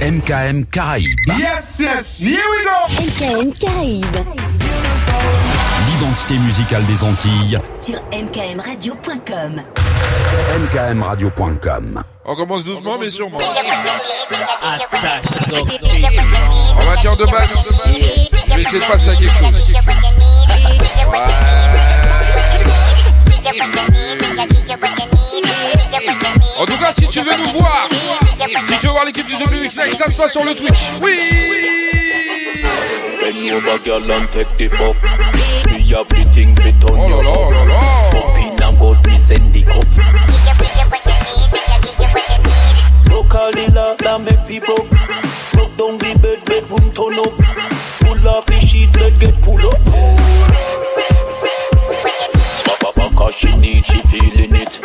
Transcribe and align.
MKM 0.00 0.64
Caraïbes. 0.66 1.08
Yes, 1.26 1.80
yes, 1.80 2.20
here 2.20 2.38
we 2.38 2.62
go 2.62 2.70
MKM 3.02 3.52
Caraïbes. 3.52 4.24
L'identité 5.88 6.38
musicale 6.38 6.86
des 6.86 7.02
Antilles. 7.02 7.58
Sur 7.74 8.00
mkmradio.com. 8.12 9.60
mkmradio.com. 10.60 12.04
On 12.24 12.36
commence 12.36 12.62
doucement 12.62 12.96
mais 13.00 13.10
sûrement. 13.10 13.38
En 16.76 16.84
matière 16.86 17.16
de 17.16 17.24
basse, 17.26 17.82
je 18.48 18.54
vais 18.54 18.62
essayer 18.62 18.78
de 18.80 18.86
passer 18.86 19.10
à 19.10 19.16
quelque 19.16 19.34
chose. 19.34 19.72
En 26.60 26.64
tout 26.64 26.76
cas, 26.78 26.92
si 26.92 27.08
tu 27.08 27.20
veux 27.20 27.36
nous 27.36 27.50
voir, 27.58 27.88
si 28.68 28.78
tu 28.78 28.86
veux 28.86 28.92
voir 28.92 29.04
l'équipe 29.04 29.26
du 29.26 29.34
The 29.34 29.48
Blue 29.48 29.64
X-Night, 29.66 29.96
ça 29.96 30.08
se 30.10 30.16
passe 30.16 30.32
sur 30.32 30.44
le 30.44 30.54
Twitch. 30.54 30.90
Oui 31.00 31.18
Bend 33.20 33.50
over, 33.52 33.78
girl, 33.84 34.10
and 34.10 34.26
take 34.32 34.48
the 34.58 34.68
fuck. 34.68 34.96
The 35.64 35.94
Oh 38.74 38.94
send 39.18 39.52
the 39.52 39.62
cup. 39.64 39.86
Local 43.10 43.50
dealer, 43.52 43.96
that 43.98 44.20
make 44.20 44.46
broke. 44.60 44.90
The 45.52 45.68
the 48.92 49.10
get 49.18 49.42
pull. 49.42 50.27
Papa, 53.28 53.36
papa, 53.36 53.36
she 53.36 53.56
need, 53.56 53.84
she 53.84 54.00
feeling 54.08 54.54
it. 54.54 54.80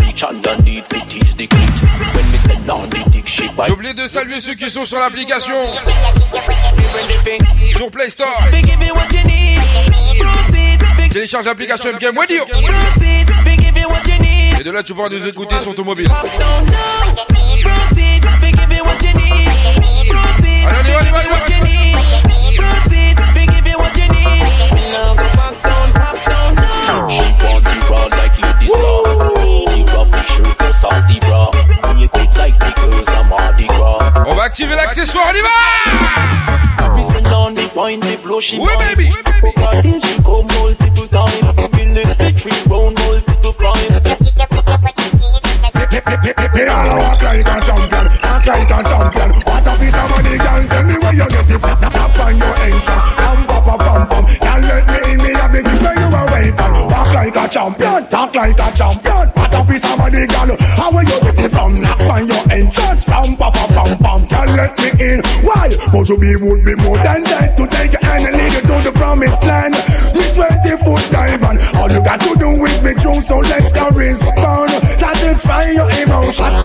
Reach 0.00 0.22
underneath, 0.22 0.86
fi 0.88 1.00
tease 1.06 1.34
the 1.34 1.46
clit. 1.48 2.14
When 2.14 2.30
me 2.30 2.38
send 2.38 2.66
down 2.66 2.88
the 2.88 3.02
dick, 3.10 3.26
she 3.26 3.48
bite. 3.48 3.66
J'ai 3.66 3.72
oublié 3.72 3.94
de 3.94 4.06
saluer 4.06 4.40
ceux 4.40 4.54
qui 4.54 4.70
sont 4.70 4.84
sur 4.84 4.98
l'application, 4.98 5.66
sur 7.76 7.90
Play 7.90 8.10
Store. 8.10 8.28
They 8.50 8.62
give 8.62 8.82
you 8.82 8.94
what 8.94 9.08
you 9.12 9.22
need. 9.24 9.58
Proceed, 10.18 10.80
big 10.96 11.12
Télécharge 11.12 11.46
l'application 11.46 11.92
Game 11.98 12.18
Radio. 12.18 12.44
proceed, 12.46 13.28
they 13.44 13.56
give 13.56 13.76
you 13.76 13.88
what 13.88 14.02
you 14.06 14.18
need. 14.18 14.60
Et 14.60 14.64
de 14.64 14.70
là, 14.70 14.82
tu 14.82 14.94
pourras 14.94 15.08
nous 15.08 15.26
écouter 15.26 15.56
sur 15.60 15.74
ton 15.74 15.84
mobile. 15.84 16.08
Pop 16.08 16.22
down 16.38 16.66
now. 16.66 17.14
Proceed, 17.62 18.22
they 18.40 18.52
give 18.52 18.72
you 18.72 18.84
what 18.84 19.02
you 19.02 19.12
need. 19.14 20.08
Proceed, 20.08 20.66
Allez, 20.68 20.78
on 20.78 20.84
y 20.84 20.92
va, 20.92 20.98
on 20.98 21.04
y 21.04 21.10
va, 21.10 21.18
on 21.18 21.22
y 21.22 21.28
va. 21.28 21.41
Activer 34.52 34.74
l'accessoire, 34.74 35.28
on 35.30 35.34
y 35.34 35.40
va 35.40 36.94
Missing 36.94 37.26
on 37.28 37.54
the 37.54 37.66
point, 37.68 38.02
they 38.02 38.16
blow 38.16 38.38
she 38.38 38.58
Oui, 38.58 38.66
mind. 38.66 38.96
baby. 38.96 39.08
Party, 39.56 39.98
she 39.98 40.22
come 40.22 40.46
multiple 40.60 41.08
time. 41.08 41.70
Minutes, 41.72 42.16
they 42.18 42.32
three 42.32 42.52
round 42.68 42.98
multiple 43.00 43.54
crime. 43.54 43.72
Me 46.52 46.68
all 46.68 46.98
walk 46.98 47.22
like 47.22 47.48
a 47.48 47.60
champion, 47.64 48.06
act 48.22 48.46
like 48.46 48.70
a 48.70 48.82
champion. 48.84 49.30
What 49.40 49.66
a 49.66 49.72
piece 49.80 49.94
of 49.96 50.10
money, 50.10 50.36
girl. 50.36 50.68
Tell 50.68 50.84
me 50.84 50.94
where 51.00 51.14
you 51.14 51.28
get 51.28 51.50
it 51.50 51.58
from. 51.58 51.80
Tap 51.80 52.18
on 52.20 52.36
your 52.36 52.54
entrance, 52.60 53.21
a 57.42 57.48
champion, 57.48 58.06
talk 58.08 58.34
like 58.34 58.58
a 58.58 58.68
champion. 58.72 59.26
What 59.34 59.54
a 59.54 59.64
piece 59.66 59.84
of 59.84 59.98
money, 59.98 60.26
girl. 60.26 60.56
How 60.78 60.92
where 60.92 61.02
you 61.02 61.18
get 61.20 61.38
it 61.38 61.50
from? 61.50 61.82
Tap 61.82 62.00
on 62.10 62.26
your 62.26 62.42
entrance, 62.52 63.04
pam 63.06 63.36
pam 63.36 63.52
pam 63.52 63.68
pam 63.74 63.98
pam. 63.98 64.20
Girl, 64.26 64.48
let 64.54 64.72
me 64.78 64.88
in. 65.02 65.20
Why? 65.42 65.74
But 65.90 66.08
you 66.08 66.18
be 66.18 66.36
would 66.36 66.64
be 66.64 66.74
more 66.82 66.98
than 66.98 67.22
that 67.24 67.56
to 67.58 67.66
take 67.66 67.94
hand 68.02 68.26
and 68.26 68.36
lead 68.36 68.52
you 68.52 68.62
to 68.62 68.76
the 68.86 68.92
promised 68.94 69.42
land. 69.42 69.74
Me 70.14 70.24
twenty 70.34 70.76
foot 70.78 71.02
dive 71.10 71.42
and 71.42 71.51
all 71.82 71.90
you 71.90 72.02
got 72.04 72.20
to 72.20 72.32
do 72.38 72.50
is 72.64 72.78
be 72.78 72.94
true. 72.94 73.20
So 73.20 73.38
let's 73.38 73.72
go 73.72 73.90
respond. 73.90 74.70
Satisfy 74.86 75.74
your 75.74 75.90
emotion. 75.98 76.62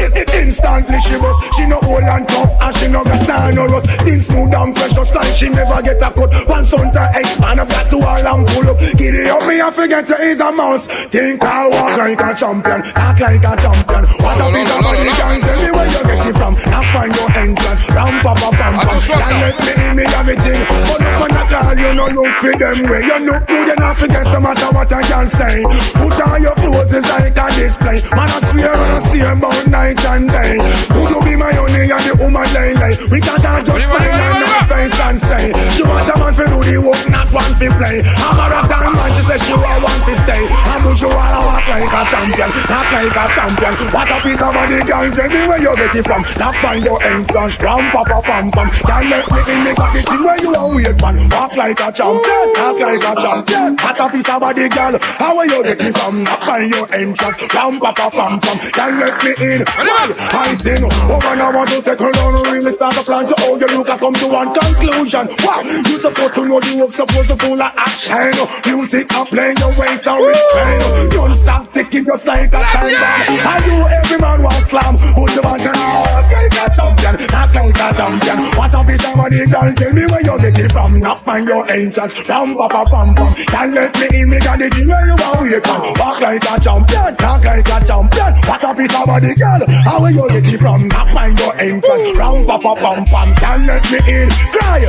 It, 0.00 0.12
it 0.16 0.28
instantly 0.40 0.98
she 1.00 1.16
was. 1.16 1.36
She 1.54 1.66
no 1.66 1.78
old 1.84 2.02
and 2.02 2.26
tough 2.26 2.56
and 2.60 2.76
she 2.76 2.88
no 2.88 3.04
got 3.04 3.20
time 3.26 3.58
or 3.58 3.74
us. 3.74 3.84
Skin 4.00 4.22
smooth 4.22 4.54
and 4.54 4.74
precious 4.74 5.14
like 5.14 5.36
she 5.36 5.48
never 5.50 5.82
get 5.82 6.00
a 6.00 6.10
cut. 6.10 6.32
One 6.48 6.64
son 6.64 6.90
to 6.92 7.04
eight 7.20 7.40
man 7.40 7.60
I've 7.60 7.68
got 7.68 7.90
to 7.90 7.96
all 8.00 8.24
and 8.24 8.46
pull 8.48 8.70
up. 8.70 8.78
Giddy 8.96 9.28
up 9.28 9.44
me 9.44 9.60
I 9.60 9.70
forget 9.70 10.06
to 10.06 10.16
is 10.16 10.40
a 10.40 10.50
mouse. 10.50 10.86
Think 11.12 11.42
I 11.44 11.68
walk 11.68 11.98
like 11.98 12.20
a 12.20 12.34
champion, 12.34 12.80
act 12.96 13.20
like 13.20 13.44
a 13.44 13.52
champion. 13.60 14.04
What 14.24 14.40
a 14.40 14.46
piece 14.48 14.70
of 14.72 14.80
money 14.80 15.10
can 15.12 15.40
tell 15.44 15.58
me 15.60 15.70
where 15.76 15.88
you 15.92 16.02
get 16.08 16.26
it 16.26 16.34
from. 16.40 16.54
Knock 16.72 16.94
on 16.96 17.08
your 17.12 17.30
entrance, 17.36 17.82
ram 17.92 18.14
pa 18.24 18.32
pa 18.34 18.50
pam 18.50 18.72
pam. 18.74 18.80
Attention 18.80 19.14
à 19.14 19.22
ça. 19.22 19.28
Can't 19.28 19.40
let 19.44 19.56
me 19.60 19.72
in 19.88 19.96
me 19.96 20.04
everything. 20.16 20.60
But 20.88 21.00
no 21.04 21.10
man 21.20 21.36
at 21.36 21.52
all 21.52 21.76
you 21.76 21.92
no 21.92 22.06
look 22.16 22.32
for 22.40 22.56
them 22.56 22.78
way. 22.88 23.02
You 23.04 23.18
look 23.28 23.46
good 23.46 23.66
you 23.68 23.76
not 23.76 23.96
forget 23.96 24.37
no 24.38 24.54
matter 24.54 24.70
what 24.70 24.92
I 24.92 25.02
can 25.02 25.26
say. 25.28 25.62
Put 25.98 26.14
on 26.22 26.42
your 26.42 26.54
clothes 26.54 26.92
is 26.92 27.06
like 27.10 27.34
a 27.34 27.46
display. 27.58 27.98
Man 28.14 28.30
I 28.30 28.38
swear 28.38 28.70
on 28.70 28.90
a 28.94 29.00
steer 29.02 29.32
about 29.34 29.66
night 29.66 29.98
and 30.06 30.28
day. 30.30 30.54
Would 30.94 31.10
you 31.10 31.20
be 31.26 31.34
my 31.34 31.50
only 31.58 31.90
and 31.90 32.04
the 32.06 32.14
woman 32.14 32.46
lay 32.54 32.70
lay? 32.78 32.94
We 33.10 33.18
can't 33.18 33.42
all 33.42 33.58
just 33.58 33.74
Allez, 33.74 33.90
smile 33.90 34.14
allez, 34.14 34.30
and 34.30 34.46
allez, 34.46 34.70
face 34.70 35.00
and 35.02 35.18
say. 35.18 35.44
You 35.74 35.84
want 35.90 36.06
a 36.06 36.14
man 36.22 36.34
for 36.38 36.46
do 36.46 36.58
the 36.62 36.78
work, 36.78 37.02
not 37.10 37.28
one 37.34 37.54
for 37.58 37.70
play. 37.82 37.98
I'm 37.98 38.38
a 38.38 38.46
marathon 38.46 38.94
man, 38.94 39.10
she 39.18 39.22
said 39.26 39.42
you 39.50 39.58
are 39.58 39.80
one 39.82 40.00
to 40.06 40.14
stay. 40.22 40.42
And 40.46 40.80
would 40.86 41.00
you 41.02 41.10
wanna 41.10 41.40
walk 41.42 41.66
like 41.66 41.90
a 41.98 42.02
champion, 42.06 42.50
not 42.70 42.86
like 42.94 43.18
a 43.18 43.24
champion? 43.34 43.74
What 43.90 44.06
a 44.06 44.16
piece 44.22 44.38
of 44.38 44.50
money, 44.54 44.80
girl, 44.86 45.06
tell 45.18 45.30
me 45.34 45.40
where 45.50 45.62
you 45.66 45.74
get 45.82 45.98
it 45.98 46.04
from. 46.06 46.22
Not 46.38 46.54
find 46.62 46.82
your 46.86 46.98
entrance, 47.02 47.58
ram 47.58 47.90
pa 47.90 48.06
pa 48.06 48.18
pam 48.22 48.54
pam. 48.54 48.70
Can't 48.86 49.06
let 49.10 49.26
me 49.34 49.40
in, 49.50 49.58
me 49.66 49.72
got 49.74 49.90
the 49.90 50.00
thing 50.06 50.22
where 50.22 50.38
you 50.38 50.54
are 50.54 50.70
weird 50.70 50.98
man. 51.02 51.26
Walk 51.26 51.58
like 51.58 51.80
a 51.82 51.90
champion, 51.90 52.46
talk 52.54 52.78
like 52.78 53.02
a 53.02 53.12
champion. 53.18 53.74
What 53.82 53.98
a 53.98 54.06
piece 54.14 54.27
of 54.30 54.40
body, 54.40 54.68
girl, 54.68 54.98
how 55.00 55.36
where 55.36 55.46
you 55.46 55.62
get 55.62 55.80
it 55.80 55.96
from? 55.96 56.24
Not 56.24 56.48
on 56.48 56.68
your 56.68 56.86
entrance, 56.94 57.54
ram 57.54 57.80
pa 57.80 57.92
pa 57.92 58.10
pam 58.10 58.40
pam. 58.40 58.58
Can't 58.72 58.98
let 59.00 59.24
me 59.24 59.30
in. 59.40 59.64
Well, 59.64 60.10
I 60.32 60.54
sing, 60.54 60.84
oh 60.84 61.20
man, 61.22 61.40
I 61.40 61.50
want 61.50 61.70
to 61.70 61.80
settle 61.80 62.12
down, 62.12 62.42
really 62.52 62.72
start 62.72 62.96
a 62.96 63.02
plan 63.02 63.26
to 63.28 63.34
how 63.38 63.56
you 63.56 63.66
look, 63.66 63.90
I 63.90 63.98
come 63.98 64.14
to 64.14 64.28
one 64.28 64.52
conclusion. 64.52 65.28
Wow, 65.44 65.62
you 65.62 65.98
supposed 65.98 66.34
to 66.34 66.44
know 66.44 66.60
the 66.60 66.76
work, 66.76 66.92
supposed 66.92 67.28
to 67.30 67.36
full 67.36 67.60
of 67.60 67.72
action. 67.76 68.34
Music 68.66 69.14
are 69.14 69.26
playing 69.26 69.56
your 69.58 69.72
ways 69.78 70.06
and 70.06 70.20
restrain. 70.20 71.10
Don't 71.10 71.34
stop 71.34 71.72
ticking 71.72 72.04
just 72.04 72.26
like 72.26 72.48
a 72.48 72.60
time 72.60 72.92
bomb. 72.92 73.48
I 73.48 73.56
do 73.64 73.76
every 74.02 74.18
man 74.18 74.42
want 74.42 74.64
slam, 74.64 74.94
but 75.14 75.30
the 75.34 75.42
man 75.42 75.60
can 75.60 75.74
act 75.76 76.32
like 76.32 76.52
a 76.52 76.66
champion, 76.74 77.14
act 77.32 77.54
like 77.54 77.78
a 77.78 77.88
champion. 77.94 78.38
What 78.58 78.74
a 78.74 78.84
piece 78.84 79.04
of 79.06 79.16
money, 79.16 79.46
girl, 79.46 79.72
tell 79.72 79.92
me 79.92 80.04
where 80.06 80.22
you 80.22 80.36
get 80.40 80.58
it 80.58 80.72
from. 80.72 81.00
Knock 81.00 81.26
on 81.26 81.46
your 81.46 81.70
entrance, 81.70 82.14
ram 82.28 82.56
pa 82.56 82.68
pa 82.68 82.84
pam 82.84 83.14
pam. 83.14 83.34
Can't 83.34 83.74
let 83.74 83.94
me 83.98 84.06
in, 84.17 84.17
me 84.24 84.38
got 84.38 84.58
the 84.58 84.68
thing 84.70 84.88
where 84.88 85.06
you 85.06 85.12
are 85.12 85.42
wait 85.42 85.66
from. 85.66 85.82
Walk 85.98 86.20
like 86.20 86.44
a 86.44 86.60
champion, 86.60 87.16
talk 87.16 87.44
like 87.44 87.68
a 87.68 87.84
champion. 87.84 88.32
What 88.48 88.64
a 88.64 88.74
piece 88.74 88.94
of 88.94 89.06
money, 89.06 89.34
girl, 89.34 89.62
how 89.84 90.00
where 90.00 90.12
you 90.12 90.28
get 90.28 90.46
it 90.46 90.58
from? 90.58 90.88
Knock 90.88 91.14
on 91.14 91.36
your 91.36 91.54
entrance, 91.58 92.16
ram 92.16 92.46
pa 92.46 92.58
pa 92.58 92.74
pam 92.74 93.04
pam. 93.06 93.34
Can't 93.36 93.66
let 93.66 93.84
me 93.90 93.98
in, 94.08 94.28
cry. 94.52 94.86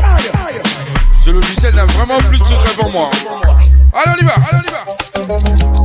Ce 1.24 1.30
logiciel 1.30 1.76
n'a 1.76 1.86
vraiment 1.86 2.18
plus 2.20 2.40
de 2.40 2.46
secret 2.46 2.76
pour 2.78 2.92
moi. 2.92 3.10
Allez, 3.94 4.12
on 4.12 4.22
y 4.22 4.26
va, 4.26 4.34
allez, 4.36 4.58
on 4.58 5.38
y 5.58 5.74
va. 5.74 5.79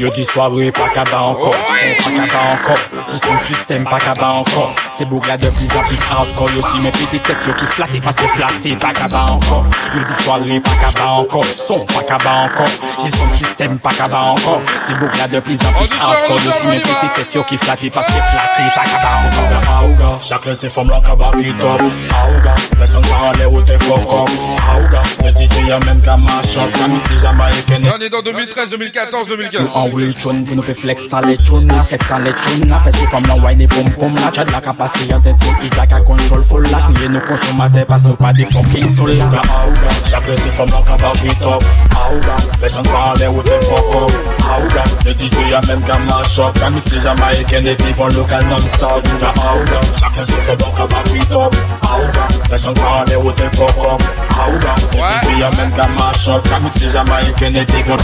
Yo 0.00 0.08
dis 0.08 0.24
soirée 0.24 0.72
pas 0.72 0.88
qu'à 0.88 1.04
bas 1.04 1.20
encore, 1.20 1.52
son 1.52 2.04
pas 2.04 2.10
qu'à 2.10 2.32
bas 2.32 2.40
encore, 2.54 2.78
j'ai 3.06 3.18
son 3.18 3.38
système 3.46 3.84
pas 3.84 4.00
qu'à 4.00 4.14
bas 4.14 4.30
encore. 4.30 4.74
C'est 4.96 5.04
bourgla 5.04 5.36
de 5.36 5.50
plus 5.50 5.68
en 5.76 5.86
plus 5.86 5.98
hardcore, 6.10 6.48
yo 6.56 6.62
si 6.72 6.80
mes 6.80 6.90
petites 6.90 7.22
têtes 7.22 7.36
yo 7.46 7.52
qui 7.52 7.66
flatté 7.66 8.00
parce 8.00 8.16
que 8.16 8.26
flatté 8.28 8.76
pas 8.76 8.94
qu'à 8.94 9.08
bas 9.08 9.26
encore. 9.28 9.66
Yo 9.94 10.02
dis 10.02 10.22
soirée 10.22 10.58
pas 10.60 10.70
qu'à 10.70 10.90
bas 10.98 11.10
encore, 11.10 11.44
son 11.44 11.80
pas 11.80 12.02
qu'à 12.02 12.16
bas 12.16 12.46
encore, 12.46 12.72
j'ai 13.04 13.10
son 13.10 13.30
système 13.34 13.78
pas 13.78 13.90
qu'à 13.90 14.08
bas 14.08 14.20
encore. 14.20 14.62
C'est 14.86 14.98
bourgla 14.98 15.28
de 15.28 15.38
plus 15.40 15.58
en 15.66 15.68
On 15.68 15.72
plus 15.80 15.88
dit 15.88 15.96
ça, 15.98 16.06
on 16.06 16.12
hardcore, 16.12 16.38
dit 16.38 16.44
yo 16.46 16.50
ça, 16.50 16.58
si 16.58 16.66
on 16.66 16.70
mes 16.70 16.76
y 16.76 16.78
va. 16.78 16.88
petites 16.94 17.14
têtes 17.16 17.34
yo 17.34 17.44
qui 17.44 17.56
flatté 17.58 17.90
parce 17.90 18.06
que 18.06 18.12
flatté 18.12 18.62
pas 18.74 18.84
qu'à 18.84 19.02
bas 19.02 19.20
encore. 19.44 19.84
Auga, 19.90 20.18
chacun 20.22 20.54
ses 20.54 20.70
formes 20.70 20.88
là 20.88 21.02
qu'à 21.04 21.14
bas 21.14 21.30
qui 21.38 21.52
top. 21.52 21.82
Auga, 21.82 22.54
personne 22.78 23.02
par 23.02 23.24
en 23.24 23.32
l'air 23.32 23.52
où 23.52 23.60
t'es 23.60 23.78
fort 23.78 24.06
comme. 24.06 24.34
Auga, 24.82 25.02
le 25.24 25.30
DJ 25.32 25.68
y'a 25.68 25.78
même 25.80 26.00
qu'à 26.00 26.16
marcher, 26.16 26.60
la 26.80 26.88
mix 26.88 27.04
c'est 27.06 27.20
jamaïcaine. 27.20 27.84
Là, 27.84 27.92
on 27.98 28.00
est 28.00 28.08
dans 28.08 28.22
2013, 28.22 28.70
2014, 28.70 29.28
2015. 29.28 29.89
Tune 29.90 30.44
pour 30.44 30.54
nous 30.56 30.62
faire 30.62 30.76
flex 30.76 31.02
les 31.26 31.36
tunes 31.36 31.66
là 31.66 31.84
Flex 31.84 32.04
tunes 32.42 32.68
là 32.68 32.80
Fais 32.84 32.92
ces 32.92 33.06
femmes 33.06 33.26
là 33.26 33.34
wine 33.34 33.66
pom 33.66 33.90
pom 33.90 34.14
là 34.14 34.30
Chad 34.32 34.48
la 34.50 34.60
capacité 34.60 35.12
en 35.14 35.20
tête 35.20 35.36
tout 35.40 35.64
Isaac 35.64 35.92
a 35.92 36.00
control 36.00 36.42
full. 36.44 36.62
Là 36.70 36.78
Crier 36.94 37.08
nos 37.08 37.20
consommateurs 37.20 37.86
parce 37.86 38.02
que 38.02 38.08
nous 38.08 38.14
pas 38.14 38.32
des 38.32 38.44
fucking 38.44 38.94
soul. 38.94 39.10
Là 39.10 39.24
Aouga 39.24 39.90
Chaque 40.08 40.38
ces 40.38 40.50
femmes 40.50 40.68
là 40.68 40.82
capable 40.86 41.18
beat 41.18 41.42
up. 41.42 41.62
Aouga 41.90 42.36
Personne 42.60 42.84
pas 42.84 43.10
en 43.10 43.12
l'air 43.14 43.34
où 43.34 43.42
t'es 43.42 43.60
fuck 43.62 43.94
up. 43.94 44.12
Aouga 44.48 44.84
Le 45.04 45.12
DJ 45.12 45.52
a 45.52 45.66
même 45.66 45.82
qu'à 45.82 45.98
match 45.98 46.38
up. 46.38 46.58
Qu'à 46.58 46.70
mixer 46.70 47.00
jamaïcaine 47.00 47.66
et 47.66 47.74
puis 47.74 47.92
bon 47.94 48.06
local 48.06 48.46
non-stop. 48.48 49.06
Aouga 49.22 49.80
Chacun 49.98 50.26
ces 50.26 50.40
femmes 50.40 50.58
là 50.58 50.66
capable 50.76 51.10
beat 51.10 51.32
up. 51.32 51.54
Aouga 51.82 52.28
Personne 52.48 52.74
pas 52.74 53.00
en 53.00 53.04
l'air 53.04 53.24
où 53.24 53.32
t'es 53.32 53.56
fuck 53.56 53.68
up. 53.68 54.02
Aouga 54.38 54.74
Le 54.92 55.38
DJ 55.38 55.42
a 55.42 55.50
même 55.56 55.72
qu'à 55.72 55.88
match 55.88 56.28
up. 56.28 56.48
Qu'à 56.48 56.60
mixer 56.60 56.88
jamaïcaine 56.90 57.56
et 57.56 57.64
puis 57.64 57.82
bon 57.82 57.96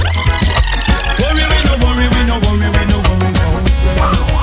Worry, 1.18 1.44
we 1.48 1.58
no 1.64 1.74
worry, 1.84 2.08
we 2.12 2.20
no 2.26 2.36
worry, 2.44 2.68
we 2.68 2.84
no 2.86 2.98
worry. 3.08 3.32
We 4.30 4.35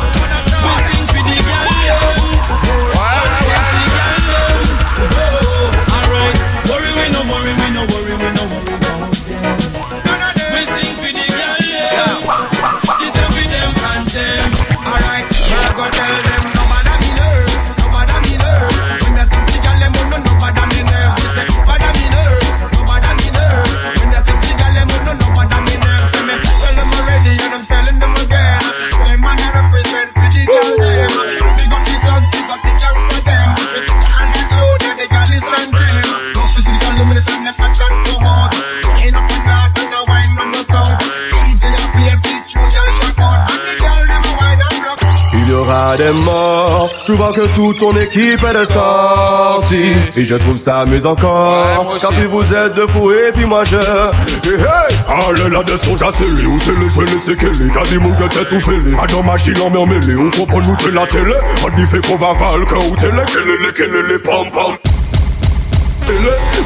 sera 45.63 47.13
vois 47.13 47.33
que 47.33 47.48
toute 47.54 47.80
ton 47.80 47.95
équipe 47.98 48.44
est 48.44 48.74
sortie 48.74 49.94
Et 50.15 50.25
je 50.25 50.36
trouve 50.36 50.57
ça 50.57 50.81
amusant 50.81 51.12
encore. 51.12 51.98
Quand 52.01 52.10
puis 52.10 52.25
vous 52.25 52.54
êtes 52.54 52.74
de 52.75 52.86
fou 52.88 53.12
et 53.12 53.31
puis 53.33 53.45
moi 53.45 53.63
je. 53.63 53.75
Hey, 53.75 54.56
hey. 54.56 54.98
Ah, 55.07 55.31
le 55.31 55.50
là 55.50 55.63
de 55.63 55.74
où 55.74 56.60
c'est 56.60 56.71
le 56.71 56.89
gelé, 56.89 57.19
c'est 57.25 57.38
qu'elle 57.38 57.68
est. 57.68 57.74
Quasi 57.74 57.98
mon 57.98 58.13
que 58.13 58.24
t'es 58.24 58.45
tout 58.45 58.62
fêlé. 58.62 58.95
Ah, 59.01 59.06
dans 59.07 59.24
ma 59.24 59.38
chine 59.38 59.56
en 59.62 59.86
mêlée, 59.86 60.15
on 60.15 60.30
comprend 60.31 60.60
nous 60.60 60.75
t'es 60.75 60.92
la 60.92 61.06
télé. 61.07 61.36
On 61.66 61.75
dit 61.75 61.86
fait 61.86 62.06
qu'on 62.06 62.18
va 62.18 62.33
val, 62.33 62.66
que 62.66 62.75
où 62.75 62.95
t'es 62.95 63.12
le, 63.12 63.24
qu'elle 63.25 63.69
est, 63.69 63.74
qu'elle 63.74 64.16
est, 64.16 64.19
pom 64.19 64.50
pom. 64.51 64.75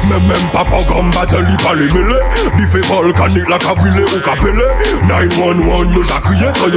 Men 0.06 0.22
men 0.28 0.44
pa 0.52 0.62
program 0.64 1.10
battle 1.10 1.42
li 1.48 1.56
pa 1.64 1.72
li 1.78 1.88
mele 1.94 2.18
Li 2.58 2.66
fe 2.72 2.80
volkanik 2.88 3.48
la 3.50 3.58
kabrile 3.58 4.04
ou 4.06 4.22
kapele 4.24 4.68
911 5.10 5.96
yo 5.96 6.02
jakriye 6.02 6.52
Kwa 6.58 6.68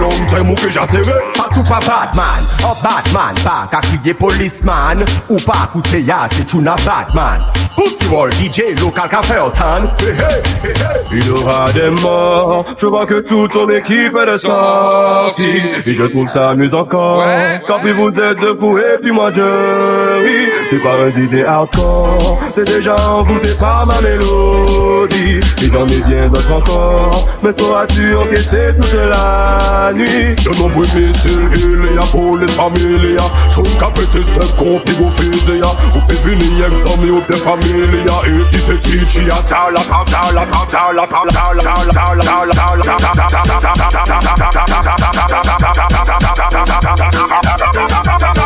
long 0.00 0.26
time 0.30 0.50
ou 0.50 0.56
Pas 1.66 1.80
Batman, 1.80 2.42
a 2.64 2.74
Batman 2.82 3.34
Pa 3.44 3.66
ka 3.70 3.80
kriye 3.80 4.14
polisman 4.14 5.04
Ou 5.28 5.38
pa 5.46 5.66
koute 5.72 6.02
ya 6.06 6.26
se 6.28 6.44
chou 6.44 6.60
na 6.60 6.76
Batman. 6.84 7.40
Pussy 7.76 8.06
DJ 8.32 8.80
local 8.80 9.08
ka 9.08 9.20
fe 9.22 9.36
otan 9.38 9.84
hey, 10.00 10.12
hey, 10.12 10.56
Il 11.12 11.30
aura 11.32 11.70
des 11.72 11.90
morts. 12.02 12.64
Je 12.78 12.86
vois 12.86 13.06
que 13.06 13.20
toute 13.20 13.52
ton 13.52 13.68
équipe 13.70 14.16
est 14.16 14.38
sortie. 14.38 15.62
Et 15.84 15.92
je 15.92 16.04
trouve 16.04 16.26
ça 16.26 16.50
amusant 16.50 16.84
Quand 16.84 17.18
ouais. 17.18 17.92
vous 17.92 18.08
êtes 18.20 18.40
debout 18.40 18.78
puis 19.02 19.12
moi 19.12 19.30
je 19.34 19.40
ris. 19.40 20.50
T'es 20.70 20.78
pas 20.78 20.96
un 21.04 21.44
hardcore 21.46 22.38
déjà 22.66 22.96
envoûté 23.10 23.54
par 23.58 23.86
ma 23.86 24.00
mélodie 24.00 25.40
Et 25.62 25.68
dans 25.68 25.86
mes 25.86 26.00
biens 26.00 26.28
d'autres 26.28 26.52
encore 26.52 27.26
Mais 27.42 27.52
t'auras-tu 27.52 28.14
encaissé 28.14 28.74
toute 28.80 28.92
la 28.92 29.92
nuit 29.94 30.36
il 30.36 32.00
pour 32.12 32.36
les 32.36 32.48
familles 32.48 33.16
Son 33.50 33.62
capete 33.62 34.12
se 34.12 34.54
compte 34.54 34.84
Au 35.00 35.10
au 37.10 37.20
bien 37.20 37.36
famille 37.36 37.84
Et 38.26 38.50
qui 38.50 38.58
c'est 38.58 38.80
qui 38.80 39.04
tu 39.06 39.30
as 39.30 39.42
ta 39.42 39.70
la 39.72 39.80
ta 39.80 40.32
la 40.32 40.44
la 40.92 41.06
la 48.34 48.45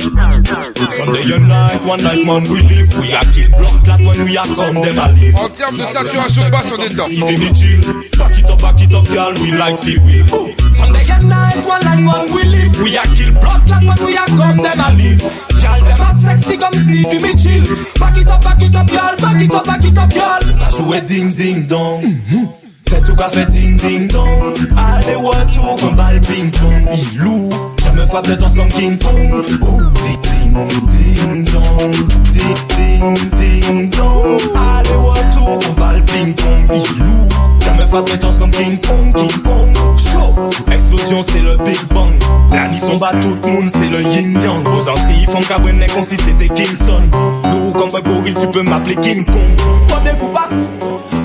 Sunday 0.00 1.34
and 1.34 1.48
night, 1.48 1.84
one 1.84 2.02
night 2.02 2.24
man 2.24 2.42
we 2.48 2.62
live 2.62 2.98
We 2.98 3.12
a 3.12 3.20
keep. 3.32 3.50
Block 3.50 3.84
clap 3.84 4.00
when 4.00 4.24
we 4.24 4.36
a 4.36 4.42
come, 4.42 4.80
them 4.80 4.98
a 4.98 5.12
live 5.12 5.36
En 5.36 5.48
termes 5.50 5.78
de 5.78 5.84
saturation 5.84 6.48
basse, 6.50 6.72
on 6.72 6.82
est 6.82 6.88
dedans 6.88 7.08
Give 7.08 7.38
me 7.38 7.52
chill, 7.52 7.80
back 8.18 8.38
it 8.38 8.50
up, 8.50 8.60
back 8.60 8.80
it 8.80 8.94
up, 8.94 9.06
girl, 9.08 9.32
we 9.42 9.52
like 9.52 9.78
feel 9.82 10.02
we 10.02 10.24
oh. 10.32 10.50
Sunday 10.72 11.04
and 11.10 11.28
night, 11.28 11.66
one 11.66 11.84
night 11.84 12.00
man 12.00 12.34
we 12.34 12.44
live. 12.44 12.80
We 12.82 12.96
a 12.96 13.02
kill. 13.02 13.32
Block 13.40 13.66
clap 13.66 13.84
when 13.84 14.06
we 14.06 14.16
a 14.16 14.24
come, 14.24 14.62
them 14.62 14.80
a 14.80 14.88
live 14.96 15.20
Girl, 15.20 15.80
them 15.84 16.00
a 16.00 16.08
sexy, 16.24 16.56
come 16.56 16.72
see, 16.72 17.02
give 17.04 17.22
me 17.22 17.34
chill. 17.36 17.64
Back 18.00 18.16
it 18.16 18.28
up, 18.28 18.42
back 18.42 18.62
it 18.62 18.74
up, 18.74 18.86
girl, 18.88 19.16
back 19.16 19.42
it 19.42 19.54
up, 19.54 19.64
back 19.66 19.84
it 19.84 19.98
up, 19.98 20.10
girl 20.10 20.56
Ça 20.56 20.76
jouait 20.76 21.02
ding 21.02 21.32
ding 21.32 21.66
dong. 21.66 22.02
Mm 22.02 22.20
-hmm. 22.30 22.48
Fais 22.88 23.00
tout 23.06 23.16
café 23.16 23.44
ding 23.50 23.76
ding 23.76 24.08
dong. 24.08 24.54
Allez, 24.76 25.16
what 25.16 25.46
you, 25.54 25.76
comme 25.80 25.96
bal 25.96 26.20
ping 26.20 26.50
pong 26.50 26.88
Il 26.92 27.18
loue 27.18 27.69
Je 27.92 28.00
me 28.00 28.06
a 28.16 28.36
dans 28.36 28.50
ce 28.50 28.76
King 28.76 28.98
Kong 28.98 29.44
Ding 30.90 31.44
dong, 31.44 31.90
ding 32.32 33.14
ding 33.38 33.90
dong 33.90 34.38
Allez 34.54 34.94
retour, 34.94 35.58
on 35.68 35.74
ping 36.04 36.34
pong, 36.34 36.68
il 36.72 36.98
loue. 36.98 37.30
Explosion 40.72 41.24
c'est 41.28 41.40
le 41.40 41.56
Big 41.58 41.78
Bang 41.92 42.14
La 42.52 42.68
nuit 42.68 42.78
son 42.78 42.96
bat 42.96 43.12
tout 43.20 43.36
le 43.42 43.52
monde 43.52 43.70
c'est 43.72 43.88
le 43.88 44.02
Yin 44.02 44.32
Yang 44.42 44.66
Vos 44.66 44.88
entrées 44.88 45.26
font 45.26 45.40
cabrenet 45.40 45.86
comme 45.86 46.04
si 46.04 46.16
c'était 46.16 46.48
Kingston 46.48 47.10
Lourd 47.44 47.72
comme 47.74 47.94
un 47.94 48.00
gorille 48.00 48.34
tu 48.40 48.46
peux 48.48 48.62
m'appeler 48.62 48.96
King 48.96 49.24
Kong 49.24 49.88
Pas 49.88 50.00
des 50.00 50.16
coups 50.18 50.32
pas 50.32 50.48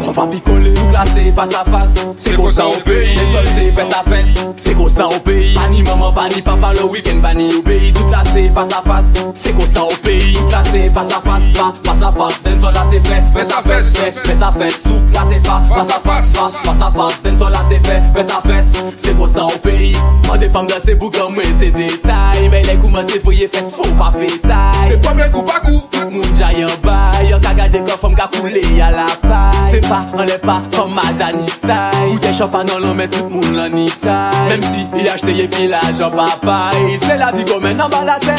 on 0.07 0.11
va 0.11 0.27
picoler, 0.27 0.75
sous 0.75 0.85
classé 0.87 1.33
face 1.35 1.55
à 1.55 1.63
face. 1.63 1.89
C'est 2.15 2.35
comme 2.35 2.51
ça 2.51 2.67
au 2.67 2.73
pays, 2.85 3.17
les 3.55 3.71
fesse 3.71 3.93
à 3.93 4.09
fesse. 4.09 4.45
C'est 4.57 4.75
comme 4.75 4.89
ça 4.89 5.07
au 5.07 5.19
pays, 5.19 5.57
ni 5.71 5.81
maman, 5.81 6.11
pas 6.11 6.27
papa, 6.43 6.73
le 6.73 6.85
week-end, 6.85 7.19
pas 7.21 7.33
ni 7.33 7.53
au 7.55 7.61
pays. 7.61 7.91
Sous 7.95 8.05
classé 8.09 8.51
face 8.53 8.73
à 8.73 8.81
face, 8.87 9.33
c'est 9.33 9.55
comme 9.55 9.73
ça 9.73 9.83
au 9.83 9.95
pays. 10.03 10.37
Classé 10.49 10.91
face 10.93 11.07
à 11.07 11.21
face, 11.21 11.53
pas 11.53 11.73
face 11.83 12.03
à 12.03 12.11
face. 12.11 12.43
D'un 12.43 12.59
sol 12.59 12.73
là 12.73 12.83
c'est 12.91 13.07
fait, 13.07 13.23
face 13.33 13.51
à 13.51 13.61
face, 13.63 13.95
face 13.95 14.41
à 14.41 14.51
face. 14.51 14.81
Sous 14.83 15.01
classé 15.11 15.41
face, 15.43 15.89
à 15.89 15.99
face, 15.99 16.35
face 16.35 16.81
à 16.81 16.91
face. 16.91 17.23
D'un 17.23 17.37
sol 17.37 17.51
là 17.51 17.59
c'est 17.67 17.87
fait, 17.87 18.03
face 18.13 18.37
à 18.37 18.47
face. 18.47 18.84
Se 18.97 19.13
konsan 19.17 19.49
ou 19.49 19.59
peyi 19.63 19.93
Mwen 20.27 20.39
te 20.41 20.49
fam 20.53 20.67
dan 20.69 20.81
se 20.85 20.95
bougan 20.99 21.33
mwen 21.33 21.51
se 21.59 21.71
detay 21.73 22.49
Mwen 22.49 22.65
lè 22.67 22.75
kouman 22.81 23.07
se 23.09 23.19
foye 23.23 23.47
fes 23.53 23.73
fò 23.77 23.87
pa 23.99 24.11
petay 24.13 24.91
Se 24.91 24.97
pwemye 25.03 25.27
kou 25.33 25.45
pa 25.47 25.59
kou 25.63 25.81
Fak 25.95 26.11
moun 26.13 26.35
jayan 26.37 26.71
bay 26.85 27.29
Yon 27.31 27.41
ka 27.43 27.53
gade 27.57 27.81
kon 27.87 28.01
fòm 28.03 28.17
ka 28.17 28.27
koule 28.35 28.63
ya 28.77 28.91
la 28.93 29.07
pay 29.23 29.73
Se 29.73 29.81
pa 29.87 30.01
an 30.13 30.29
lè 30.29 30.37
pa 30.43 30.59
fòm 30.75 30.93
madani 30.97 31.49
stay 31.49 32.11
Ou 32.11 32.21
te 32.21 32.33
chopan 32.37 32.69
nan 32.69 32.83
lan 32.85 32.97
men 32.99 33.09
tout 33.09 33.29
moun 33.29 33.57
lan 33.57 33.77
itay 33.85 34.49
Mem 34.51 34.65
si 34.69 34.85
y 35.01 35.09
achete 35.09 35.37
ye 35.39 35.47
pila 35.47 35.81
jan 35.97 36.13
papay 36.15 36.99
Se 37.05 37.17
la 37.21 37.31
vi 37.35 37.47
gomen 37.49 37.77
nan 37.77 37.89
balate 37.89 38.37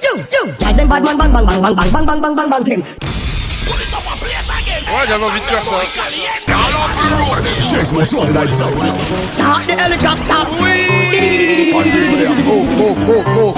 Jou, 0.00 0.16
jou, 0.32 0.46
jay 0.60 0.72
den 0.72 0.88
badman 0.88 1.18
bang 1.18 1.32
bang 1.32 1.46
bang 1.46 1.62
bang 1.62 1.74
bang 1.74 1.92
bang 1.92 2.06
bang 2.06 2.20
bang 2.20 2.22
bang 2.22 2.34
bang 2.34 2.36
bang 2.36 2.62
bang 2.64 2.64
bang 2.64 4.33
Ouais, 4.86 5.06
j'avais 5.08 5.24
envie 5.24 5.40
de 5.40 5.44
faire 5.46 5.64
ça. 5.64 5.76
Chase 7.60 7.92
mon 7.92 8.04
son 8.04 8.24
de 8.24 8.32
la 8.32 8.42
Oui. 10.60 11.72
Oh, 11.74 11.82
oh, 12.46 12.66
oh, 12.78 12.96
oh. 12.96 12.96
oh, 13.08 13.22
oh. 13.38 13.54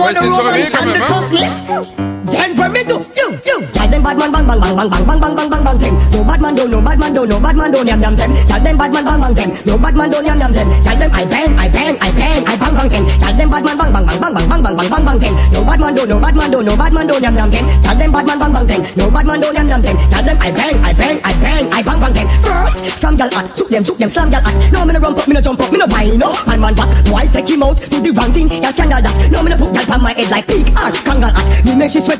Ouais, 0.00 0.14
c'est 0.14 0.76
quand 0.76 0.86
même, 0.86 1.02
hein. 1.02 2.19
Then 2.32 2.54
me 2.72 2.84
to 2.84 2.96
you, 3.18 3.28
you. 3.44 3.58
Tell 3.74 3.88
them 3.88 4.02
bad 4.02 4.16
man 4.18 4.32
bang 4.32 4.46
bang 4.46 4.60
bang 4.60 4.76
bang 4.76 4.88
bang 4.90 5.04
bang 5.06 5.20
bang 5.20 5.34
bang 5.36 5.50
bang 5.50 5.64
bang 5.64 5.78
them. 5.78 5.94
No 6.12 6.24
bad 6.24 6.40
man 6.40 6.54
do, 6.54 6.68
no 6.68 6.80
bad 6.80 6.98
man 6.98 7.14
do, 7.14 7.26
no 7.26 7.40
bad 7.40 7.56
man 7.56 7.70
do 7.70 7.78
yam 7.84 8.00
yam 8.00 8.16
them. 8.16 8.30
Tell 8.48 8.60
them 8.60 8.76
bad 8.78 8.92
man 8.92 9.04
bang 9.04 9.20
bang 9.20 9.34
them. 9.34 9.50
No 9.66 9.78
bad 9.78 9.94
man 9.96 10.10
do 10.10 10.18
yam 10.24 10.38
yam 10.38 10.52
them. 10.52 10.68
Tell 10.84 10.96
them 10.96 11.10
I 11.12 11.24
bang, 11.26 11.58
I 11.58 11.68
bang, 11.68 11.96
I 12.00 12.10
bang, 12.12 12.44
I 12.46 12.56
bang 12.56 12.74
bang 12.74 12.88
them. 12.88 13.04
Tell 13.20 13.34
them 13.36 13.50
bad 13.50 13.64
man 13.64 13.76
bang 13.78 13.92
bang 13.92 14.06
bang 14.06 14.20
bang 14.20 14.34
bang 14.34 14.48
bang 14.48 14.60
bang 14.62 14.76
bang 14.76 14.88
bang 14.90 15.04
bang 15.04 15.18
them. 15.18 15.34
No 15.52 15.64
bad 15.64 15.80
man 15.80 15.94
do, 15.94 16.06
no 16.06 16.20
bad 16.20 16.36
man 16.36 16.50
do, 16.50 16.62
no 16.62 16.76
bad 16.76 16.92
man 16.92 17.06
do 17.06 17.14
yam 17.20 17.34
yam 17.36 17.50
them. 17.50 17.64
Tell 17.82 17.96
them 17.96 18.12
bad 18.12 18.26
man 18.26 18.38
bang 18.38 18.52
bang 18.52 18.66
them. 18.66 18.80
No 18.96 19.10
bad 19.10 19.26
man 19.26 19.40
do 19.40 19.48
yam 19.52 19.68
yam 19.68 19.82
them. 19.82 19.96
Tell 20.10 20.22
them 20.22 20.36
I 20.40 20.50
bang, 20.52 20.76
I 20.84 20.92
bang, 20.92 21.20
I 21.24 21.32
bang, 21.42 21.64
I 21.72 21.82
bang 21.82 22.00
bang 22.00 22.14
them. 22.14 22.26
First 22.46 23.00
from 23.00 23.16
gal 23.16 23.30
at, 23.34 23.46
shoot 23.56 23.68
them, 23.70 23.82
shoot 23.84 23.98
them, 23.98 24.08
slam 24.08 24.30
gal 24.30 24.46
at. 24.46 24.54
No 24.72 24.84
me 24.84 24.92
no 24.94 25.00
run 25.00 25.18
up, 25.18 25.26
me 25.26 25.34
no 25.34 25.40
jump 25.40 25.60
up, 25.60 25.72
me 25.72 25.78
no 25.78 25.86
buy 25.86 26.06
no. 26.14 26.32
Man 26.46 26.60
man 26.60 26.74
back, 26.74 26.88
Why 27.10 27.26
take 27.26 27.48
him 27.48 27.62
out, 27.62 27.80
do 27.90 28.00
the 28.00 28.10
wrong 28.12 28.32
thing, 28.32 28.48
gal 28.48 28.72
scandal 28.72 29.02
that. 29.02 29.14
No 29.32 29.42
me 29.42 29.50
no 29.50 29.56
put 29.56 29.74
gal 29.74 29.94
on 29.94 30.02
my 30.02 30.12
head 30.12 30.30
like 30.30 30.46
pig 30.46 30.70
art, 30.78 30.94
kangal 31.02 31.34
at. 31.34 31.64
Me 31.64 31.74
make 31.74 31.90
she 31.90 32.00
sweat 32.00 32.19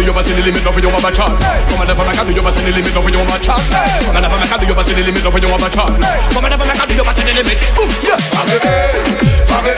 do 0.00 0.06
you 0.06 0.12
over 0.12 0.22
to 0.22 0.32
the 0.32 0.40
limit 0.40 0.64
of 0.64 0.78
your 0.80 0.92
over 0.92 1.12
chart. 1.12 1.36
Come 1.68 1.80
and 1.80 1.88
never 1.88 2.04
make 2.08 2.16
a 2.16 2.24
do 2.24 2.32
you 2.32 2.40
over 2.40 2.52
to 2.52 2.62
the 2.64 2.72
limit 2.72 2.96
of 2.96 3.04
your 3.04 3.20
over. 3.20 3.36
Come 3.36 4.16
and 4.16 4.22
never 4.24 4.38
make 4.40 4.48
a 4.48 4.56
do 4.56 4.64
you 4.64 4.72
over 4.72 4.82
the 4.82 5.02
limit 5.04 5.26
of 5.26 5.36
your 5.36 5.52
over. 5.52 5.68
Come 5.68 6.00
and 6.40 6.50
never 6.50 6.64
make 6.64 6.80
a 6.80 6.86
do 6.88 6.94
you 6.96 7.04
over 7.04 7.12
the 7.12 7.32
limit. 7.36 7.58
Fabien, 8.32 8.80
Fabien, 9.44 9.76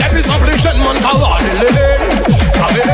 les 0.00 0.08
plus 0.08 0.24
affliction 0.32 0.76
montent 0.80 1.04
à 1.04 1.12
l'ordre. 1.12 1.44
Fabien, 2.56 2.88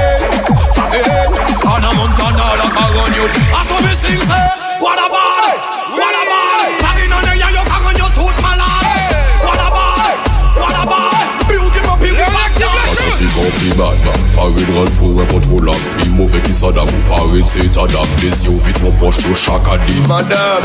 Fabien, 0.74 1.30
on 1.62 1.82
a 1.86 1.94
montant 1.94 2.34
à 2.34 2.56
la 2.58 2.66
carogne. 2.74 3.30
À 3.54 3.62
sing, 3.94 4.20
say 4.20 4.46
what 4.80 4.98
about 4.98 5.54
it? 5.54 5.75
up 13.46 13.54
the 13.62 13.70
bad 13.78 13.96
Parade 14.34 14.90
for 14.90 15.20
un 15.20 15.40
trop 15.40 15.60
lame 15.60 15.74
Les 16.02 16.08
mauvais 16.08 16.40
qui 16.42 16.52
s'adaptent 16.52 16.92
Parade 17.08 17.46
c'est 17.46 17.70
ta 17.72 17.86
dame 17.86 18.02
Les 18.22 18.44
yeux 18.44 18.58
vite 18.64 18.82
mon 18.82 18.90
poche 18.92 19.18
au 19.30 19.34
chaque 19.34 19.66
année. 19.68 20.06
Madame. 20.06 20.62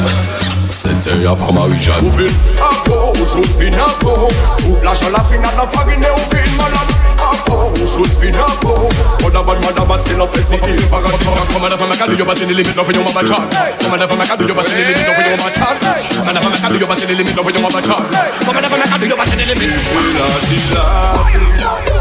C'était 0.70 1.26
avant 1.26 1.54
Marie-Jeanne 1.54 2.06
Au 2.06 2.12
fil 2.12 2.28
à 2.58 2.70
peau, 2.84 3.18
à 3.28 3.90
peau 4.02 4.78
l'argent 4.84 5.10
la 5.12 5.20
au 5.20 6.18
fil 6.30 6.52
Shoot 7.92 8.08
fi 8.22 8.32
na 8.32 8.46
po 8.62 8.90
Mother 9.22 9.44
bad, 9.44 9.60
bad, 9.88 10.02
still 10.02 10.22
a 10.22 10.26
you 10.26 10.78
your 21.82 22.00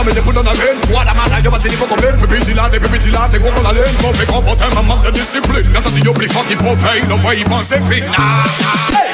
non 0.00 0.06
mais 0.06 0.14
j'ai 0.14 0.22
plus 0.22 0.32
d'un 0.32 0.40
amen 0.40 0.76
Moi 0.90 1.04
la 1.04 1.14
malade, 1.14 1.44
y'a 1.44 1.50
pas 1.50 1.58
de 1.58 1.68
niveau 1.68 1.86
comme 1.86 2.00
l'aide 2.00 2.16
Pipi 2.16 2.40
t'il 2.40 2.58
a 2.58 2.68
des 2.68 2.80
pipi 2.80 2.98
t'il 2.98 3.16
a 3.16 3.28
des 3.28 3.38
gros 3.38 3.50
dans 3.50 3.62
la 3.62 3.72
laine 3.72 3.94
Mauvais 4.00 4.26
comportement, 4.26 4.82
manque 4.82 5.04
de 5.04 5.10
discipline 5.10 5.68
Grâce 5.72 5.86
à 5.86 5.90
si 5.90 6.00
y'a 6.00 6.12
plus 6.12 6.28
fort 6.28 6.46
qu'il 6.46 6.56
faut 6.56 6.76
payer 6.76 7.04
Nos 7.08 7.18
voix 7.18 7.34
y 7.34 7.44
pensent 7.44 7.72
et 7.72 7.80
puis 7.80 8.00
nah, 8.00 8.08
nah. 8.08 8.98
Hey 8.98 9.09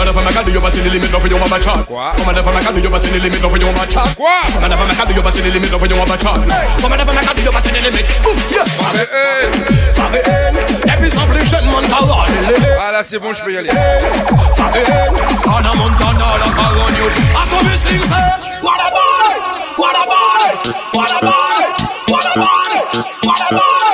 Command 0.00 0.16
from 0.16 0.26
a 0.26 0.32
gal 0.32 0.44
do 0.44 0.50
you 0.50 0.60
but 0.62 0.74
in 0.78 0.84
the 0.84 0.88
limit 0.88 1.12
love 1.12 1.28
you 1.28 1.36
want 1.36 1.52
a 1.52 1.60
chat. 1.60 1.84
Command 1.84 2.40
from 2.40 2.56
a 2.56 2.60
gal 2.64 2.72
do 2.72 2.80
you 2.80 2.88
but 2.88 3.04
in 3.04 3.12
the 3.12 3.20
limit 3.20 3.42
love 3.42 3.52
you 3.52 3.66
want 3.66 3.84
a 3.84 3.86
chat. 3.86 4.16
Command 4.16 4.72
from 4.72 4.88
a 4.88 4.94
gal 4.96 5.04
do 5.04 5.12
you 5.12 5.20
but 5.20 5.36
in 5.36 5.44
the 5.44 5.50
limit 5.52 5.70
love 5.70 5.84
you 5.84 5.96
want 6.00 6.08
a 6.08 6.16
chat. 6.16 6.40
Command 6.80 7.02
from 7.04 7.18
a 7.18 7.20
gal 7.20 7.34
do 7.36 7.42
you 7.44 7.52
but 7.52 7.66
in 7.68 7.74
the 7.76 7.80
limit. 7.84 8.08
Boum, 8.24 8.32
yeah. 8.48 8.64
Fave 8.80 9.04
haine, 9.12 9.52
fave 9.92 10.24
haine. 10.24 10.56
Depuis 10.88 11.10
simple 11.12 11.36
c'est 13.02 13.18
bon, 13.18 13.32
je 13.34 13.42
peux 13.42 13.52
y 13.52 13.58
aller. 13.58 13.68
Fave 13.68 14.76
haine, 14.88 15.16
Anna 15.44 15.74
Montana 15.74 16.38
la 16.40 16.48
carogne. 16.48 17.04
À 17.36 17.44
son 17.44 17.60
missing 17.64 18.00
c'est 18.00 18.64
what 18.64 18.80
a 18.80 18.88
boy, 18.96 19.36
what 19.76 19.92
a 19.92 20.04
boy, 20.08 20.48
what 20.94 21.12
a 21.12 21.20
boy, 21.20 21.60
what 22.08 22.24
a 22.24 22.38
boy, 22.38 23.04
what 23.22 23.42
a 23.50 23.54
boy. 23.54 23.89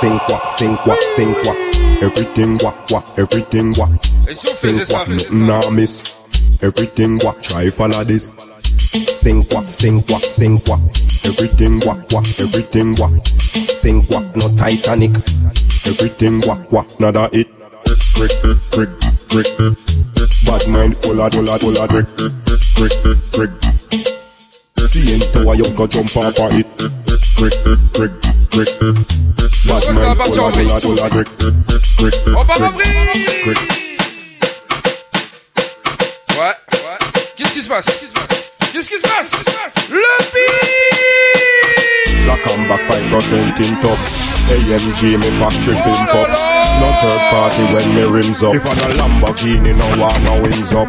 Sing 0.00 0.16
quoi, 0.28 0.38
sing 0.44 0.76
quoi, 0.84 0.96
sing 1.00 1.34
quoi. 1.42 1.54
Everything 2.00 2.56
what, 2.58 2.88
what, 2.92 3.18
everything 3.18 3.74
what. 3.74 3.90
Sing 4.30 4.78
what, 4.78 5.08
nothing 5.08 5.46
nah 5.48 5.70
miss. 5.70 6.14
Everything 6.62 7.18
what, 7.18 7.42
try 7.42 7.68
follow 7.70 8.04
this. 8.04 8.32
Sing 9.08 9.42
what, 9.50 9.66
sing 9.66 9.98
what, 10.06 10.22
sing 10.22 10.58
what. 10.66 10.78
Everything 11.24 11.80
what, 11.80 11.98
what, 12.12 12.40
everything 12.40 12.94
what. 12.94 13.26
Sing 13.26 14.02
what, 14.04 14.24
no 14.36 14.46
Titanic. 14.56 15.16
Everything 15.84 16.42
what, 16.42 16.60
what, 16.70 17.00
nada 17.00 17.28
it. 17.32 17.48
Crick, 18.14 18.30
crick, 18.70 18.90
crick. 19.28 19.48
Bad 20.46 20.68
mind, 20.68 20.94
pull 21.02 21.20
out, 21.20 21.32
pull 21.32 21.50
out, 21.50 21.60
pull 21.60 21.76
out, 21.76 21.90
crick, 21.90 22.06
crick, 22.76 22.92
crick. 23.32 23.50
See 24.86 25.14
into 25.14 25.40
a 25.40 25.56
young 25.56 25.74
go 25.74 25.88
jump 25.88 26.16
off 26.16 26.38
of 26.38 26.52
it. 26.52 26.66
Crick, 27.36 27.52
crick, 27.64 27.92
crick. 27.92 28.37
Mind, 28.56 28.68
pull 29.84 30.04
out, 30.04 30.82
pull 30.82 31.00
out, 31.00 31.10
crick, 31.12 31.28
crick, 31.98 32.14
On 32.36 32.44
va 32.44 32.54
crick. 32.54 33.58
Ouais. 36.38 36.56
Qu'est-ce 37.36 37.52
qui 37.52 37.60
se 37.60 37.68
passe 37.68 37.86
Qu'est-ce 38.72 38.88
qui 38.88 38.96
se 38.96 39.02
passe 39.02 39.32
Le 39.90 39.98
beat 40.32 42.24
Black 42.24 42.46
and 42.46 42.68
back 42.68 42.80
5% 42.88 43.60
in 43.60 43.80
top 43.82 43.98
AMG 44.48 45.00
me 45.18 45.30
factory 45.38 45.74
pimp 45.74 46.14
up 46.14 46.28
No 46.80 46.88
third 47.02 47.22
party 47.30 47.64
when 47.74 47.88
me 47.94 48.02
rims 48.02 48.42
up 48.42 48.54
If 48.54 48.64
I'm 48.64 48.78
a 48.78 48.94
Lamborghini 48.94 49.72
no 49.76 49.88
one 50.02 50.24
no 50.24 50.40
wings 50.42 50.72
up 50.72 50.88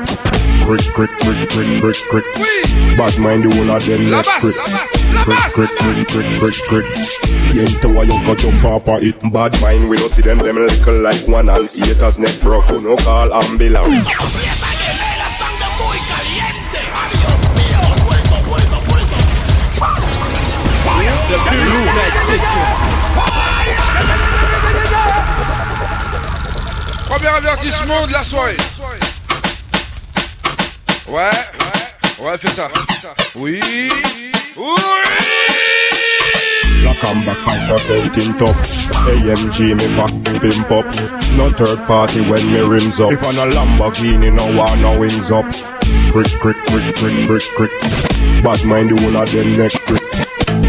Crick 0.65 0.85
crick 0.93 1.11
crick 1.19 1.49
crick 1.49 1.79
crick 1.81 1.97
crick 2.09 2.25
Bad 2.95 3.19
mind 3.19 3.43
the 3.43 3.49
one 3.57 3.69
of 3.69 3.85
them 3.85 4.09
basse, 4.11 4.39
crick 4.39 4.55
Crick 5.25 5.39
crick 5.53 5.71
crick 5.77 6.07
crick 6.07 6.27
crick 6.39 6.85
crick 6.93 7.18
See 7.49 7.65
into 7.65 7.89
a 7.89 8.05
young 8.05 8.23
go 8.25 8.35
jump 8.35 8.63
off 8.63 8.87
of 8.87 9.01
it 9.01 9.17
Bad 9.33 9.59
mind 9.59 9.89
we 9.89 9.97
don't 9.97 10.09
see 10.09 10.21
them 10.21 10.37
them 10.37 10.55
little 10.55 11.01
like 11.01 11.27
one 11.27 11.49
and 11.49 11.63
haters 11.63 12.19
neck 12.19 12.39
broke 12.41 12.69
no 12.69 12.95
call 12.97 13.33
ambulance 13.33 14.05
Premier 27.07 27.27
avertissement 27.27 28.07
de 28.07 28.13
la 28.13 28.23
soirée. 28.23 28.57
Ouais, 31.07 31.29
ouais, 32.19 32.37
fais 32.37 32.51
ça. 32.51 32.69
Oui, 33.35 33.59
oui. 34.57 35.48
And 37.01 37.25
back 37.25 37.37
5% 37.37 38.17
in 38.19 38.37
top 38.37 38.55
AMG 39.07 39.71
me 39.71 39.87
back 39.95 40.11
pimp 40.43 40.69
up 40.69 40.85
No 41.37 41.49
third 41.49 41.79
party 41.87 42.19
when 42.29 42.45
me 42.51 42.59
rims 42.59 42.99
up. 42.99 43.11
If 43.11 43.23
I'm 43.23 43.39
a 43.39 43.55
Lamborghini 43.55 44.35
no 44.35 44.45
one 44.59 44.81
no 44.81 44.99
wings 44.99 45.31
up. 45.31 45.45
Crick 46.11 46.27
crick 46.41 46.57
crick 46.67 46.95
crick 46.97 47.25
crick 47.25 47.43
crick. 47.55 47.71
Bad 48.43 48.65
mind 48.65 48.89
the 48.89 48.95
one 48.99 49.15
of 49.15 49.31
them 49.31 49.57
neck 49.57 49.71
crick 49.87 50.03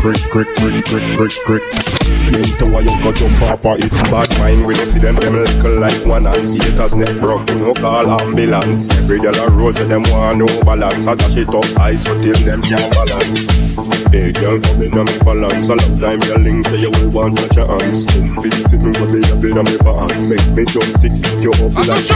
Crick 0.01 0.23
crick 0.31 0.49
crick 0.55 0.85
crick 0.87 1.17
crick 1.19 1.35
crick. 1.45 1.73
See 2.07 2.39
into 2.39 2.65
a 2.65 2.81
young 2.81 3.03
go 3.03 3.13
jump 3.13 3.43
off 3.43 3.67
of 3.67 3.83
it. 3.83 3.91
Bad 3.91 4.31
mind 4.39 4.65
we 4.67 4.75
don't 4.75 4.87
see 4.87 5.01
them 5.01 5.17
them 5.17 5.35
little 5.35 5.81
like 5.81 6.07
one 6.07 6.27
and 6.27 6.47
haters 6.47 6.95
neck 6.95 7.19
broke 7.19 7.45
no 7.59 7.75
call 7.75 8.07
ambulance. 8.07 8.89
Every 8.99 9.19
girl 9.19 9.35
a 9.35 9.51
road 9.51 9.75
so 9.75 9.85
them 9.85 10.05
want 10.15 10.39
no 10.39 10.47
balance. 10.63 11.09
I 11.09 11.17
dash 11.17 11.37
it 11.37 11.49
up 11.49 11.65
high 11.75 11.97
so 11.97 12.15
till 12.23 12.39
them 12.47 12.63
can't 12.63 12.95
balance 12.95 13.80
Hey 14.11 14.33
girl, 14.33 14.59
come 14.59 14.83
in 14.83 14.99
on 14.99 15.07
me 15.07 15.15
balance 15.23 15.69
A 15.71 15.79
long 15.79 15.95
time 16.03 16.19
your 16.27 16.39
link 16.43 16.67
say 16.67 16.83
you 16.83 16.91
will 16.91 17.15
want 17.15 17.39
your 17.55 17.63
hands 17.63 18.11
Come 18.11 18.35
for 18.35 18.51
sitting 18.51 18.91
with 18.99 19.07
me, 19.07 19.23
I've 19.23 19.39
been 19.39 19.55
on 19.55 19.63
me 19.71 19.79
pants 19.79 20.35
Make 20.35 20.51
me 20.51 20.67
jump 20.67 20.91
stick, 20.99 21.15
pick 21.15 21.47
you 21.47 21.55
up 21.55 21.79
like 21.87 22.11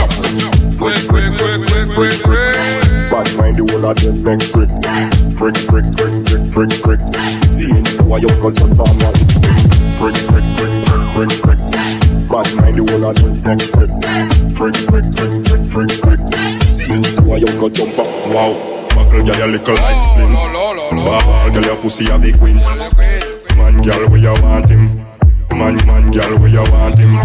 Quick, 0.75 0.99
quick, 1.07 1.31
quick, 1.39 1.63
quick, 1.71 1.87
quick, 1.95 2.17
quick 2.19 2.51
Bad 3.07 3.31
mind 3.39 3.55
the 3.55 3.63
whole 3.71 3.87
of 3.87 3.95
them 3.95 4.27
neck 4.27 4.43
prick 4.51 4.67
Prick, 5.39 5.55
prick, 5.71 5.87
prick, 5.95 6.15
prick, 6.27 6.43
prick, 6.51 6.71
prick 6.83 7.01
See 7.47 7.71
into 7.71 8.03
a 8.03 8.19
young 8.19 8.39
go 8.43 8.51
jump 8.51 8.75
on 8.75 8.91
my 8.99 9.15
hip 9.15 9.31
Prick, 9.95 10.19
prick, 10.27 10.47
prick, 10.59 10.75
prick, 10.83 10.99
prick, 11.15 11.31
prick 11.47 11.59
Bad 12.27 12.47
mind 12.59 12.75
the 12.75 12.83
whole 12.91 13.07
of 13.07 13.15
them 13.23 13.39
neck 13.39 13.63
prick 13.71 13.91
Prick, 14.51 14.75
prick, 14.83 15.07
prick, 15.15 15.31
prick, 15.47 15.63
prick, 15.71 15.91
prick 16.03 16.19
See 16.67 16.91
into 16.91 17.23
a 17.23 17.39
young 17.39 17.55
go 17.55 17.71
jump 17.71 17.95
on 18.03 18.33
Wow 18.35 18.74
Buckle 19.15 19.33
girl, 19.33 19.47
you 19.47 19.57
little 19.57 19.75
like 19.75 20.01
spin. 20.01 20.35
Oh, 20.35 20.91
Ball 20.91 21.51
girl, 21.51 21.63
your 21.63 21.77
pussy 21.77 22.05
have 22.05 22.23
a 22.23 22.31
queen. 22.37 22.57
Man, 22.57 23.81
girl, 23.81 24.09
where 24.09 24.19
you 24.19 24.33
want 24.41 24.69
him. 24.69 24.95
Man, 25.51 25.75
man, 25.87 26.11
girl, 26.11 26.37
where 26.39 26.49
you 26.49 26.63
want 26.71 26.99
him. 26.99 27.15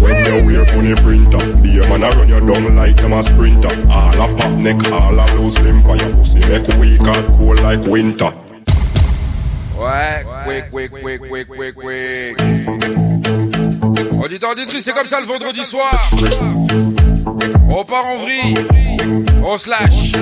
When 0.00 0.16
you 0.24 0.46
wear 0.46 0.64
pony 0.66 0.94
printer 0.94 1.56
Be 1.60 1.80
a 1.80 1.88
man 1.88 2.04
a 2.04 2.10
run 2.16 2.28
you 2.28 2.38
down 2.38 2.76
like 2.76 2.96
them 2.96 3.12
a 3.12 3.22
sprinter. 3.22 3.68
All 3.90 4.14
a 4.14 4.36
pop 4.36 4.52
neck, 4.52 4.76
all 4.92 5.18
a 5.18 5.26
loose 5.34 5.58
limb 5.58 5.82
For 5.82 5.96
your 5.96 6.14
pussy 6.14 6.38
make 6.48 6.68
weak 6.78 7.00
and 7.00 7.36
cold 7.36 7.60
like 7.60 7.82
winter. 7.82 8.32
Ouais, 9.76 10.24
quick, 10.44 10.70
quick, 10.70 10.90
quick, 10.90 11.20
quick, 11.28 11.48
quick, 11.48 11.74
quick. 11.74 12.40
Auditeur, 14.22 14.50
auditrice, 14.50 14.84
c'est 14.84 14.92
comme 14.94 15.06
ça 15.06 15.20
le 15.20 15.26
vendredi 15.26 15.64
soir. 15.64 15.92
On 17.70 17.84
part 17.84 18.06
en 18.06 18.18
vrille. 18.18 18.54
On 19.44 19.56
se 19.56 19.68
lâche. 19.68 20.12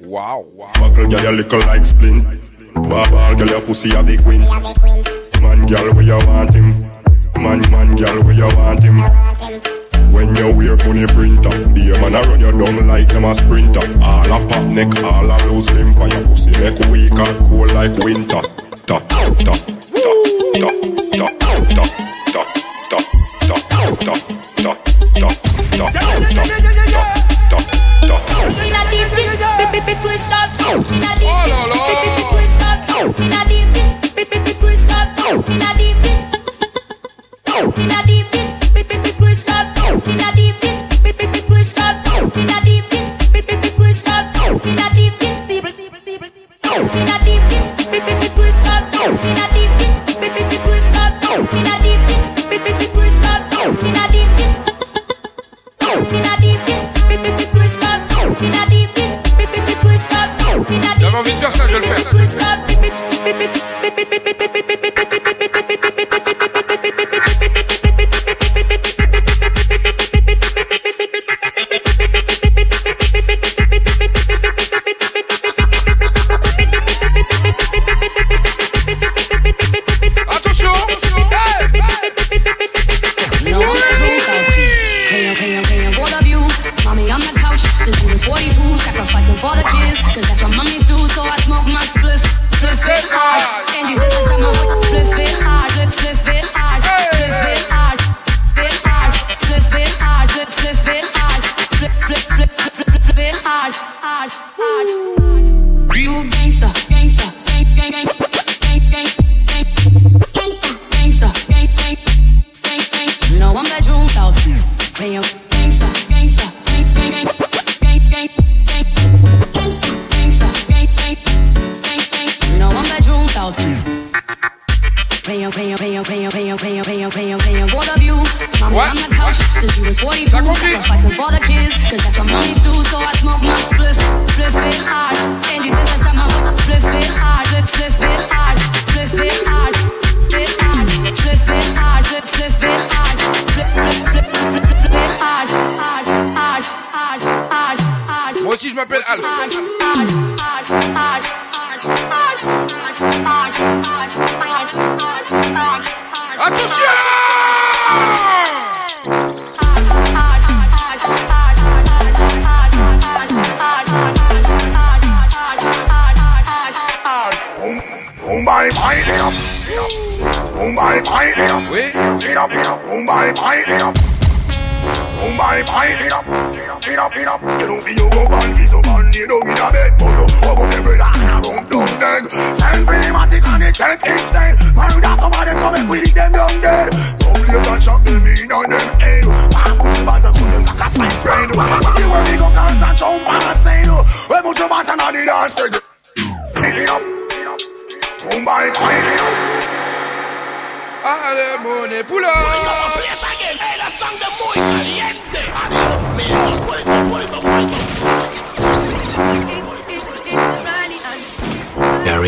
Wow, 0.00 0.46
wow. 0.54 0.68
Buckle 0.78 1.08
girl, 1.08 1.22
you 1.22 1.30
little 1.32 1.58
like 1.66 1.84
splint 1.84 2.24
Ball 2.74 3.34
girl, 3.34 3.48
your 3.48 3.60
pussy 3.62 3.90
a 3.90 4.02
queen 4.22 4.40
Man, 5.42 5.66
girl, 5.66 5.92
where 5.94 6.04
you 6.04 6.18
want 6.26 6.54
him 6.54 6.70
Man, 7.42 7.60
man, 7.72 7.96
girl, 7.96 8.22
where 8.22 8.34
you 8.34 8.46
want 8.56 8.82
him 8.84 9.02
When 10.12 10.36
you 10.36 10.54
wear 10.54 10.76
pony 10.76 11.06
printer 11.06 11.50
Be 11.74 11.90
a 11.90 11.98
man 12.00 12.14
a 12.14 12.20
run 12.28 12.40
you 12.40 12.52
down 12.52 12.86
like 12.86 13.08
them 13.08 13.24
a 13.24 13.34
sprinter 13.34 13.80
All 14.00 14.26
a 14.26 14.48
pop 14.48 14.64
neck, 14.66 15.02
all 15.02 15.28
a 15.28 15.36
loose 15.50 15.70
limb 15.72 15.94
For 15.94 16.06
your 16.06 16.22
pussy 16.28 16.52
make 16.60 16.78
weak 16.88 17.12
and 17.12 17.48
cold 17.48 17.72
like 17.72 17.96
winter 17.98 18.42
ta, 18.86 19.00
ta, 19.00 19.34
ta, 19.34 19.34
ta, 19.42 20.12
ta, 20.54 20.70
ta, 21.16 21.28
ta, 21.40 21.84
ta, 22.38 22.54
ta, 23.40 23.96
ta, 24.04 24.45
bit 29.86 29.98
crystal. 30.02 30.46
Inna 30.66 31.12
deep. 31.18 31.30
Oh, 31.30 31.46
no, 31.48 31.60
no. 31.72 31.80
Crystal. 32.34 32.74
Inna 33.24 33.40
deep. 33.48 33.68
Bit 34.16 34.58
crystal. 34.58 35.04
Deep. 38.06 38.35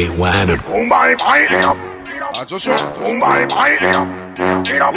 Hey, 0.09 0.17
what 0.17 0.33
happened? 0.33 0.63
Attention. 2.41 2.77
Come 2.79 3.19
by, 3.19 3.45
buy 3.47 3.77
it 3.77 3.83
up, 3.83 4.09
it 4.65 4.81
up, 4.81 4.95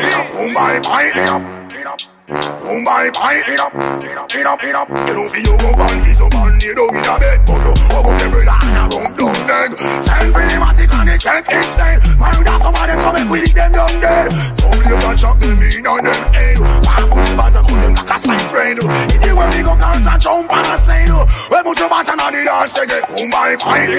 it 4.33 4.45
up, 4.45 4.63
it 4.63 4.75
up. 4.75 4.89
You 4.89 5.13
don't 5.13 5.29
feel 5.29 5.59
your 5.59 5.75
body, 5.75 6.13
so 6.13 6.29
bad, 6.29 6.63
you 6.63 6.75
don't 6.75 6.93
get 6.93 7.07
a 7.07 7.19
bed, 7.19 7.45
but 7.45 7.59
you 7.59 7.73
walk 7.91 8.05
up 8.05 8.21
every 8.21 8.45
line 8.45 8.71
around 8.71 9.17
down 9.17 9.33
dead. 9.47 9.79
Self 9.99 10.23
in 10.23 10.31
the 10.31 10.57
Vatican, 10.63 11.07
they 11.07 11.17
check 11.17 11.45
instead. 11.51 11.99
Man, 12.17 12.43
that's 12.45 12.63
how 12.63 12.71
come 12.71 13.15
and 13.17 13.29
we 13.29 13.41
them 13.51 13.71
down 13.73 13.99
dead. 13.99 14.31
Come 14.31 14.79
live 14.79 15.03
and 15.03 15.19
shop, 15.19 15.39
they 15.39 15.53
mean 15.55 15.83
them, 15.83 16.07
eh. 16.07 16.55
Walk 16.57 17.11
up, 17.11 17.25
see, 17.25 17.35
like 17.35 17.55
a 17.55 18.19
slice 18.19 18.51
friend. 18.51 18.79
If 18.79 19.25
you 19.25 19.35
were 19.35 19.47
me, 19.51 19.63
go, 19.63 19.75
can't 19.75 20.21
jump 20.21 20.53
on 20.53 20.63
the 20.63 20.77
sale. 20.77 21.27
Well, 21.49 21.63
put 21.63 21.79
your 21.79 21.89
baton 21.89 22.19
on 22.19 22.31
the 22.31 22.43
dance, 22.45 22.71
they 22.71 22.85
get 22.85 23.03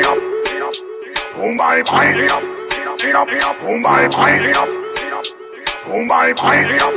up. 0.06 0.31
Boom 1.34 1.56
bye 1.56 1.82
bye 1.82 2.12
it 2.14 2.30
up. 2.30 2.42
It 3.04 3.14
up 3.16 3.28
it 3.32 3.44
up. 3.44 3.60
Boom 3.60 3.82
bye 3.82 4.08
bye 4.08 4.38
it 4.38 4.56
up. 4.56 4.68
Boom 5.86 6.06
bye 6.08 6.32
bye 6.34 6.64
it 6.68 6.82
up. 6.82 6.94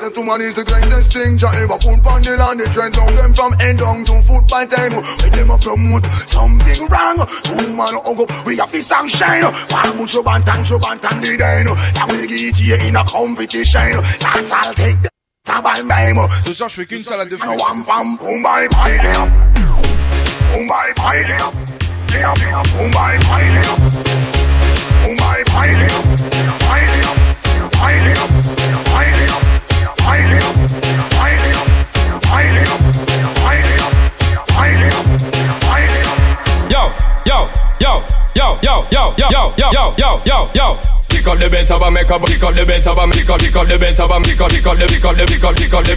Gentleman 0.00 0.40
is 0.42 0.54
the 0.54 0.64
greatest 0.64 1.12
thing 1.12 1.36
Jah 1.36 1.50
ever 1.54 1.78
put 1.78 2.06
on 2.06 2.22
the 2.22 2.36
land. 2.38 2.60
The 2.60 2.66
trend 2.66 2.96
of 2.98 3.16
them 3.16 3.34
from 3.34 3.54
end 3.60 3.78
down 3.78 4.04
to 4.04 4.22
football 4.22 4.66
time. 4.66 4.92
When 4.94 5.32
them 5.32 5.50
a 5.50 5.58
promote 5.58 6.06
something 6.26 6.86
wrong, 6.86 7.18
two 7.42 7.74
man 7.74 7.94
hug 7.98 8.20
up, 8.20 8.46
we 8.46 8.56
have 8.58 8.70
to 8.70 8.82
sunshine. 8.82 9.42
One 9.42 9.98
much 9.98 10.14
your 10.14 10.22
bantan, 10.22 10.68
your 10.68 10.78
bantan 10.78 11.20
the 11.20 11.36
den. 11.36 11.66
That 11.66 12.06
will 12.10 12.26
get 12.26 12.60
you 12.60 12.74
in 12.76 12.96
a 12.96 13.04
competition. 13.04 14.02
That's 14.22 14.52
all 14.52 14.74
take 14.74 15.02
the 15.02 15.10
tabal 15.44 15.82
name. 15.84 16.18
Ce 16.46 16.54
soir, 16.54 16.68
je 16.68 16.76
fais 16.76 16.86
qu'une 16.86 17.02
salade 17.02 17.28
de 17.28 17.36
fruits. 17.36 17.58
Wham 17.58 17.82
bam, 17.82 18.16
boom 18.16 18.42
bye 18.42 18.68
bye 18.68 18.94
it 18.94 19.16
up. 19.16 19.28
Boom 20.54 20.66
bye 20.68 20.92
bye 20.94 21.87
make 41.98 42.10
up, 42.10 42.24
pick 42.24 42.42
up 42.42 42.54
the 42.54 42.64
bass 42.64 42.86
of 42.86 42.96
a 42.96 43.06
pick 43.08 43.28
up, 43.28 43.40
pick 43.40 43.56
up 43.56 43.66
the 43.66 43.78
bass 43.78 44.00
of 44.00 44.10
a 44.10 44.20
pick 44.20 44.40
up, 44.40 44.50
pick 44.50 44.66
up 44.66 44.76
the 44.76 44.86
pick 44.86 45.04
up 45.04 45.16
the 45.16 45.26
pick 45.26 45.44
up, 45.44 45.54
pick 45.56 45.74
up 45.74 45.84
the. 45.84 45.94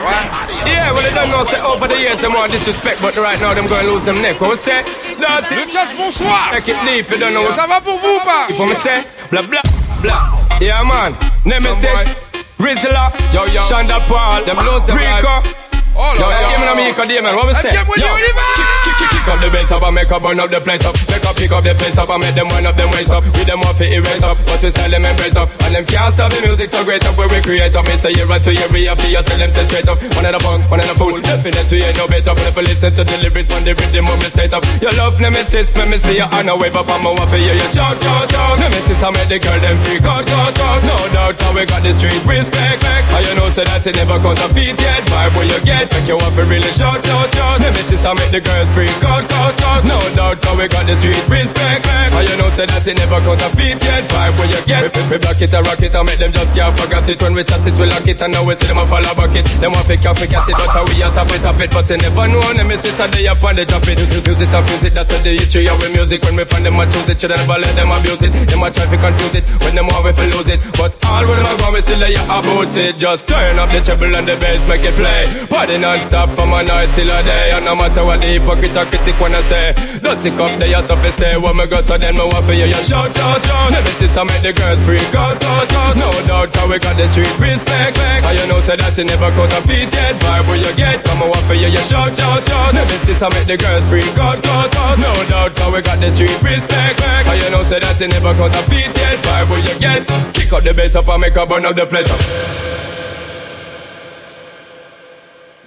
Right. 0.00 0.47
Yeah, 0.88 0.94
well, 0.94 1.02
they 1.02 1.14
don't 1.14 1.28
know, 1.28 1.44
say, 1.44 1.60
over 1.60 1.86
the 1.86 2.00
years, 2.00 2.18
them 2.18 2.32
more 2.32 2.48
disrespect, 2.48 3.02
but 3.02 3.14
right 3.18 3.38
now, 3.40 3.52
them 3.52 3.68
going 3.68 3.84
to 3.84 3.92
lose 3.92 4.06
them 4.06 4.22
neck. 4.22 4.40
What 4.40 4.48
we 4.48 4.56
say? 4.56 4.80
That's 5.20 5.50
Le 5.50 5.66
jazz, 5.70 5.92
bonsoir 5.98 6.50
Take 6.54 6.68
it 6.68 6.80
deep, 6.80 7.10
you 7.10 7.18
don't 7.18 7.34
know 7.34 7.44
ah. 7.44 7.52
what 7.52 7.56
Ça 7.56 7.66
va 7.66 7.78
pour 7.82 7.98
vous 7.98 8.16
ou 8.16 8.20
pas 8.24 8.48
What 8.56 8.68
me 8.70 8.74
say? 8.74 9.04
Blah, 9.30 9.42
blah, 9.42 9.60
blah. 10.00 10.32
Yeah, 10.62 10.82
man. 10.84 11.12
Nemesis, 11.44 12.16
Rizla, 12.58 13.12
yo, 13.34 13.44
yo. 13.52 13.60
Shonda 13.68 14.00
Paul, 14.08 14.44
them 14.44 14.56
lose 14.64 14.86
them 14.86 14.96
Rico. 14.96 15.67
Oh 15.98 16.14
Yo, 16.14 16.30
yo, 16.30 16.38
give 16.54 16.62
me 16.62 16.66
a 16.70 16.74
Miko 16.78 17.04
Demon, 17.10 17.34
what 17.34 17.50
we 17.50 17.54
say? 17.58 17.74
Yo, 17.74 17.82
on 17.82 18.22
y 18.22 18.30
va 18.30 18.46
kick, 18.54 18.70
kick 18.86 18.98
Kick, 18.98 19.10
kick 19.10 19.28
up 19.30 19.38
the 19.38 19.50
bass 19.50 19.70
up 19.70 19.82
and 19.82 19.94
make 19.94 20.10
up 20.10 20.22
burn 20.22 20.38
up 20.38 20.50
the 20.50 20.58
place 20.58 20.82
up. 20.82 20.94
Make 21.10 21.22
up 21.22 21.34
pick 21.38 21.50
up 21.54 21.62
the 21.62 21.74
place 21.74 21.98
up 21.98 22.10
and 22.10 22.18
make 22.18 22.34
them 22.34 22.50
wind 22.50 22.66
up 22.66 22.74
them 22.74 22.90
waist 22.94 23.14
up. 23.14 23.22
With 23.22 23.46
them 23.46 23.62
off 23.62 23.78
it 23.78 23.94
erase 23.94 24.22
up, 24.26 24.34
but 24.46 24.58
we 24.58 24.70
style 24.74 24.90
them 24.90 25.06
embrace 25.06 25.38
up. 25.38 25.50
And 25.62 25.74
them 25.74 25.86
can't 25.86 26.10
stop 26.10 26.34
the 26.34 26.42
music 26.42 26.70
so 26.70 26.82
great 26.82 27.02
up 27.06 27.14
where 27.14 27.30
we 27.30 27.38
create 27.42 27.74
up. 27.78 27.86
It's 27.86 28.02
a 28.02 28.10
year 28.10 28.26
or 28.26 28.38
two 28.42 28.54
year 28.54 28.66
we 28.74 28.90
have 28.90 28.98
to 28.98 29.06
you 29.06 29.22
tell 29.22 29.38
them 29.38 29.50
say 29.54 29.66
straight 29.70 29.86
up. 29.86 29.98
One 30.18 30.26
in 30.26 30.34
the 30.34 30.40
punk, 30.42 30.66
one 30.70 30.82
in 30.82 30.86
the 30.90 30.94
fool. 30.98 31.14
Definitely 31.18 31.78
ain't 31.82 31.94
no 31.94 32.06
better. 32.10 32.34
But 32.34 32.46
if 32.46 32.56
you 32.58 32.64
listen 32.66 32.90
to 32.94 33.02
the 33.06 33.16
lyrics 33.22 33.50
on 33.54 33.62
the 33.62 33.72
rhythm 33.74 34.06
of 34.10 34.18
me 34.18 34.28
state 34.34 34.54
up. 34.54 34.62
Your 34.82 34.94
love 34.98 35.14
nemesis, 35.22 35.70
me 35.78 35.84
me 35.86 35.98
see 35.98 36.18
you 36.18 36.26
on 36.26 36.50
a 36.50 36.54
wave 36.58 36.74
up 36.74 36.90
and 36.90 37.02
me 37.02 37.10
want 37.14 37.30
for 37.30 37.38
you. 37.38 37.54
Shout, 37.70 37.98
shout, 38.02 38.26
shout. 38.30 38.54
Nemesis 38.58 38.98
I 38.98 39.08
make 39.14 39.30
the 39.30 39.38
girl 39.38 39.58
them 39.62 39.78
freak 39.86 40.06
out, 40.06 40.26
out, 40.26 40.58
out. 40.58 40.80
No 40.82 40.96
doubt 41.14 41.38
how 41.38 41.54
we 41.54 41.62
got 41.66 41.82
the 41.86 41.94
street 41.94 42.18
respect, 42.26 42.82
back. 42.82 43.02
How 43.14 43.22
you 43.22 43.34
know 43.38 43.46
say 43.50 43.62
that 43.62 43.86
it 43.86 43.94
never 43.94 44.18
counterfeit 44.18 44.74
yet. 44.74 45.06
Vibe 45.06 45.32
where 45.38 45.46
you 45.46 45.60
get, 45.62 45.86
make 45.92 46.08
you 46.08 46.16
want 46.16 46.34
to 46.34 46.44
really 46.44 46.72
shout, 46.76 47.00
shout, 47.04 47.28
shout. 47.34 47.60
Nemesis 47.60 48.04
I 48.04 48.12
make 48.14 48.32
the 48.32 48.40
girls 48.40 48.68
freak 48.76 48.92
out, 49.04 49.24
out, 49.38 49.56
out. 49.64 49.82
No 49.84 49.98
doubt 50.14 50.38
how 50.44 50.54
we 50.56 50.68
got 50.68 50.84
the 50.86 50.94
street 51.00 51.24
respect, 51.28 51.84
back. 51.84 52.12
How 52.12 52.22
you 52.22 52.36
know 52.36 52.50
say 52.50 52.66
that 52.66 52.86
it 52.86 52.96
never 52.98 53.20
counterfeit 53.22 53.78
yet. 53.82 54.04
Vibe 54.10 54.34
where 54.38 54.50
you 54.50 54.62
get, 54.66 54.82
we, 54.90 55.00
we 55.10 55.16
block 55.18 55.40
it 55.40 55.52
and 55.52 55.64
rock 55.66 55.82
it 55.82 55.94
and 55.94 56.04
make 56.06 56.18
them 56.18 56.32
just 56.32 56.52
can't 56.54 56.74
forget 56.76 57.08
it. 57.08 57.18
When 57.22 57.34
we 57.34 57.42
chat 57.44 57.64
it, 57.66 57.74
we 57.78 57.86
lock 57.86 58.06
it 58.06 58.20
and 58.20 58.32
now 58.32 58.44
we 58.44 58.54
see 58.56 58.66
them 58.66 58.78
a 58.78 58.84
follow 58.86 59.14
back 59.14 59.34
it 59.34 59.46
Them 59.58 59.72
want 59.72 59.86
pick 59.86 60.04
up, 60.04 60.16
pick 60.18 60.34
at 60.34 60.48
it, 60.48 60.56
but 60.58 60.70
how 60.74 60.84
we 60.84 61.00
a 61.00 61.08
top 61.14 61.30
it, 61.30 61.40
top 61.40 61.60
it. 61.60 61.70
But 61.70 61.86
they 61.88 61.96
never 61.96 62.26
know, 62.28 62.42
Nemesis 62.52 62.98
are 63.00 63.08
they 63.08 63.26
up 63.28 63.42
on 63.42 63.56
the 63.56 63.64
drop 63.64 63.86
it. 63.88 63.98
Use 63.98 64.40
it, 64.42 64.52
abuse 64.52 64.84
it, 64.84 64.94
that's 64.94 65.14
the 65.22 65.30
history 65.32 65.68
of 65.68 65.78
the 65.80 65.88
music. 65.94 66.22
When 66.26 66.36
we 66.36 66.44
find 66.44 66.66
them, 66.66 66.78
I 66.78 66.84
choose 66.90 67.08
it, 67.08 67.20
should 67.20 67.30
never 67.30 67.58
let 67.58 67.74
them 67.74 67.90
abuse 67.90 68.22
it. 68.22 68.32
Them 68.50 68.62
a 68.62 68.68
try 68.70 68.84
to 68.84 68.96
confuse 68.98 69.34
it, 69.34 69.46
when 69.64 69.74
them 69.74 69.86
want 69.86 70.04
we 70.04 70.12
to 70.12 70.24
lose 70.36 70.48
it. 70.50 70.60
But 70.76 70.92
all 71.06 71.24
we 71.24 71.34
never 71.38 71.56
go, 71.56 71.72
we 71.72 71.80
still 71.80 71.98
lay 71.98 72.14
about 72.18 72.74
it. 72.76 72.98
Just 72.98 73.28
turn 73.28 73.58
up 73.58 73.70
the 73.70 73.80
treble 73.80 74.14
and 74.14 74.26
the 74.26 74.36
bass, 74.36 74.60
make 74.68 74.82
it 74.82 74.94
play. 74.98 75.24
Party 75.46 75.77
non-stop 75.78 76.30
from 76.30 76.52
a 76.52 76.62
night 76.62 76.90
till 76.94 77.10
a 77.10 77.22
day. 77.22 77.50
And 77.52 77.64
no 77.64 77.74
matter 77.74 78.04
what 78.04 78.20
the 78.20 78.26
hypocrite 78.26 78.76
or 78.76 78.84
critic 78.86 79.14
wanna 79.20 79.42
say. 79.42 79.74
Don't 80.02 80.20
take 80.22 80.38
up 80.38 80.52
the 80.58 80.66
ass 80.74 80.90
of 80.90 81.02
stay 81.14 81.36
when 81.36 81.56
we 81.56 81.66
go, 81.66 81.82
so 81.82 81.96
then 81.98 82.14
me 82.14 82.22
want 82.22 82.44
for 82.44 82.52
you, 82.52 82.66
you 82.66 82.82
shout, 82.86 83.10
shout, 83.14 83.42
shout. 83.44 83.70
Nemesis, 83.72 84.16
I 84.16 84.22
make 84.24 84.42
the 84.42 84.52
girls 84.52 84.80
freak 84.86 85.14
out, 85.14 85.38
out, 85.44 85.70
out. 85.72 85.94
No 85.96 86.10
doubt 86.26 86.54
how 86.54 86.66
we 86.70 86.78
got 86.78 86.96
the 86.96 87.06
street 87.10 87.30
respect, 87.38 87.96
back. 87.98 88.22
How 88.22 88.32
you 88.34 88.46
know, 88.46 88.60
say 88.60 88.76
that 88.76 88.96
you 88.98 89.04
never 89.04 89.30
counterfeit 89.34 89.90
yet. 89.92 90.14
Vibe 90.22 90.46
where 90.48 90.60
you 90.60 90.72
get, 90.76 91.04
come 91.04 91.22
on, 91.22 91.42
for 91.46 91.54
you, 91.54 91.68
you 91.68 91.82
shout, 91.86 92.14
shout, 92.14 92.42
shout. 92.46 92.74
Nemesis, 92.74 93.22
I 93.22 93.28
make 93.34 93.46
the 93.46 93.56
girls 93.56 93.84
freak 93.88 94.18
out, 94.18 94.38
out, 94.46 94.74
out. 94.74 94.96
No 94.98 95.12
doubt 95.28 95.58
how 95.58 95.74
we 95.74 95.82
got 95.82 95.98
the 95.98 96.10
street 96.10 96.38
respect, 96.42 96.98
back. 96.98 97.26
How 97.26 97.34
you 97.34 97.48
know, 97.50 97.62
say 97.64 97.78
that 97.78 97.98
you 98.00 98.08
never 98.08 98.34
counterfeit 98.34 98.92
yet. 98.96 99.18
Vibe 99.22 99.48
where 99.50 99.62
you 99.62 99.74
get, 99.78 100.00
kick 100.34 100.52
up 100.52 100.62
the 100.62 100.72
bass 100.74 100.94
up 100.94 101.08
and 101.08 101.20
make 101.20 101.36
a 101.36 101.44
burn 101.46 101.66
up 101.66 101.76
the 101.76 101.86
place 101.86 102.10
up. 102.10 102.87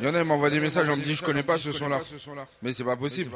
Il 0.02 0.08
y 0.08 0.10
en 0.10 0.16
a, 0.16 0.20
ils 0.20 0.26
m'envoient 0.26 0.50
des 0.50 0.60
messages, 0.60 0.90
on 0.90 0.98
me 0.98 1.04
dit, 1.04 1.14
je 1.14 1.24
connais 1.24 1.44
pas 1.44 1.60
ce 1.60 1.72
son-là. 1.72 2.00
Mais 2.64 2.74
c'est 2.74 2.84
pas 2.84 2.96
possible. 2.96 3.30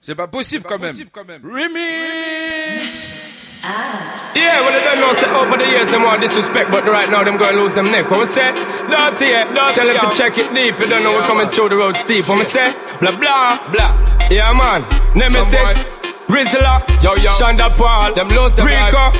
C'est 0.00 0.14
pas 0.14 0.28
possible. 0.28 0.64
Quand 0.64 0.78
même. 0.78 1.42
Remix! 1.42 3.16
Yeah, 4.36 4.60
well, 4.60 4.70
they 4.70 4.84
don't 4.84 5.00
know, 5.00 5.40
over 5.40 5.56
the 5.56 5.66
years, 5.66 5.90
no 5.90 5.98
more 5.98 6.16
disrespect, 6.18 6.70
but 6.70 6.86
right 6.86 7.10
now, 7.10 7.24
them 7.24 7.36
gonna 7.36 7.56
lose 7.56 7.74
them 7.74 7.90
neck. 7.90 8.08
When 8.08 8.20
we 8.20 8.26
say, 8.26 8.52
dirty, 8.52 9.24
yeah, 9.24 9.52
dirty, 9.52 9.74
tell 9.74 9.86
them 9.88 9.98
to 9.98 10.16
check 10.16 10.38
it 10.38 10.54
deep, 10.54 10.78
you 10.78 10.86
don't 10.86 11.02
know 11.02 11.14
we're 11.14 11.24
coming 11.24 11.48
through 11.48 11.70
the 11.70 11.76
road 11.76 11.96
steep. 11.96 12.28
When 12.28 12.38
we 12.38 12.44
say, 12.44 12.72
blah, 13.00 13.16
blah, 13.16 13.58
blah, 13.72 14.28
yeah, 14.30 14.52
man, 14.52 14.84
Nemesis, 15.16 15.84
Rizzler, 16.28 17.02
yo, 17.02 17.16
yo, 17.16 17.30
Shonda 17.30 17.68
Paul, 17.76 18.14
them 18.14 18.28
lose 18.28 18.54
them 18.54 18.66
Rico, 18.66 19.10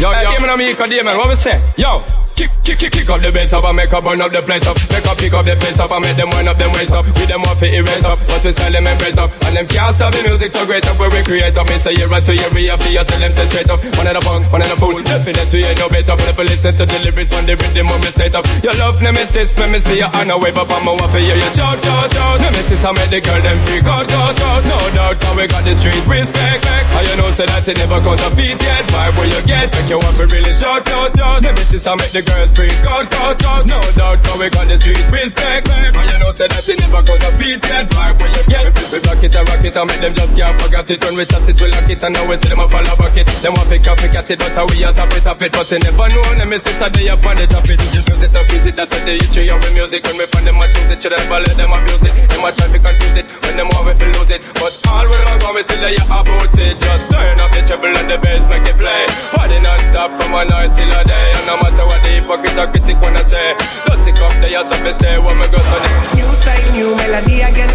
yo, 0.00 0.10
yo, 0.10 0.10
hey, 0.10 0.24
yo, 0.24 0.30
yo, 0.30 0.56
yo, 0.56 0.66
yo, 0.66 0.66
yo, 0.66 1.04
yo, 1.04 1.62
yo, 1.76 2.02
yo, 2.02 2.27
Kick, 2.38 2.54
kick, 2.62 2.78
kick, 2.94 3.10
up 3.10 3.18
the 3.18 3.34
bass 3.34 3.50
up 3.50 3.66
and 3.66 3.74
make 3.74 3.90
up 3.90 4.06
burn 4.06 4.22
up 4.22 4.30
the 4.30 4.38
place 4.38 4.62
up. 4.62 4.78
Make 4.94 5.02
up, 5.10 5.18
pick 5.18 5.34
up 5.34 5.42
the 5.42 5.58
pace 5.58 5.82
up 5.82 5.90
and 5.90 6.06
make 6.06 6.14
them 6.14 6.30
wind 6.30 6.46
up 6.46 6.54
them 6.54 6.70
waist 6.78 6.94
up. 6.94 7.02
With 7.02 7.26
them 7.26 7.42
off 7.50 7.58
it 7.66 7.74
erase 7.74 8.06
up, 8.06 8.14
but 8.30 8.46
we 8.46 8.54
style 8.54 8.70
them 8.70 8.86
embrace 8.86 9.18
up. 9.18 9.34
And 9.42 9.58
them 9.58 9.66
can't 9.66 9.90
stop 9.90 10.14
the 10.14 10.22
music 10.22 10.54
so 10.54 10.62
great 10.62 10.86
up 10.86 10.94
where 11.02 11.10
we 11.10 11.18
create 11.26 11.58
up. 11.58 11.66
It's 11.66 11.90
a 11.90 11.92
year 11.98 12.06
or 12.06 12.22
two 12.22 12.38
year 12.38 12.46
we 12.54 12.70
have 12.70 12.78
to 12.78 12.86
tell 12.94 13.18
them 13.18 13.34
say 13.34 13.42
straight 13.50 13.66
up. 13.66 13.82
One 13.98 14.06
in 14.06 14.14
the 14.14 14.22
punk, 14.22 14.46
one 14.54 14.62
in 14.62 14.70
the 14.70 14.78
fool. 14.78 14.94
Definitely 15.02 15.66
ain't 15.66 15.82
no 15.82 15.90
better. 15.90 16.14
But 16.14 16.30
if 16.30 16.38
you 16.38 16.46
listen 16.46 16.72
to 16.78 16.84
the 16.86 16.98
lyrics 17.02 17.34
on 17.34 17.42
the 17.42 17.58
rhythm 17.58 17.90
of 17.90 17.98
me 18.06 18.10
state 18.14 18.34
up. 18.38 18.46
Your 18.62 18.76
love 18.78 19.02
nemesis, 19.02 19.50
me 19.58 19.66
me 19.74 19.82
see 19.82 19.98
you 19.98 20.10
on 20.14 20.30
a 20.30 20.38
wave 20.38 20.54
up 20.54 20.70
and 20.70 20.84
me 20.86 20.94
want 20.94 21.10
for 21.10 21.18
you. 21.18 21.34
Shout, 21.58 21.82
shout, 21.82 22.06
shout. 22.14 22.38
Nemesis 22.38 22.86
I 22.86 22.94
make 22.94 23.10
the 23.10 23.18
girl 23.18 23.42
them 23.42 23.58
freak 23.66 23.90
out, 23.90 24.06
out, 24.14 24.38
out. 24.38 24.62
No 24.62 24.78
doubt 24.94 25.18
how 25.26 25.34
we 25.34 25.50
got 25.50 25.66
the 25.66 25.74
street 25.74 26.06
respect. 26.06 26.62
How 26.94 27.02
you 27.02 27.18
know 27.18 27.34
say 27.34 27.50
that 27.50 27.66
it 27.66 27.82
never 27.82 27.98
counterfeit 27.98 28.62
yet. 28.62 28.86
Vibe 28.94 29.18
where 29.18 29.26
you 29.26 29.42
get, 29.42 29.74
make 29.74 29.90
you 29.90 29.98
want 29.98 30.14
to 30.22 30.30
really 30.30 30.54
shout, 30.54 30.86
shout, 30.86 31.10
shout. 31.18 31.42
Nemesis 31.42 31.82
I 31.82 31.98
make 31.98 32.14
the 32.14 32.27
girls 32.28 32.50
freak 32.52 32.84
out, 32.84 33.08
out, 33.24 33.40
out. 33.44 33.64
No 33.64 33.80
doubt 33.96 34.20
how 34.26 34.36
we 34.38 34.48
got 34.52 34.66
the 34.68 34.76
street 34.78 35.04
respect. 35.08 35.68
How 35.68 36.04
you 36.04 36.18
know 36.20 36.32
say 36.32 36.48
that 36.48 36.68
it 36.68 36.76
never 36.78 37.02
counterfeit 37.02 37.60
yet. 37.64 37.84
Vibe 37.88 38.16
where 38.20 38.32
you 38.36 38.44
get, 38.48 38.68
we 38.68 38.98
block 39.00 39.22
it 39.24 39.34
and 39.34 39.48
rock 39.48 39.64
it 39.64 39.76
and 39.76 39.86
make 39.88 40.00
them 40.00 40.12
just 40.14 40.32
can't 40.36 40.56
forget 40.60 40.90
it. 40.90 40.98
When 41.04 41.14
we 41.16 41.24
chat 41.24 41.48
it, 41.48 41.58
we 41.60 41.66
lock 41.72 41.88
it 41.88 42.02
and 42.04 42.12
now 42.14 42.24
we 42.28 42.36
see 42.36 42.48
them 42.48 42.60
a 42.60 42.66
follow 42.68 42.96
back 43.00 43.16
it. 43.16 43.26
Them 43.40 43.52
want 43.56 43.68
pick 43.68 43.86
up, 43.88 43.96
pick 43.98 44.14
at 44.14 44.30
it, 44.30 44.38
but 44.38 44.52
how 44.52 44.66
we 44.68 44.84
a 44.84 44.90
top 44.92 45.12
it, 45.12 45.22
top 45.24 45.42
it. 45.42 45.52
But 45.52 45.66
they 45.68 45.78
never 45.78 46.08
know, 46.08 46.22
Nemesis 46.36 46.80
are 46.80 46.90
they 46.90 47.08
up 47.08 47.24
on 47.24 47.36
the 47.36 47.46
top 47.48 47.68
it. 47.68 47.80
Use 47.80 48.22
it, 48.22 48.34
abuse 48.34 48.66
it, 48.66 48.76
that's 48.76 48.92
the 48.92 49.12
history 49.16 49.48
of 49.50 49.60
the 49.60 49.70
music. 49.72 50.04
When 50.04 50.16
we 50.18 50.26
find 50.28 50.46
them, 50.46 50.60
I 50.60 50.66
choose 50.68 50.90
it, 50.90 51.02
should 51.02 51.12
never 51.12 51.40
let 51.40 51.56
them 51.56 51.72
abuse 51.72 52.04
it. 52.04 52.14
Them 52.28 52.44
a 52.44 52.50
try 52.52 52.66
to 52.68 52.78
confuse 52.78 53.16
it, 53.16 53.26
when 53.42 53.54
them 53.56 53.68
want 53.72 53.84
we 53.88 53.92
to 53.98 54.06
lose 54.12 54.30
it. 54.30 54.42
But 54.58 54.72
all 54.90 55.06
we 55.08 55.16
never 55.16 55.38
go, 55.38 55.48
we 55.54 55.62
still 55.62 55.80
lay 55.80 55.96
about 55.96 56.58
it. 56.58 56.74
Just 56.78 57.04
turn 57.10 57.40
up 57.40 57.50
the 57.50 57.60
treble 57.62 57.94
and 57.94 58.08
the 58.10 58.18
bass, 58.18 58.44
make 58.48 58.66
it 58.68 58.76
play. 58.78 59.02
Party 59.32 59.58
non-stop 59.60 60.10
from 60.18 60.34
a 60.34 60.42
night 60.44 60.74
till 60.74 60.90
a 60.90 61.00
day. 61.04 61.28
And 61.34 61.46
no 61.46 61.54
matter 61.62 61.86
what 61.86 62.02
the 62.02 62.17
hypocrite 62.18 62.58
or 62.58 62.66
critic 62.68 62.98
wanna 63.00 63.24
say, 63.24 63.54
don't 63.86 64.02
take 64.02 64.18
up 64.18 64.34
the 64.42 64.48
ass 64.54 64.70
of 64.74 64.80
the 64.82 64.92
stay 64.92 65.16
when 65.18 65.38
we 65.38 65.46
go 65.48 65.58
to 65.58 65.76
the 65.78 65.90
New 66.18 66.30
style, 66.34 66.66
new 66.74 66.90
melody 66.98 67.40
again. 67.46 67.70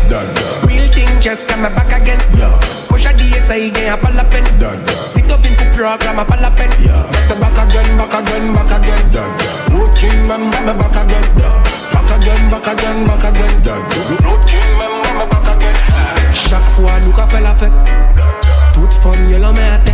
Real 0.68 0.88
thing 0.92 1.10
just 1.22 1.48
come 1.48 1.64
back 1.64 1.92
again. 1.96 2.20
Push 2.90 3.06
a 3.06 3.12
DSI 3.16 3.72
again, 3.72 3.94
a 3.94 3.98
palapen. 3.98 4.44
Sit 5.16 5.32
up 5.32 5.46
into 5.46 5.66
program, 5.72 6.20
a 6.20 6.26
palapen. 6.26 6.70
Yes, 6.84 7.32
back 7.40 7.58
again, 7.64 7.98
back 7.98 8.14
again, 8.14 8.54
back 8.54 8.72
again. 8.78 9.04
Road 9.72 9.92
king, 9.98 10.28
man, 10.28 10.44
me 10.44 10.74
back 10.76 10.98
again. 11.00 11.26
Back 11.94 12.12
again, 12.20 12.44
back 12.52 12.68
again, 12.68 12.98
back 13.08 13.24
again. 13.24 13.54
Road 14.28 14.42
king, 14.48 14.70
man, 14.78 14.94
me 15.18 15.26
back 15.32 15.48
again. 15.56 15.76
Chaque 16.32 16.70
fois, 16.76 17.00
nous 17.06 17.14
qu'a 17.14 17.26
fait 17.28 17.42
la 17.42 17.54
fête. 17.54 17.72
Toute 18.74 18.94
femme, 18.94 19.30
y'a 19.30 19.40
la 19.40 19.52
merde. 19.52 19.90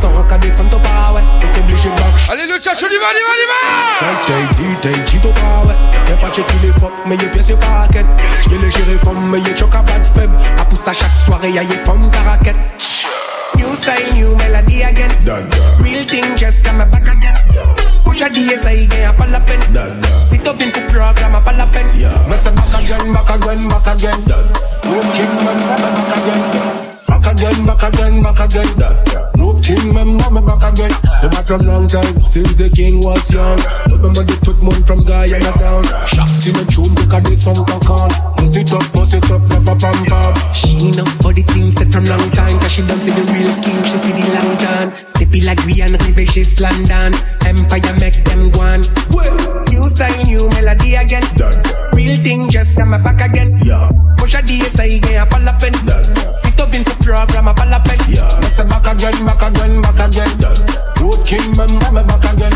Sans 0.00 0.22
qu'à 0.28 0.38
descendre 0.38 0.78
pas, 0.78 1.12
ouais. 1.14 1.22
T'es 1.40 1.60
obligé 1.60 1.88
de. 1.88 2.32
Allez, 2.32 2.46
le 2.46 2.58
tchatch, 2.58 2.82
on 2.82 2.92
y 2.92 2.98
va, 2.98 3.06
on 3.08 3.16
y 3.16 3.22
va, 3.24 3.32
on 3.32 3.40
y 3.42 3.46
va 3.48 3.58
Seul 4.00 4.16
t'es 4.26 4.54
dit, 4.54 4.76
t'es 4.82 5.10
dit 5.10 5.26
au 5.26 5.30
pas, 5.30 5.66
ouais. 5.68 5.74
Y'a 6.08 6.16
pas 6.16 6.32
checké 6.32 6.54
les 6.62 6.72
femmes, 6.72 6.90
mais 7.06 7.16
y'a 7.16 7.28
pièce, 7.28 7.48
y'a 7.48 7.56
pas 7.56 7.66
raquette. 7.66 8.06
Y'a 8.50 8.58
le 8.58 8.70
géré 8.70 8.98
femme, 9.02 9.30
mais 9.30 9.40
y'a 9.40 9.56
choc 9.56 9.74
à 9.74 9.82
bad 9.82 10.04
faible. 10.04 10.36
À 10.58 10.64
pousse 10.64 10.86
à 10.86 10.92
chaque 10.92 11.14
soirée, 11.24 11.50
y'a 11.50 11.62
y'a 11.62 11.78
femme 11.84 12.10
caraquette. 12.10 12.56
New 13.56 13.74
style, 13.74 14.14
new 14.14 14.36
melody 14.36 14.82
again. 14.82 15.08
Real 15.80 16.04
thing 16.06 16.36
just 16.36 16.62
come 16.62 16.78
back 16.78 17.08
again. 17.08 17.34
Push 18.04 18.22
a 18.22 18.28
DSI 18.28 18.84
again, 18.84 19.08
a 19.08 19.12
palapen. 19.14 19.60
Sit 20.28 20.46
up 20.46 20.60
into 20.60 20.80
program, 20.92 21.34
a 21.34 21.40
palapen. 21.40 21.86
Me 22.28 22.36
say 22.36 22.50
back 22.54 22.82
again, 22.82 23.12
back 23.12 23.30
again, 23.30 23.68
back 23.68 23.86
again. 23.86 24.22
King, 25.12 25.34
man, 25.44 25.58
back 25.66 26.16
again. 26.16 26.95
Back 27.06 27.26
again, 27.32 27.66
back 27.66 27.82
again, 27.82 28.22
back 28.22 28.40
again. 28.40 28.68
Road 29.38 29.62
king, 29.62 29.94
man, 29.94 30.16
me 30.16 30.40
back 30.42 30.62
again. 30.72 30.90
The 31.22 31.28
back 31.30 31.46
from 31.46 31.62
long 31.62 31.86
time, 31.88 32.24
since 32.24 32.54
the 32.54 32.68
king 32.70 33.00
was 33.02 33.30
young. 33.30 33.58
Remember 33.90 34.22
the 34.22 34.36
took 34.42 34.60
money 34.62 34.82
from 34.82 35.04
Guyana 35.04 35.52
town. 35.58 35.84
Shots 36.06 36.46
in 36.46 36.54
the 36.54 36.64
tune 36.66 36.94
because 36.94 37.22
they 37.24 37.36
some 37.36 37.64
cock 37.64 37.90
on. 37.90 38.10
Bust 38.36 38.56
it 38.56 38.72
up, 38.72 38.84
bust 38.92 39.14
it 39.14 39.30
up, 39.30 39.42
pop, 39.48 39.64
pop, 39.64 39.78
pam, 39.78 40.04
pam. 40.06 40.46
She 40.56 40.90
know 40.92 41.04
all 41.24 41.32
the 41.32 41.42
things 41.52 41.74
set 41.74 41.92
from 41.92 42.04
long 42.04 42.30
time 42.32 42.58
Cause 42.60 42.72
she 42.72 42.82
don't 42.86 43.00
see 43.00 43.12
the 43.12 43.22
real 43.28 43.54
king, 43.62 43.76
she 43.84 43.98
see 44.00 44.12
the 44.12 44.26
lantern 44.34 44.92
They 45.18 45.26
be 45.26 45.40
like 45.44 45.60
we 45.64 45.80
and 45.80 46.00
River, 46.02 46.26
she's 46.32 46.60
London 46.60 47.12
Empire 47.44 47.94
make 48.00 48.16
them 48.24 48.50
go 48.50 48.60
on 48.60 48.80
New 49.68 49.84
style, 49.88 50.24
new 50.24 50.48
melody 50.50 50.94
again 50.96 51.24
Real 51.92 52.16
thing 52.24 52.50
just 52.50 52.76
come 52.76 52.90
back 52.90 53.20
again 53.20 53.58
Yeah. 53.64 53.90
Push 54.16 54.34
a 54.34 54.38
DSI 54.42 54.96
again, 54.96 55.22
a 55.22 55.26
palapen 55.26 55.74
Sit 56.32 56.58
up 56.60 56.72
into 56.72 56.95
program, 57.00 57.48
a 57.48 57.54
palapen 57.54 57.98
Me 58.40 58.48
say 58.48 58.64
back 58.66 58.86
again, 58.86 59.24
back 59.24 59.42
again, 59.42 59.82
back 59.82 60.00
again. 60.00 60.30
Road 61.00 61.20
king, 61.26 61.56
man, 61.56 61.70
me 61.92 62.02
back 62.02 62.24
again. 62.24 62.54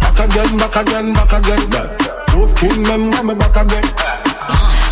Back 0.00 0.18
again, 0.20 0.56
back 0.56 0.76
again, 0.76 1.12
back 1.12 1.32
again. 1.32 1.62
Road 2.32 2.56
king, 2.56 2.82
man, 2.82 3.10
me 3.10 3.34
back 3.34 3.56
again. 3.56 3.84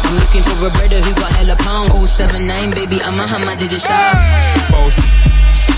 I'm 0.05 0.21
looking 0.21 0.43
for 0.43 0.67
a 0.67 0.71
brother 0.71 1.01
who 1.01 1.13
got 1.15 1.33
hella 1.33 1.57
pound. 1.57 2.09
079, 2.09 2.71
baby, 2.73 3.03
I'm 3.03 3.19
a 3.19 3.27
hammer, 3.27 3.57
did 3.57 3.73
you 3.73 3.79
shout? 3.79 4.15
Bossy, 4.71 5.03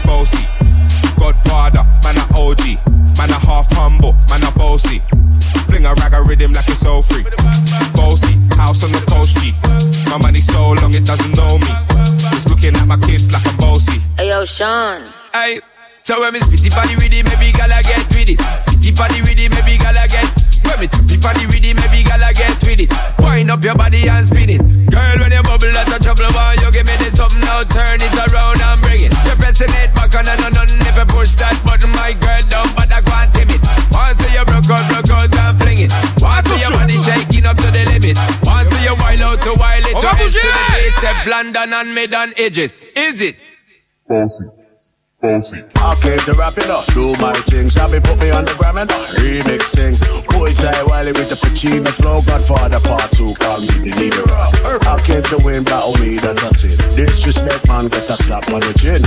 bossy, 0.04 0.44
Godfather, 1.18 1.84
man 2.04 2.18
a 2.18 2.24
OG, 2.34 2.82
man 3.18 3.30
a 3.30 3.38
half 3.38 3.70
humble, 3.72 4.14
man 4.28 4.42
a 4.42 4.50
bossy. 4.52 5.00
Fling 5.68 5.86
a 5.86 5.94
rag 5.94 6.12
a 6.12 6.22
rhythm 6.22 6.52
like 6.52 6.68
it's 6.68 6.84
all 6.84 7.02
free. 7.02 7.24
Bossy, 7.94 8.34
house 8.56 8.84
on 8.84 8.92
the 8.92 9.02
coast 9.08 9.36
G. 9.38 9.54
My 10.10 10.18
money 10.18 10.40
so 10.40 10.72
long 10.72 10.94
it 10.94 11.04
doesn't 11.04 11.36
know 11.36 11.58
me. 11.58 12.15
It's 12.36 12.50
looking 12.50 12.76
at 12.76 12.86
my 12.86 12.98
kids 12.98 13.32
like 13.32 13.46
I'm 13.46 13.56
bossy. 13.56 13.98
Hey, 14.18 14.28
yo, 14.28 14.44
Sean. 14.44 15.00
Hey, 15.32 15.58
so 16.02 16.20
when 16.20 16.34
me 16.34 16.40
spitty 16.40 16.68
body 16.68 16.94
with 16.96 17.08
it, 17.08 17.24
maybe 17.24 17.50
gala 17.50 17.80
get 17.82 18.04
with 18.12 18.28
it. 18.28 18.38
Spitty 18.38 18.92
body 18.94 19.22
with 19.22 19.40
it, 19.40 19.50
maybe 19.56 19.78
gala 19.78 20.06
get. 20.06 20.45
When 20.66 20.78
me 20.82 20.86
trip 20.90 21.24
on 21.24 21.34
the 21.38 21.44
rhythm, 21.46 21.76
maybe 21.78 22.02
gala 22.02 22.30
get 22.34 22.58
with 22.62 22.82
it. 22.82 22.90
Wind 23.18 23.50
up 23.50 23.62
your 23.62 23.74
body 23.74 24.08
and 24.08 24.26
spin 24.26 24.50
it. 24.50 24.62
Girl, 24.90 25.16
when 25.18 25.32
you 25.32 25.42
bubble, 25.42 25.72
that's 25.72 25.92
a 25.92 25.98
trouble. 26.02 26.30
Why 26.34 26.56
you 26.58 26.70
give 26.72 26.86
me 26.86 26.96
this 26.98 27.16
something 27.16 27.40
now? 27.40 27.62
Turn 27.64 28.00
it 28.02 28.14
around 28.14 28.60
and 28.60 28.80
bring 28.82 29.06
it. 29.06 29.12
You're 29.26 29.38
pressing 29.38 29.72
it 29.72 29.94
back 29.94 30.14
on 30.18 30.26
and 30.26 30.40
nothing 30.54 30.80
If 30.82 30.96
you 30.96 31.06
push 31.06 31.34
that 31.38 31.56
button, 31.62 31.90
my 31.94 32.12
girl, 32.18 32.42
don't 32.50 32.70
bother 32.74 33.02
going 33.06 33.30
timid. 33.32 33.62
Once 33.94 34.20
you 34.26 34.44
broke 34.44 34.70
out, 34.72 34.84
broke 34.90 35.10
out 35.10 35.30
and 35.30 35.54
fling 35.60 35.80
it. 35.86 35.90
Once 36.18 36.50
your 36.56 36.72
body 36.72 36.96
shaking 36.98 37.46
up 37.46 37.56
to 37.60 37.68
the 37.70 37.82
limit. 37.86 38.16
Once 38.42 38.72
you 38.82 38.94
wild 38.98 39.22
out 39.22 39.38
to 39.44 39.52
wild 39.54 39.86
it, 39.86 39.94
oh, 39.96 40.02
to 40.02 40.26
the 40.32 40.62
base, 40.72 40.96
step 40.98 41.18
London 41.26 41.72
and 41.72 41.94
mid 41.94 42.12
and 42.14 42.32
edges. 42.36 42.72
Is 42.94 43.20
it? 43.20 43.36
Bouncy. 44.08 44.55
Bossy. 45.26 45.58
I 45.74 45.98
came 45.98 46.18
to 46.22 46.34
rap 46.34 46.56
it 46.56 46.70
up, 46.70 46.86
do 46.94 47.10
my 47.18 47.32
thing. 47.50 47.68
Shabby 47.68 47.98
put 47.98 48.14
me 48.22 48.30
on 48.30 48.44
the 48.44 48.54
gram 48.54 48.78
and 48.78 48.88
remix 49.18 49.74
thing. 49.74 49.98
Boy, 50.30 50.54
tie 50.54 50.84
Wiley 50.86 51.10
with 51.18 51.28
the 51.30 51.34
Pacino 51.34 51.90
flow. 51.90 52.22
Godfather 52.22 52.78
part 52.78 53.10
two, 53.10 53.34
call 53.34 53.58
me 53.58 53.66
the 53.66 53.92
leader. 53.98 54.22
I 54.86 54.94
came 55.02 55.22
to 55.34 55.38
win, 55.42 55.64
battle 55.64 55.98
me, 55.98 56.22
that's 56.22 56.38
not 56.42 56.62
it. 56.62 56.78
Disrespect, 56.94 57.66
man, 57.66 57.88
get 57.88 58.08
a 58.08 58.16
slap 58.16 58.46
on 58.54 58.60
the 58.62 58.72
chin. 58.78 59.02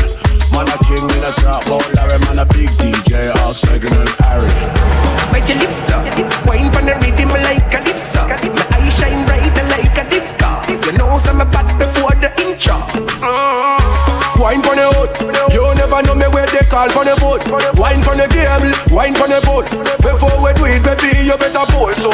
Man, 0.51 0.67
a 0.67 0.75
king 0.83 1.07
in 1.07 1.23
a 1.23 1.31
top, 1.39 1.63
oh 1.71 1.79
Larry, 1.95 2.19
man, 2.27 2.43
a 2.43 2.45
big 2.51 2.67
DJ, 2.75 3.31
Ox, 3.47 3.63
Megan 3.63 3.95
and 3.95 4.11
Harry. 4.19 4.51
Bite 5.31 5.47
your 5.47 5.57
lips 5.63 5.87
up, 5.87 6.03
wine 6.43 6.67
on 6.75 6.83
the 6.83 6.99
rhythm 6.99 7.31
like 7.31 7.63
a 7.63 7.79
calypso. 7.79 8.27
My 8.27 8.65
eyes 8.75 8.91
shine 8.91 9.23
bright 9.23 9.55
like 9.71 9.95
a 9.95 10.03
disco. 10.11 10.51
You 10.83 10.97
know 10.99 11.15
some 11.17 11.39
bad 11.47 11.71
before 11.79 12.11
the 12.19 12.27
intro. 12.43 12.75
Wine 14.35 14.61
for 14.63 14.75
the 14.75 14.87
hood. 14.99 15.28
You 15.99 16.05
never 16.05 16.15
know 16.15 16.29
me 16.29 16.33
where 16.33 16.45
they 16.47 16.65
call 16.65 16.89
for 16.91 17.03
the 17.03 17.13
foot. 17.17 17.43
Wine 17.77 18.01
for 18.01 18.15
the 18.15 18.25
table, 18.31 18.71
wine 18.95 19.13
for 19.15 19.27
the 19.27 19.41
boat. 19.43 19.65
Before 19.99 20.31
we 20.41 20.53
do 20.53 20.63
it, 20.63 20.81
baby, 20.81 21.25
you 21.27 21.35
better 21.35 21.65
pull. 21.73 21.91
So, 21.99 22.07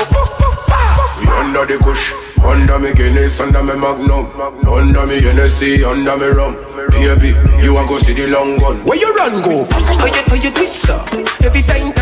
We 1.21 1.27
under 1.27 1.67
the 1.67 1.77
kush, 1.77 2.11
under 2.43 2.79
me 2.79 2.93
Guinness, 2.93 3.39
under 3.39 3.61
me 3.61 3.75
Magnum, 3.75 4.25
under 4.65 5.05
me 5.05 5.21
Hennessy, 5.21 5.83
under 5.83 6.17
me 6.17 6.25
rum. 6.25 6.57
Baby, 6.89 7.37
you 7.61 7.77
a 7.77 7.85
go 7.85 7.99
see 7.99 8.13
the 8.13 8.25
long 8.25 8.57
gun. 8.57 8.83
Where 8.85 8.97
you 8.97 9.13
run 9.13 9.43
go? 9.43 9.65
How 9.69 10.07
you, 10.07 10.13
how 10.13 10.33
you 10.33 10.49
do 10.49 10.61
it, 10.63 10.73
sir? 10.73 11.05
Every 11.45 11.61
time, 11.61 11.93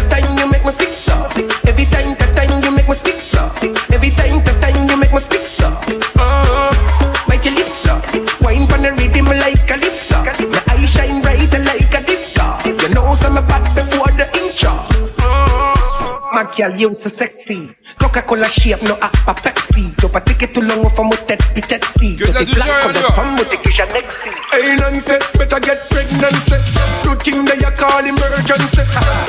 girl, 16.56 16.76
you 16.76 16.94
so 16.94 17.10
sexy. 17.10 17.70
Coca-Cola 18.00 18.48
shape, 18.48 18.82
no 18.84 18.96
appa 19.02 19.34
Pepsi. 19.34 19.94
Dopa 19.98 20.24
take 20.24 20.44
it 20.44 20.54
too 20.54 20.62
long 20.62 20.88
for 20.89 21.06
my 21.06 21.16
tête 21.28 21.44
pitette 21.54 21.86
si. 22.00 22.16
Que 22.18 22.26
de 22.26 22.34
la 22.34 22.39
Yo 22.42 22.46
te 22.46 22.52
douceur, 22.52 22.66
black, 22.66 22.96
Elliot. 22.96 23.13
femme, 23.13 23.36
moi 23.36 23.46
t'es 23.50 23.58
que 23.58 23.72
j'annexie. 23.72 24.30
Hey 24.52 24.76
Nancy, 24.76 25.18
better 25.38 25.60
get 25.60 25.89
pregnancy. 25.89 26.56
Good 27.04 27.20
thing 27.24 27.46
they 27.46 27.63
a 27.66 27.72
call 27.72 28.06
emergency. 28.06 28.82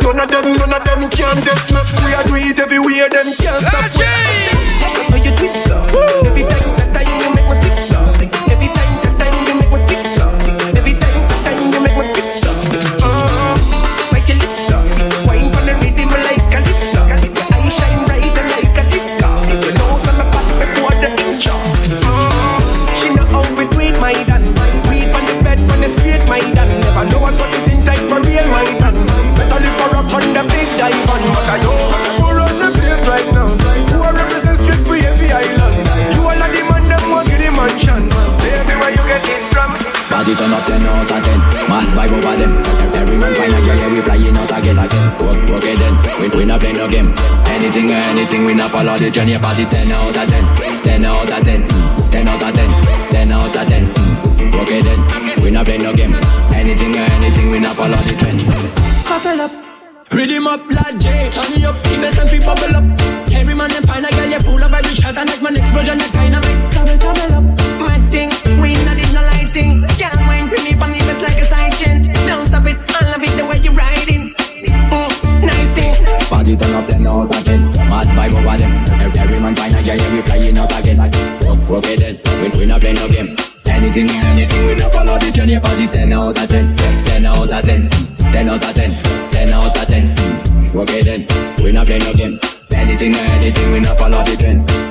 None 0.02 0.20
of 0.20 0.28
them, 0.30 0.56
none 0.58 0.72
of 0.74 0.84
them 0.84 1.08
can 1.10 1.42
test 1.42 1.70
me. 1.72 1.80
We 2.04 2.12
a 2.14 2.22
do 2.24 2.34
it 2.36 2.58
everywhere, 2.58 3.08
them 3.08 3.32
10 40.64 40.86
out 40.86 41.10
of 41.10 41.24
10 41.24 41.38
Mad 41.68 41.88
vibe 41.92 42.14
over 42.16 42.36
them 42.36 42.52
Every 42.94 43.16
man 43.16 43.34
find 43.34 43.54
a 43.54 43.60
girl, 43.60 43.76
yeah, 43.76 43.90
we 43.92 44.00
flying 44.00 44.36
out 44.36 44.50
again 44.50 44.76
Work, 44.76 45.40
work 45.50 45.64
it 45.64 45.78
then 45.78 45.94
We, 46.20 46.26
we 46.36 46.44
not 46.44 46.60
play 46.60 46.72
no 46.72 46.88
game 46.88 47.12
Anything 47.46 47.90
or 47.90 48.00
anything, 48.12 48.44
we 48.44 48.54
not 48.54 48.70
follow 48.70 48.96
the 48.96 49.08
Yeah, 49.12 49.38
party 49.38 49.64
10 49.64 49.92
out 49.92 50.16
of 50.16 50.26
10 50.26 50.82
10 50.82 51.04
out 51.04 51.30
of 51.30 51.44
10 51.44 51.68
mm, 51.68 52.10
10 52.10 52.28
out 52.28 52.42
of 52.42 52.52
10 52.54 53.10
10 53.10 53.32
out 53.32 53.56
of 53.56 53.68
10 53.68 54.52
Work 54.56 54.70
it 54.72 54.84
then 54.84 55.00
We 55.42 55.50
not 55.50 55.64
play 55.64 55.78
no 55.78 55.92
game 55.92 56.14
Anything 56.54 56.94
or 56.96 57.06
anything, 57.18 57.50
we 57.50 57.58
not 57.60 57.76
follow 57.76 57.98
the 58.08 58.14
trend 58.16 58.40
Couple 59.04 59.40
up. 59.40 59.64
Rhythm 60.14 60.46
up, 60.46 60.60
lad 60.70 61.00
J. 61.00 61.28
Turn 61.34 61.50
me 61.50 61.64
up, 61.66 61.74
keep 61.82 61.98
it 61.98 62.18
and 62.18 62.44
bubble 62.46 62.76
up. 62.76 62.84
Every 63.34 63.54
man 63.54 63.68
them 63.68 63.82
find 63.82 64.04
a 64.04 64.10
girl, 64.14 64.30
you 64.30 64.40
full 64.40 64.62
of 64.62 64.72
every 64.72 64.94
shot 64.94 65.16
and 65.16 65.28
like 65.28 65.42
man 65.42 65.56
explosion, 65.56 65.98
that 65.98 66.12
dynamite. 66.12 66.53
Out 77.14 77.30
10 77.30 77.72
Mad 77.88 78.06
vibe 78.16 78.34
over 78.34 78.56
them. 78.58 78.72
Every, 79.00 79.18
every 79.20 79.38
man 79.40 79.54
find 79.54 79.74
a 79.74 79.82
girl, 79.82 79.96
yeah, 79.96 80.12
we 80.12 80.20
flying 80.22 80.58
out 80.58 80.72
again. 80.78 80.98
Work, 81.46 81.68
work 81.70 81.86
it 81.86 81.98
then. 82.00 82.14
We, 82.42 82.58
we 82.58 82.66
not 82.66 82.80
play 82.80 82.92
no 82.92 83.06
game. 83.08 83.36
Anything 83.66 84.08
anything, 84.10 84.66
we 84.66 84.74
not 84.76 84.92
follow 84.92 85.18
the 85.18 85.30
Yeah, 85.34 85.60
party 85.60 85.86
10 85.86 86.12
out 86.12 86.38
of 86.38 86.48
10 86.48 86.76
10 86.76 87.26
out 87.26 87.52
of 87.52 87.64
10 87.64 87.88
10 87.88 88.48
out 88.48 88.64
of 88.64 88.74
10 88.74 89.02
10 89.30 89.52
out 89.52 89.76
of 89.76 89.86
10 89.86 90.14
mm, 90.14 90.74
Work 90.74 90.90
it 90.90 91.04
then. 91.04 91.26
We 91.62 91.72
not 91.72 91.86
play 91.86 91.98
no 91.98 92.12
game. 92.14 92.38
Anything 92.72 93.14
anything, 93.14 93.72
we 93.72 93.80
not 93.80 93.98
follow 93.98 94.22
the 94.24 94.36
trend 94.36 94.84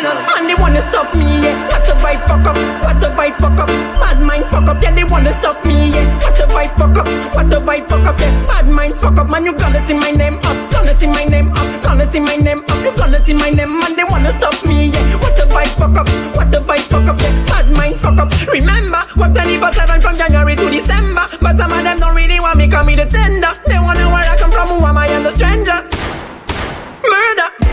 Know 0.00 0.16
man, 0.32 0.46
they 0.48 0.54
wanna 0.54 0.80
stop 0.88 1.12
me, 1.14 1.44
yeah. 1.44 1.52
What 1.68 1.84
the 1.84 1.92
vibe 2.00 2.24
fuck 2.26 2.46
up, 2.48 2.56
what 2.80 2.96
the 3.00 3.08
vibe 3.12 3.36
fuck 3.36 3.60
up. 3.60 3.68
Bad 4.00 4.20
mind 4.22 4.44
fuck 4.46 4.68
up, 4.68 4.82
yeah, 4.82 4.94
they 4.94 5.04
wanna 5.04 5.32
stop 5.40 5.62
me, 5.66 5.92
yeah. 5.92 6.08
What 6.24 6.34
the 6.36 6.48
vibe 6.48 6.72
fuck 6.80 6.96
up, 6.96 7.06
what 7.36 7.50
the 7.50 7.60
vibe 7.60 7.84
fuck 7.84 8.06
up, 8.06 8.18
yeah. 8.18 8.32
Bad 8.46 8.68
mind 8.68 8.94
fuck 8.94 9.18
up, 9.18 9.30
man, 9.30 9.44
you 9.44 9.52
gonna 9.52 9.86
see 9.86 9.92
my 9.92 10.10
name 10.10 10.38
up, 10.40 10.56
gonna 10.72 10.98
see 10.98 11.06
my 11.06 11.24
name 11.24 11.52
up, 11.52 11.68
gonna 11.84 12.10
see 12.10 12.20
my 12.20 12.36
name 12.36 12.64
up, 12.64 12.80
you 12.80 12.92
gonna 12.96 13.20
see 13.26 13.34
my 13.34 13.50
name, 13.50 13.78
man, 13.78 13.94
they 13.94 14.04
wanna 14.04 14.32
stop 14.32 14.56
me, 14.64 14.88
yeah. 14.88 15.16
What 15.20 15.36
the 15.36 15.44
vibe 15.44 15.74
fuck 15.76 15.96
up, 15.96 16.08
what 16.34 16.50
the 16.50 16.64
vibe 16.64 16.88
fuck 16.88 17.04
up, 17.04 17.20
yeah. 17.20 17.44
Bad 17.44 17.68
mind 17.76 17.94
fuck 18.00 18.18
up. 18.18 18.32
Remember, 18.48 19.04
what 19.20 19.34
24/7 19.34 20.00
from 20.00 20.14
January 20.14 20.56
to 20.56 20.70
December, 20.70 21.26
but 21.42 21.58
some 21.58 21.72
of 21.72 21.84
them 21.84 21.98
don't 21.98 22.14
really 22.14 22.40
want 22.40 22.56
me, 22.56 22.68
call 22.68 22.84
me 22.84 22.96
the 22.96 23.04
tender. 23.04 23.52
They 23.68 23.78
wanna 23.78 24.08
where 24.08 24.24
I 24.24 24.36
come 24.38 24.50
from, 24.50 24.66
who 24.68 24.80
am 24.80 24.96
I, 24.96 25.12
I'm 25.12 25.24
the 25.24 25.36
stranger. 25.36 25.84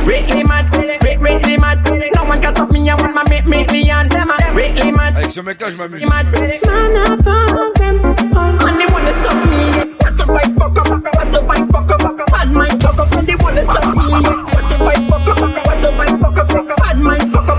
Murder, 0.08 0.26
really 0.26 0.44
mad, 0.44 0.76
really, 0.78 1.18
really 1.18 1.58
mad. 1.58 1.84
No 2.16 2.24
one 2.26 2.42
can 2.42 2.56
stop 2.56 2.72
me, 2.72 2.90
I 2.90 2.96
want 2.96 3.14
my 3.14 3.24
make 3.30 3.46
me 3.46 3.64
the 3.66 3.90
anthem. 3.92 4.30
Really 4.56 4.92
mad, 4.92 5.18
Avec 5.18 5.32
ce 5.32 5.42
mec-là, 5.42 5.70
je 5.72 5.76
m'amuse. 5.78 6.06
mad. 6.06 6.26
Man, 6.32 6.42
I 6.42 7.18
found 7.24 7.76
them 7.76 8.06
all. 8.36 8.68
And 8.68 8.80
they 8.80 8.88
wanna 8.88 9.14
stop 9.22 9.38
me. 9.50 9.62
What 10.00 10.18
the 10.18 10.26
fight 10.26 10.52
fuck 10.58 10.78
up, 10.78 10.90
what 10.90 11.32
the 11.32 11.42
fight 11.48 11.72
fuck 11.72 11.92
up. 11.92 12.28
Bad 12.32 12.52
mind 12.52 12.82
fuck 12.82 13.00
up, 13.00 13.12
and 13.18 13.28
they 13.28 13.36
wanna 13.36 13.64
stop 13.64 13.86
me. 13.96 14.08
What 14.12 14.66
the 14.70 14.78
fight 14.86 15.04
fuck 15.10 15.28
up, 15.28 15.40
what 15.68 15.82
the 15.82 15.92
fight 15.98 16.20
fuck 16.22 16.38
up. 16.38 16.78
Bad 16.78 16.98
mind 17.00 17.32
fuck 17.32 17.50
up. 17.50 17.58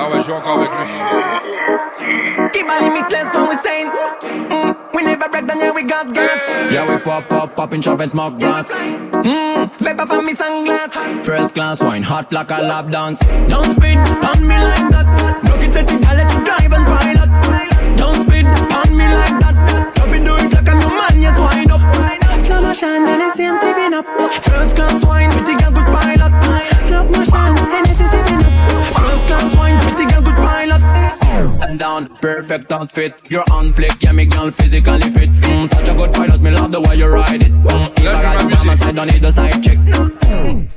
Ah 0.00 0.08
ouais, 0.10 0.20
je 0.20 0.26
joue 0.26 0.32
encore 0.32 0.58
avec 0.58 0.70
lui. 0.70 2.17
Keep 2.52 2.66
a 2.66 2.76
limitless 2.82 3.34
when 3.34 3.48
we 3.48 3.56
saying. 3.58 3.90
Mm, 4.48 4.92
we 4.94 5.02
never 5.04 5.28
break 5.28 5.46
down, 5.46 5.58
yeah, 5.60 5.72
we 5.74 5.82
got 5.84 6.12
gas. 6.14 6.48
Yeah, 6.72 6.90
we 6.90 6.98
pop, 7.02 7.28
pop, 7.28 7.54
pop 7.56 7.72
in 7.72 7.80
shop 7.82 8.00
and 8.00 8.10
smoke 8.10 8.38
blunts 8.38 8.74
Mm, 8.74 9.70
vape 9.78 9.98
up 9.98 10.10
on 10.10 10.24
me 10.24 10.32
sunglass. 10.34 11.24
First 11.24 11.54
class 11.54 11.82
wine, 11.82 12.02
hot 12.02 12.32
like 12.32 12.50
a 12.50 12.60
lap 12.62 12.90
dance 12.90 13.20
Don't 13.48 13.72
speed 13.76 13.98
on 13.98 14.46
me 14.46 14.56
like 14.56 14.88
that. 14.94 15.06
Look 15.44 15.62
at 15.62 15.76
it, 15.76 16.06
I 16.06 16.14
let 16.16 16.32
you 16.32 16.44
drive 16.44 16.72
and 16.72 16.86
pilot. 16.86 17.30
Don't 17.96 18.16
speed 18.26 18.46
on 18.46 18.96
me 18.96 19.06
like 19.08 19.36
that. 19.42 19.94
Don't 19.96 20.10
be 20.12 20.18
do 20.18 20.34
it 20.36 20.52
like 20.54 20.68
I'm 20.68 20.80
your 20.80 20.90
man, 20.90 21.22
yes, 21.22 21.36
wind 21.38 21.72
up. 21.72 22.40
Slow 22.40 22.60
motion, 22.62 23.06
Hennessy, 23.06 23.44
I'm 23.44 23.56
sipping 23.56 23.94
up. 23.94 24.06
First 24.44 24.76
class 24.76 25.04
wine, 25.04 25.30
pretty 25.32 25.54
girl, 25.60 25.72
good 25.72 25.88
pilot. 25.92 26.32
Slow 26.82 27.04
motion, 27.12 27.56
Hennessy, 27.68 28.06
sipping 28.08 28.40
up. 28.40 28.52
First 28.96 29.26
class 29.26 29.56
wine, 29.56 29.76
pretty 29.84 30.07
pilot. 30.68 31.62
and 31.68 31.78
down, 31.78 32.08
perfect 32.20 32.72
outfit. 32.72 33.14
You're 33.28 33.44
on 33.52 33.72
flick, 33.72 34.02
yeah, 34.02 34.12
me 34.12 34.26
girl 34.26 34.50
physically 34.50 35.00
fit. 35.00 35.30
Mm, 35.30 35.68
such 35.68 35.88
a 35.88 35.94
good 35.94 36.12
pilot, 36.12 36.40
me 36.40 36.50
love 36.50 36.72
the 36.72 36.80
way 36.80 36.96
you 36.96 37.06
ride 37.06 37.42
it. 37.42 37.52
Mm, 37.52 37.98
if 37.98 38.06
I 38.06 38.22
ride 38.24 38.50
by 38.50 38.64
my 38.64 38.76
side, 38.76 38.96
don't 38.96 39.06
need 39.06 39.24
a 39.24 39.32
side 39.32 39.62
chick. 39.62 39.78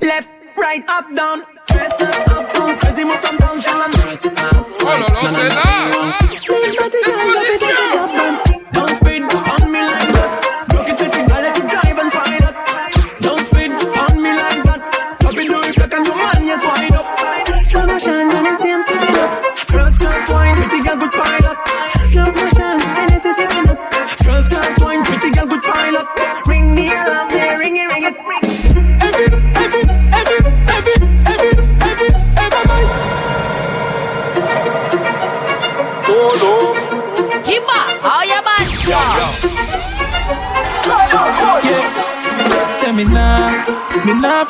Left, 0.02 0.30
right, 0.58 0.84
up, 0.90 1.14
down. 1.16 1.44
Dress 1.68 2.02
up, 2.02 2.32
up, 2.32 2.54
down. 2.54 2.80
Crazy 2.80 3.04
move 3.04 3.20
from 3.20 3.38
downtown. 3.38 3.92
Dress 3.92 4.26
up, 4.26 4.34
Oh 4.84 4.98
là, 4.98 5.30
c'est 7.60 7.74
là 7.74 7.81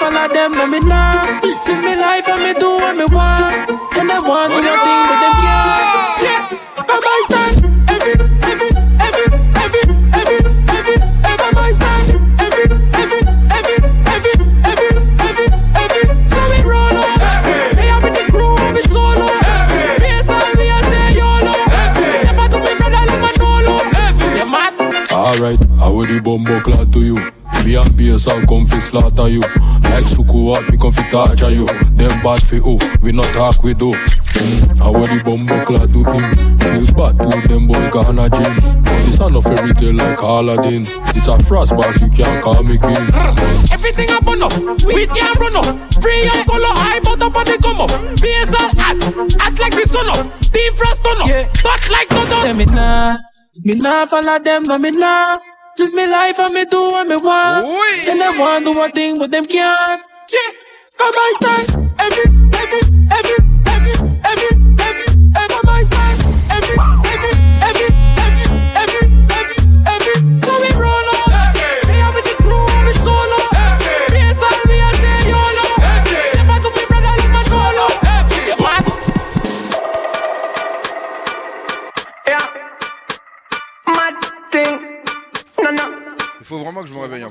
follow 0.01 0.27
them, 0.33 0.51
no 0.57 0.65
me 0.65 0.79
nah. 0.81 1.21
See 1.63 1.77
me 1.85 1.93
life 1.95 2.27
and 2.27 2.41
me 2.43 2.53
do 2.59 2.69
what 2.81 2.95
me 2.97 3.05
want. 3.13 3.69
And 3.97 4.11
I 4.11 4.19
want 4.25 4.51
nothing 4.65 4.90
Me 28.21 28.31
and 28.31 28.37
BS 28.37 28.41
I'll 28.41 28.47
come 28.47 28.67
fi 28.67 28.79
slaughter 28.79 29.29
you. 29.29 29.41
Like 29.89 30.05
Suku 30.05 30.55
out, 30.55 30.69
me 30.71 30.77
come 30.77 30.93
fi 30.93 31.09
torture 31.09 31.49
you. 31.49 31.65
Them 31.65 32.11
bad 32.23 32.41
fi 32.41 32.57
who, 32.57 32.77
we 33.01 33.11
not 33.11 33.25
talk 33.33 33.63
we 33.63 33.73
do. 33.73 33.91
Mm, 33.91 34.81
I 34.81 34.89
will 34.89 35.07
the 35.07 35.21
bumbo 35.23 35.65
clad 35.65 35.91
to 35.93 36.03
him. 36.03 36.23
Feel 36.59 36.95
bad 36.95 37.17
to 37.17 37.47
them 37.47 37.67
boy 37.67 37.89
gonna 37.91 38.29
gym. 38.29 38.53
This 39.05 39.19
a 39.19 39.29
no 39.29 39.41
fairy 39.41 39.73
tale 39.73 39.95
like 39.95 40.21
Aladdin. 40.21 40.85
It's 41.15 41.27
a 41.27 41.37
frost 41.39 41.75
boss, 41.75 41.99
you 42.01 42.09
can't 42.09 42.43
call 42.43 42.61
me 42.63 42.77
king. 42.77 43.05
Everything 43.71 44.09
I 44.09 44.19
burn 44.21 44.43
up, 44.43 44.53
we 44.85 45.05
can't 45.07 45.39
run 45.39 45.55
up. 45.55 45.93
Free 46.01 46.29
and 46.29 46.45
color, 46.47 46.73
high 46.77 46.99
but 46.99 47.21
up 47.23 47.35
and 47.35 47.47
they 47.47 47.57
come 47.57 47.81
up. 47.81 47.91
BSL 48.21 48.69
act, 48.77 49.03
act 49.39 49.59
like 49.59 49.73
the 49.73 49.85
sun 49.87 50.09
up. 50.09 50.39
Deep 50.51 50.73
frost 50.73 51.03
turn 51.03 51.21
up, 51.21 51.29
but 51.63 51.81
like 51.89 52.09
Toto. 52.09 52.41
Tell 52.41 52.53
me 52.53 52.65
nah, 52.65 53.17
me 53.63 53.75
nah 53.75 54.05
follow 54.05 54.39
them, 54.39 54.63
no 54.63 54.77
me 54.77 54.91
nah. 54.91 55.35
Live 55.91 56.07
me 56.07 56.09
life 56.09 56.39
and 56.39 56.53
me 56.53 56.63
do 56.65 56.83
what 56.83 57.05
me 57.05 57.17
want. 57.17 57.65
And 58.07 58.23
I 58.23 58.39
want 58.39 58.63
do 58.63 58.71
one 58.79 58.91
thing, 58.91 59.17
but 59.17 59.29
them 59.29 59.43
can't. 59.43 60.01
Yeah, 60.31 60.39
come 60.97 61.13
on, 61.13 61.35
stand. 61.35 61.80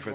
Fait. 0.01 0.15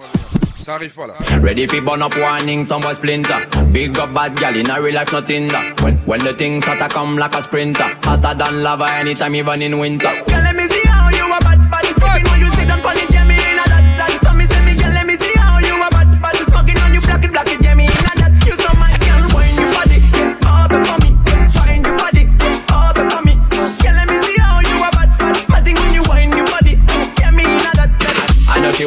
Ça 0.58 0.76
arrive 0.76 0.94
pas 0.94 1.08
là. 1.08 1.14
Ready 1.42 1.68
fi 1.68 1.80
burn 1.80 2.02
up 2.02 2.16
warning, 2.18 2.66
some 2.66 2.82
boy 2.82 2.94
splinter. 2.94 3.38
Big 3.72 3.98
up 4.00 4.14
bad 4.14 4.36
gal 4.38 4.56
in 4.56 4.70
a 4.70 4.82
real 4.82 4.96
life, 4.96 5.14
nothing 5.14 5.48
that. 5.48 5.82
When, 5.82 5.98
when 6.06 6.20
the 6.22 6.34
things 6.34 6.66
hotter 6.66 6.88
come 6.88 7.18
like 7.18 7.36
a 7.36 7.42
sprinter. 7.42 7.86
Hotter 8.04 8.36
than 8.36 8.64
lava 8.64 8.86
anytime, 9.00 9.36
even 9.36 9.62
in 9.62 9.78
winter. 9.78 10.10
Girl, 10.28 10.42
let 10.42 10.56
me 10.56 10.68
see 10.70 10.85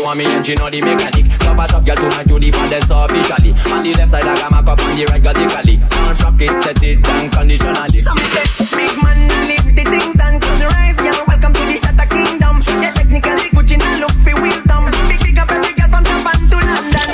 want 0.08 0.18
me 0.18 0.24
and 0.24 0.46
she 0.46 0.54
know 0.54 0.70
the 0.70 0.80
mechanic. 0.80 1.26
Top 1.44 1.60
a 1.60 1.64
top 1.68 1.84
girl 1.84 1.96
to 1.96 2.08
my 2.16 2.24
to 2.24 2.36
the 2.40 2.48
baddest 2.50 2.88
officially. 2.88 3.52
On 3.52 3.80
the 3.84 3.92
left 4.00 4.10
side 4.10 4.24
I 4.24 4.34
got 4.40 4.50
my 4.50 4.62
cup 4.64 4.80
on 4.80 4.96
the 4.96 5.04
right 5.04 5.20
radically. 5.20 5.76
Don't 5.76 6.20
rock 6.24 6.40
it, 6.40 6.54
set 6.64 6.82
it 6.82 7.04
unconditionally. 7.04 8.00
So 8.00 8.14
me 8.16 8.24
say, 8.32 8.46
big 8.72 8.94
man, 9.04 9.18
and 9.28 9.44
leave 9.52 9.68
the 9.76 9.84
things 9.84 10.14
done. 10.16 10.40
Close 10.40 10.60
your 10.64 10.72
eyes, 10.72 10.96
girl. 10.96 11.20
Welcome 11.28 11.52
to 11.52 11.62
the 11.68 11.76
Shatter 11.84 12.08
Kingdom. 12.08 12.64
Yeah, 12.80 12.92
technically 12.96 13.52
Gucci 13.52 13.76
now 13.76 14.00
look 14.00 14.16
for 14.24 14.36
wisdom. 14.40 14.82
Big 15.12 15.20
big 15.20 15.36
up 15.36 15.50
every 15.52 15.72
girl 15.76 15.88
from 15.92 16.04
Japan 16.08 16.40
to 16.40 16.56
London. 16.56 17.08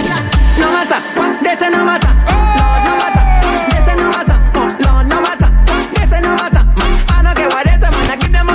No 0.62 0.68
matter 0.70 1.00
what 1.18 1.32
they 1.42 1.54
say, 1.58 1.70
no 1.74 1.82
matter. 1.82 2.12
Lord, 2.14 2.80
no 2.86 2.92
matter. 2.94 3.24
They 3.74 3.80
say 3.82 3.96
no 3.98 4.06
matter. 4.14 4.38
Oh, 4.54 4.70
Lord, 4.70 5.06
no 5.10 5.18
matter. 5.18 5.50
They 5.98 6.06
say 6.06 6.20
no 6.22 6.32
matter. 6.38 6.62
Man, 6.78 6.90
I 7.10 7.26
don't 7.26 7.34
care 7.34 7.50
what 7.50 7.62
they 7.66 7.74
say, 7.74 7.90
man. 7.90 8.06
I 8.06 8.16
give 8.22 8.30
them 8.30 8.54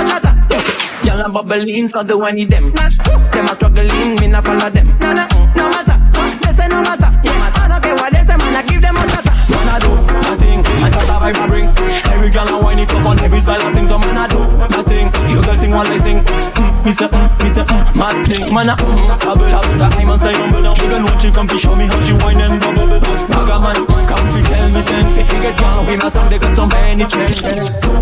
struggling, 3.80 4.16
me 4.20 4.26
not 4.28 4.44
follow 4.44 4.70
them. 4.70 4.86
No, 5.00 5.12
no, 5.12 5.24
no 5.56 5.64
matter. 5.70 5.96
They 6.44 6.52
say 6.54 6.68
no 6.68 6.82
matter. 6.82 7.10
Yeah, 7.24 7.52
I 7.54 7.68
don't 7.68 7.82
care 7.82 7.94
what 7.94 8.12
they 8.12 8.24
say, 8.24 8.36
man. 8.36 8.56
I 8.56 8.62
give 8.62 8.80
them 8.82 8.96
a 8.96 9.02
chatter. 9.08 9.34
Man, 9.52 9.68
I 9.68 9.78
do 9.80 9.92
nothing. 10.28 10.60
I 10.84 10.90
thought 10.90 11.08
I 11.08 11.16
vibe 11.20 11.40
I 11.40 11.46
bring. 11.48 11.66
Every 12.12 12.30
girl 12.30 12.48
I 12.48 12.56
whine 12.60 12.78
it 12.78 12.90
up 12.92 13.06
on 13.06 13.20
every 13.20 13.40
style 13.40 13.62
of 13.62 13.72
things. 13.74 13.88
So 13.88 13.98
man, 13.98 14.16
I 14.16 14.26
do 14.28 14.40
nothing. 14.68 15.06
You 15.30 15.40
girls 15.42 15.60
sing 15.60 15.72
while 15.72 15.88
they 15.88 15.98
sing. 15.98 16.20
Mm, 16.24 16.84
me 16.84 16.92
say, 16.92 17.08
mm, 17.08 17.42
me 17.42 17.48
say, 17.48 17.64
mm, 17.64 17.96
mad 17.96 18.16
thing. 18.26 18.44
Man, 18.52 18.68
I 18.68 18.74
mm, 18.76 19.20
trouble, 19.20 19.48
trouble. 19.48 19.82
I 19.82 20.04
must 20.04 20.22
say 20.22 20.34
humble. 20.34 20.64
Even 20.84 21.02
when 21.04 21.18
she 21.18 21.30
come 21.30 21.48
to 21.48 21.58
show 21.58 21.74
me 21.76 21.86
how 21.86 22.00
she 22.04 22.12
whine 22.20 22.40
and 22.40 22.60
bubble. 22.60 23.00
Bugger 23.32 23.58
man, 23.64 23.78
come 24.08 24.26
fi 24.34 24.40
tell 24.44 24.68
me 24.70 24.80
then. 24.84 25.06
Fit 25.14 25.26
to 25.26 25.36
get 25.40 25.56
down 25.56 25.86
with 25.86 26.02
my 26.02 26.08
song, 26.10 26.28
they 26.28 26.38
got 26.38 26.54
some 26.56 26.68
Benny 26.68 27.06
change. 27.06 27.40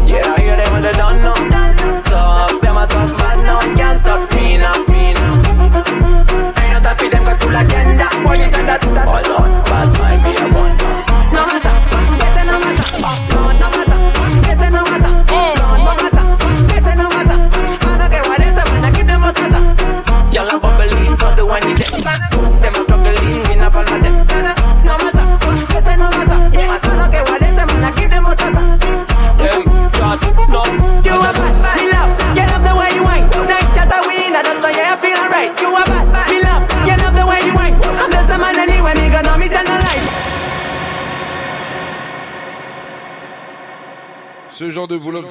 Yeah, 0.09 0.35
I 0.35 0.41
hear 0.43 0.57
them 0.57 0.73
when 0.73 0.83
they 0.83 0.93
don't 0.99 1.19
know. 1.23 1.39
Talk, 2.09 2.61
them 2.63 2.77
a 2.77 2.87
talk 2.87 3.11
bad 3.19 3.39
now, 3.45 3.61
can't 3.77 3.99
stop 3.99 4.31
full 7.59 7.67
agenda. 7.67 8.09
Police 8.23 8.53
and 8.55 8.69
that. 8.69 8.85
Oh 8.85 9.21
Lord, 9.31 9.58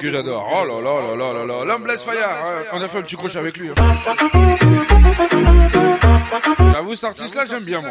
Que 0.00 0.10
j'adore. 0.10 0.44
Oh 0.52 0.64
là 0.66 0.80
là 0.82 1.00
là 1.00 1.16
là 1.16 1.32
là 1.32 1.46
là. 1.46 1.64
L'homme 1.64 1.82
Blaise 1.82 2.02
Fire. 2.02 2.14
hein, 2.28 2.64
On 2.72 2.82
a 2.82 2.88
fait 2.88 2.98
un 2.98 3.02
petit 3.02 3.16
crochet 3.16 3.38
avec 3.38 3.56
lui. 3.56 3.70
hein. 3.70 3.74
J'avoue, 6.72 6.94
cet 6.94 7.04
artiste-là, 7.04 7.44
j'aime 7.48 7.62
bien 7.64 7.80
moi. 7.80 7.90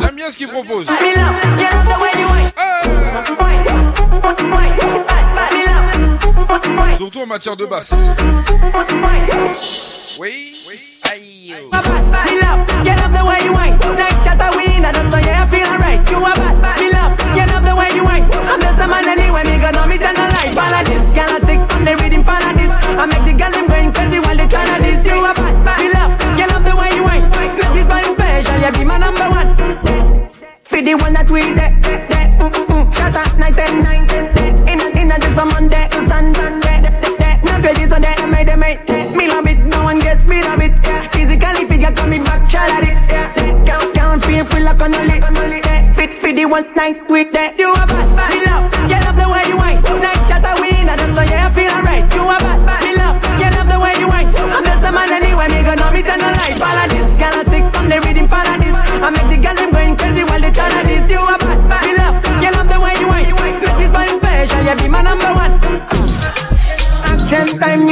J'aime 0.00 0.14
bien 0.16 0.30
ce 0.30 0.36
qu'il 0.36 0.48
propose. 0.48 0.86
Surtout 6.96 7.20
en 7.22 7.26
matière 7.26 7.56
de 7.56 7.66
basse. 7.66 7.94
Oui, 10.18 10.56
oui. 10.68 10.80
Aïe. 11.10 11.54
One 30.96 31.12
that 31.14 31.30
we 31.30 31.40
there, 31.54 31.72
there, 31.82 32.28
mm, 32.38 32.92
chatter, 32.94 33.24
night 33.38 33.58
and 33.58 33.82
night. 33.82 34.12
In 34.68 34.80
a, 34.80 34.86
in 35.00 35.10
a 35.10 35.18
just 35.18 35.34
from 35.34 35.48
Monday 35.48 35.88
to 35.88 36.08
Sunday. 36.08 36.80
Not 37.44 37.62
ready, 37.62 37.88
so 37.88 37.98
they 37.98 38.26
made 38.26 38.48
them 38.48 38.60
made. 38.60 38.80
Me 39.16 39.28
love 39.28 39.46
it, 39.46 39.58
no 39.58 39.84
one 39.84 39.98
gets 39.98 40.24
me 40.24 40.42
love 40.42 40.60
it. 40.60 40.74
Physically, 41.12 41.66
figure 41.66 41.92
coming 41.92 42.24
back, 42.24 42.50
shot 42.50 42.70
at 42.70 42.84
it. 42.84 43.94
Can't, 43.94 44.24
feel 44.24 44.44
free 44.44 44.62
like 44.62 44.80
on 44.82 44.94
a 44.94 45.02
lick. 45.04 45.24
Fit 45.96 46.18
for 46.18 46.32
the 46.32 46.44
one 46.46 46.72
night 46.74 47.08
with 47.08 47.32
that. 47.32 47.58
You 47.58 47.72
a 47.72 47.93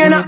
you 0.03 0.11
know. 0.11 0.23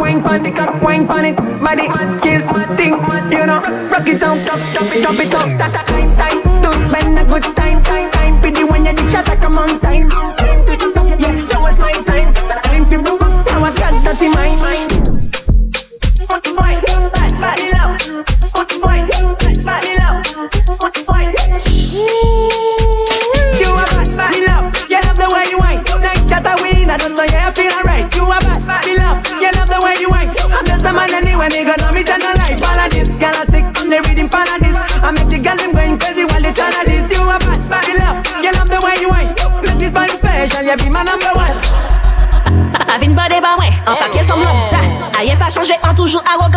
Wing 0.00 0.22
pan 0.22 0.46
it, 0.46 0.82
wine 0.82 1.06
pan 1.06 1.26
it, 1.26 1.36
body 1.36 1.86
skills 2.18 2.46
thing, 2.76 2.94
you 3.30 3.46
know. 3.46 3.60
Rock 3.90 4.06
it 4.08 4.20
down, 4.20 4.38
drop, 4.44 4.58
drop 4.72 4.90
it, 4.90 5.02
drop 5.02 5.20
it. 5.20 5.30
That 5.58 5.86
time, 5.86 6.10
time, 6.16 6.62
to 6.62 6.70
spend 6.88 7.18
a 7.18 7.24
good 7.24 7.56
time, 7.56 7.82
time, 7.82 8.40
the 8.40 8.64
when 8.64 8.84
you 8.86 8.94
dish 8.94 9.14
attack, 9.14 9.40
come 9.40 9.58
on 9.58 9.80
time, 9.80 10.39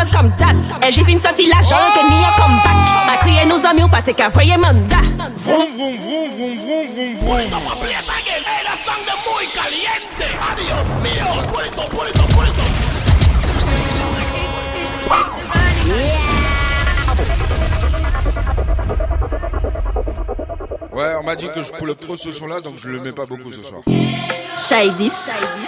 toujours 0.05 0.19
arrogant 0.19 0.19
comme 0.19 0.31
ta. 0.35 0.87
Et 0.87 0.91
j'ai 0.91 1.03
fait 1.03 1.11
une 1.11 1.19
sortie 1.19 1.47
la 1.47 1.61
jambe 1.61 1.93
que 1.95 2.09
ni 2.09 2.23
un 2.23 2.31
comeback. 2.37 3.13
A 3.13 3.17
crié 3.17 3.45
nos 3.45 3.65
amis 3.65 3.83
ou 3.83 3.87
pas 3.87 4.01
t'es 4.01 4.13
qu'à 4.13 4.29
voyer 4.29 4.57
mandat. 4.57 4.97
Vroom, 5.35 5.71
vroom, 5.77 5.97
vroom, 5.97 6.29
vroom, 6.31 6.57
vroom, 6.57 6.87
vroom, 6.87 7.15
vroom. 7.15 7.37
Ouais, 20.91 21.15
on 21.19 21.23
m'a 21.23 21.35
dit 21.35 21.47
que 21.53 21.63
je 21.63 21.71
pull 21.71 21.89
up 21.89 21.99
trop 21.99 22.15
ce 22.15 22.31
son-là, 22.31 22.61
donc 22.61 22.75
je 22.77 22.87
le 22.89 22.99
mets 22.99 23.11
pas 23.11 23.25
beaucoup 23.25 23.51
ce 23.51 23.63
soir. 23.63 23.81
Shady, 24.55 25.11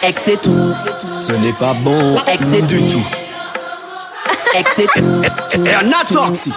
ex 0.04 0.28
et 0.28 0.38
tout. 0.38 0.74
Ce 1.08 1.34
n'est 1.34 1.54
pas 1.54 1.74
bon 1.74 2.16
Ex 2.28 2.54
et 2.54 2.62
du 2.62 2.88
tout. 2.88 3.25
Ex 4.58 4.80
et 4.80 4.88
tout. 4.96 5.66
Et 5.66 5.74
un 5.74 5.92
atoxy. 5.92 6.54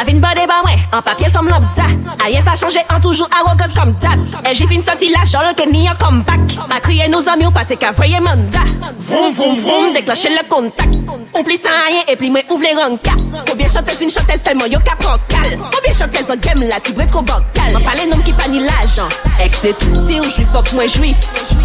Avine 0.00 0.20
pas 0.20 0.34
des 0.34 0.42
ouais, 0.42 0.78
un 0.92 1.02
papier 1.02 1.28
sur 1.28 1.42
mon 1.42 1.50
ta. 1.50 1.86
Aïe 2.24 2.40
pas 2.44 2.54
changé, 2.54 2.78
en 2.94 3.00
toujours 3.00 3.28
arrogant 3.34 3.64
comme 3.74 3.94
ta. 3.96 4.10
Et 4.48 4.54
j'ai 4.54 4.66
fait 4.66 4.74
une 4.74 4.82
sortie 4.82 5.10
la 5.10 5.24
jambe 5.24 5.56
que 5.56 5.68
ni 5.68 5.88
un 5.88 5.94
comeback. 5.94 6.38
A 6.70 6.78
crié 6.80 7.08
nos 7.08 7.26
amis 7.28 7.46
ou 7.46 7.50
pas 7.50 7.64
t'es 7.64 7.76
qu'à 7.76 7.90
voyer 7.90 8.20
mandat. 8.20 8.60
Vroom, 8.98 9.32
vroom, 9.32 9.58
vroom, 9.58 9.92
déclencher 9.94 10.28
le 10.28 10.48
contact. 10.48 10.94
Oublie 11.36 11.56
ça 11.56 11.70
rien 11.88 12.02
et 12.08 12.16
puis 12.16 12.30
moi 12.30 12.40
ouvre 12.50 12.62
les 12.62 12.74
rankas. 12.80 13.16
Ou 13.50 13.56
bien 13.56 13.66
chanteuse 13.66 14.02
une 14.02 14.10
chanteuse 14.10 14.42
tellement 14.42 14.66
yo 14.66 14.78
capocal. 14.78 15.54
Ou 15.54 15.82
bien 15.82 15.92
chanteuse 15.92 16.30
en 16.30 16.36
game 16.36 16.68
là, 16.68 16.76
tu 16.80 16.92
brûles 16.92 17.06
trop 17.06 17.22
bocal. 17.22 17.72
M'en 17.72 17.80
parler 17.80 18.06
nom 18.06 18.18
qui 18.18 18.32
pas 18.32 18.48
ni 18.48 18.60
l'argent. 18.60 19.08
Ex 19.42 19.64
et 19.64 19.74
tout. 19.74 19.94
Si 20.06 20.20
ou 20.20 20.24
j'suis 20.24 20.44
fuck 20.44 20.72
moi 20.72 20.86
j'suis. 20.86 21.16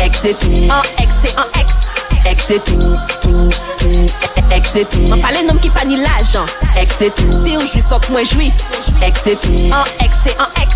Ex 0.04 0.26
et 0.26 0.34
tout. 0.34 0.48
En 0.48 0.82
ex 1.04 1.14
et 1.26 1.38
en 1.38 1.60
ex. 1.60 1.72
Ex 2.24 2.50
et 2.52 2.60
tout, 2.60 2.80
tout, 3.22 3.50
tout, 3.80 4.10
ex 4.56 4.76
et 4.76 4.86
tout. 4.86 5.02
M'en 5.10 5.18
parler 5.18 5.44
nom 5.44 5.56
qui 5.56 5.70
pas 5.70 5.86
ni 5.86 5.98
l'argent. 5.98 6.46
Ex 6.80 7.02
et 7.02 7.12
tout. 7.12 7.32
Si 7.44 7.58
ou 7.58 7.62
j'suis 7.62 7.82
fuck 7.82 8.10
moi 8.10 8.24
j'suis. 8.24 8.52
Ex 9.02 9.28
et 9.28 9.36
tout. 9.36 9.54
En 9.72 9.84
ex 10.04 10.16
et 10.28 10.40
en 10.40 10.62
ex. 10.62 10.76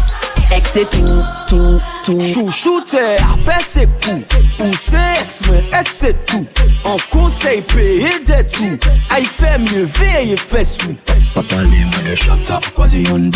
Ex 0.51 0.75
et 0.75 0.85
tout, 0.85 1.23
tout, 1.47 1.81
tout. 2.03 2.21
Chouchou 2.23 2.79
t'es 2.81 3.17
baisse 3.45 3.77
et 3.77 3.87
coup 3.87 4.21
Ou 4.59 4.71
c'est 4.79 5.21
ex 5.21 5.41
mais 5.49 5.63
ex 5.79 6.03
et 6.03 6.13
tout 6.27 6.45
En 6.83 6.97
conseil 7.09 7.61
payé 7.63 8.09
des 8.25 8.45
tout 8.47 8.77
Aïe 9.09 9.25
fait 9.25 9.57
mieux 9.57 9.85
veille 9.85 10.35
fait 10.37 10.63
sous 10.63 10.95
Fatally 11.33 11.79
man 11.79 12.03
de 12.05 12.15
chapter 12.15 12.57
Kwazi 12.75 13.01
yonde 13.03 13.35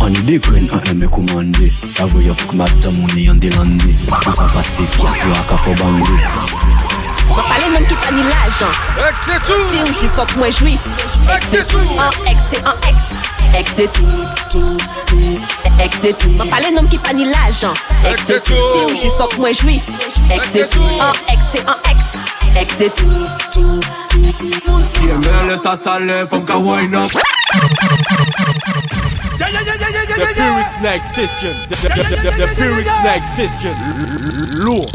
On 0.00 0.10
the 0.10 0.40
green 0.40 0.68
a 0.72 0.90
eme 0.90 1.08
commande 1.08 1.70
Savoy 1.88 2.28
of 2.28 2.46
kumata 2.48 2.90
money 2.90 3.30
on 3.30 3.38
the 3.38 3.54
lande 3.54 3.94
Ou 4.26 4.32
sa 4.32 4.44
passe 4.44 4.82
kia 4.98 5.10
pou 5.22 5.32
aka 5.32 5.56
fo 5.56 5.74
bande 5.78 6.71
M'en 7.36 7.42
parler 7.42 7.70
nom 7.78 7.84
qui 7.86 7.94
pas 7.94 8.12
ni 8.12 8.22
l'argent. 8.22 8.72
Ex 9.08 9.28
et 9.28 9.40
tout. 9.46 9.52
Si 9.72 9.82
ou 9.82 9.86
j'suis 9.92 10.08
fuck 10.08 10.36
moi 10.36 10.50
j'suis. 10.50 10.78
Ex 11.34 11.54
et 11.54 11.64
tout. 11.66 11.78
En 11.78 12.10
ex 12.30 12.40
et 12.52 12.66
en 12.66 12.74
ex. 12.88 12.98
Ex 13.58 13.78
et 13.78 13.88
tout, 13.88 14.06
tout, 14.50 14.76
tout. 15.06 15.38
Ex 15.82 16.04
et 16.04 16.12
tout. 16.14 16.30
M'en 16.30 16.46
parler 16.46 16.70
nom 16.72 16.86
qui 16.86 16.98
pas 16.98 17.12
ni 17.12 17.24
l'argent. 17.24 17.74
Ex 18.10 18.28
et 18.30 18.40
tout. 18.40 18.52
Si 18.52 18.84
ou 18.84 18.94
j'suis 18.94 19.10
fuck 19.16 19.36
moi 19.38 19.52
j'suis. 19.52 19.80
Ex 20.30 20.54
et 20.54 20.68
tout. 20.68 20.82
En 20.82 21.12
ex 21.32 21.42
et 21.54 21.68
en 21.68 21.76
ex. 21.90 22.04
Ex 22.60 22.80
et 22.80 22.90
tout, 22.90 23.26
tout, 23.52 23.80
tout. 24.10 24.20
Yeah, 25.02 25.14
man, 25.32 25.48
laisse 25.48 25.62
ça 25.62 25.74
saler, 25.76 26.24
femme 26.28 26.44
qu'à 26.44 26.56
wine 26.58 26.94
up. 26.94 27.10
The 29.38 30.26
Piwyx 30.34 30.70
Night 30.82 31.02
Session 31.14 31.54
The- 31.68 31.74
the- 31.76 31.88
the- 31.88 32.16
the- 32.16 32.30
The 32.36 32.46
Piwyx 32.56 32.88
Night 33.02 33.22
Session 33.34 33.74
Lourd 34.50 34.86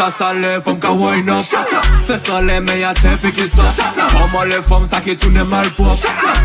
ça 0.00 0.10
saler, 0.10 0.58
femme 0.64 0.78
qu'à 0.78 0.92
wine 0.92 1.28
up. 1.28 1.44
Fais 2.06 2.18
ça. 2.24 2.40
Les 2.40 2.60
meilleurs 2.60 2.94
tête, 2.94 3.20
pick 3.20 3.38
it 3.38 3.58
up. 3.58 3.64
Femme 3.66 4.48
les 4.48 4.62
femmes, 4.62 4.86
ça 4.90 5.00
qui 5.00 5.14
tourne 5.14 5.44
mal 5.44 5.68
pop. 5.70 5.88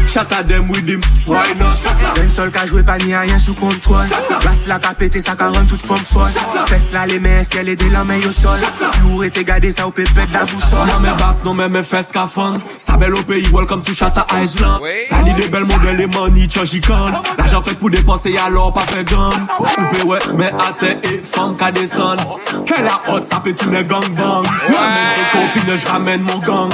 Shut 0.07 0.31
up 0.33 0.47
them 0.47 0.69
with 0.69 0.87
him, 0.87 0.99
why 1.25 1.55
not? 1.57 1.71
D'un 2.15 2.29
seul 2.29 2.51
qu'a 2.51 2.65
joué 2.65 2.83
pas 2.83 2.97
ni 2.97 3.15
rien 3.15 3.39
sous 3.39 3.53
contrôle. 3.53 4.05
Basse 4.43 4.67
la 4.67 4.77
qu'a 4.79 4.93
pété 4.93 5.21
ça 5.21 5.35
qu'a 5.35 5.47
rend 5.47 5.65
toute 5.65 5.85
forme 5.85 5.99
folle. 5.99 6.31
Fesse 6.65 6.91
là 6.91 7.05
les 7.05 7.19
mains 7.19 7.43
ciel 7.43 7.69
et 7.69 7.75
des 7.75 7.89
la 7.89 8.03
main 8.03 8.19
au 8.19 8.31
sol. 8.31 8.59
Lourd 9.03 9.23
et 9.23 9.29
t'es 9.29 9.45
gardé 9.45 9.71
ça 9.71 9.87
au 9.87 9.91
pépette 9.91 10.31
la 10.33 10.43
boussole. 10.43 10.87
Non 10.89 10.99
mais 11.01 11.13
basse, 11.17 11.43
non 11.45 11.53
mais 11.53 11.69
mes 11.69 11.83
fesses 11.83 12.11
qu'à 12.11 12.27
fond 12.27 12.59
Ça 12.77 12.97
belle 12.97 13.15
au 13.15 13.23
pays, 13.23 13.47
welcome 13.53 13.81
to 13.81 13.93
Shatta 13.93 14.25
Island 14.41 14.81
T'as 15.09 15.23
dit 15.23 15.33
des 15.33 15.47
belles 15.47 15.65
modèles, 15.65 15.97
les 15.97 16.07
money, 16.07 16.47
changican 16.49 17.11
L'argent 17.37 17.61
fait 17.61 17.75
pour 17.75 17.89
dépenser, 17.89 18.37
alors 18.37 18.73
pas 18.73 18.81
fait 18.81 19.03
gamme 19.05 19.47
Coupé 19.57 20.03
ouais, 20.03 20.19
mais 20.35 20.51
hâte 20.59 20.83
et 20.83 21.21
femme 21.23 21.55
qu'à 21.55 21.71
descendre 21.71 22.39
Quelle 22.65 22.85
a 22.87 23.01
hot, 23.11 23.21
ça 23.23 23.39
peut 23.45 23.53
tourner 23.53 23.83
gang 23.83 24.09
bang. 24.17 24.43
Ramène 24.75 25.13
tes 25.15 25.59
copines, 25.61 25.75
je 25.75 25.87
ramène 25.87 26.21
mon 26.21 26.39
gang. 26.39 26.69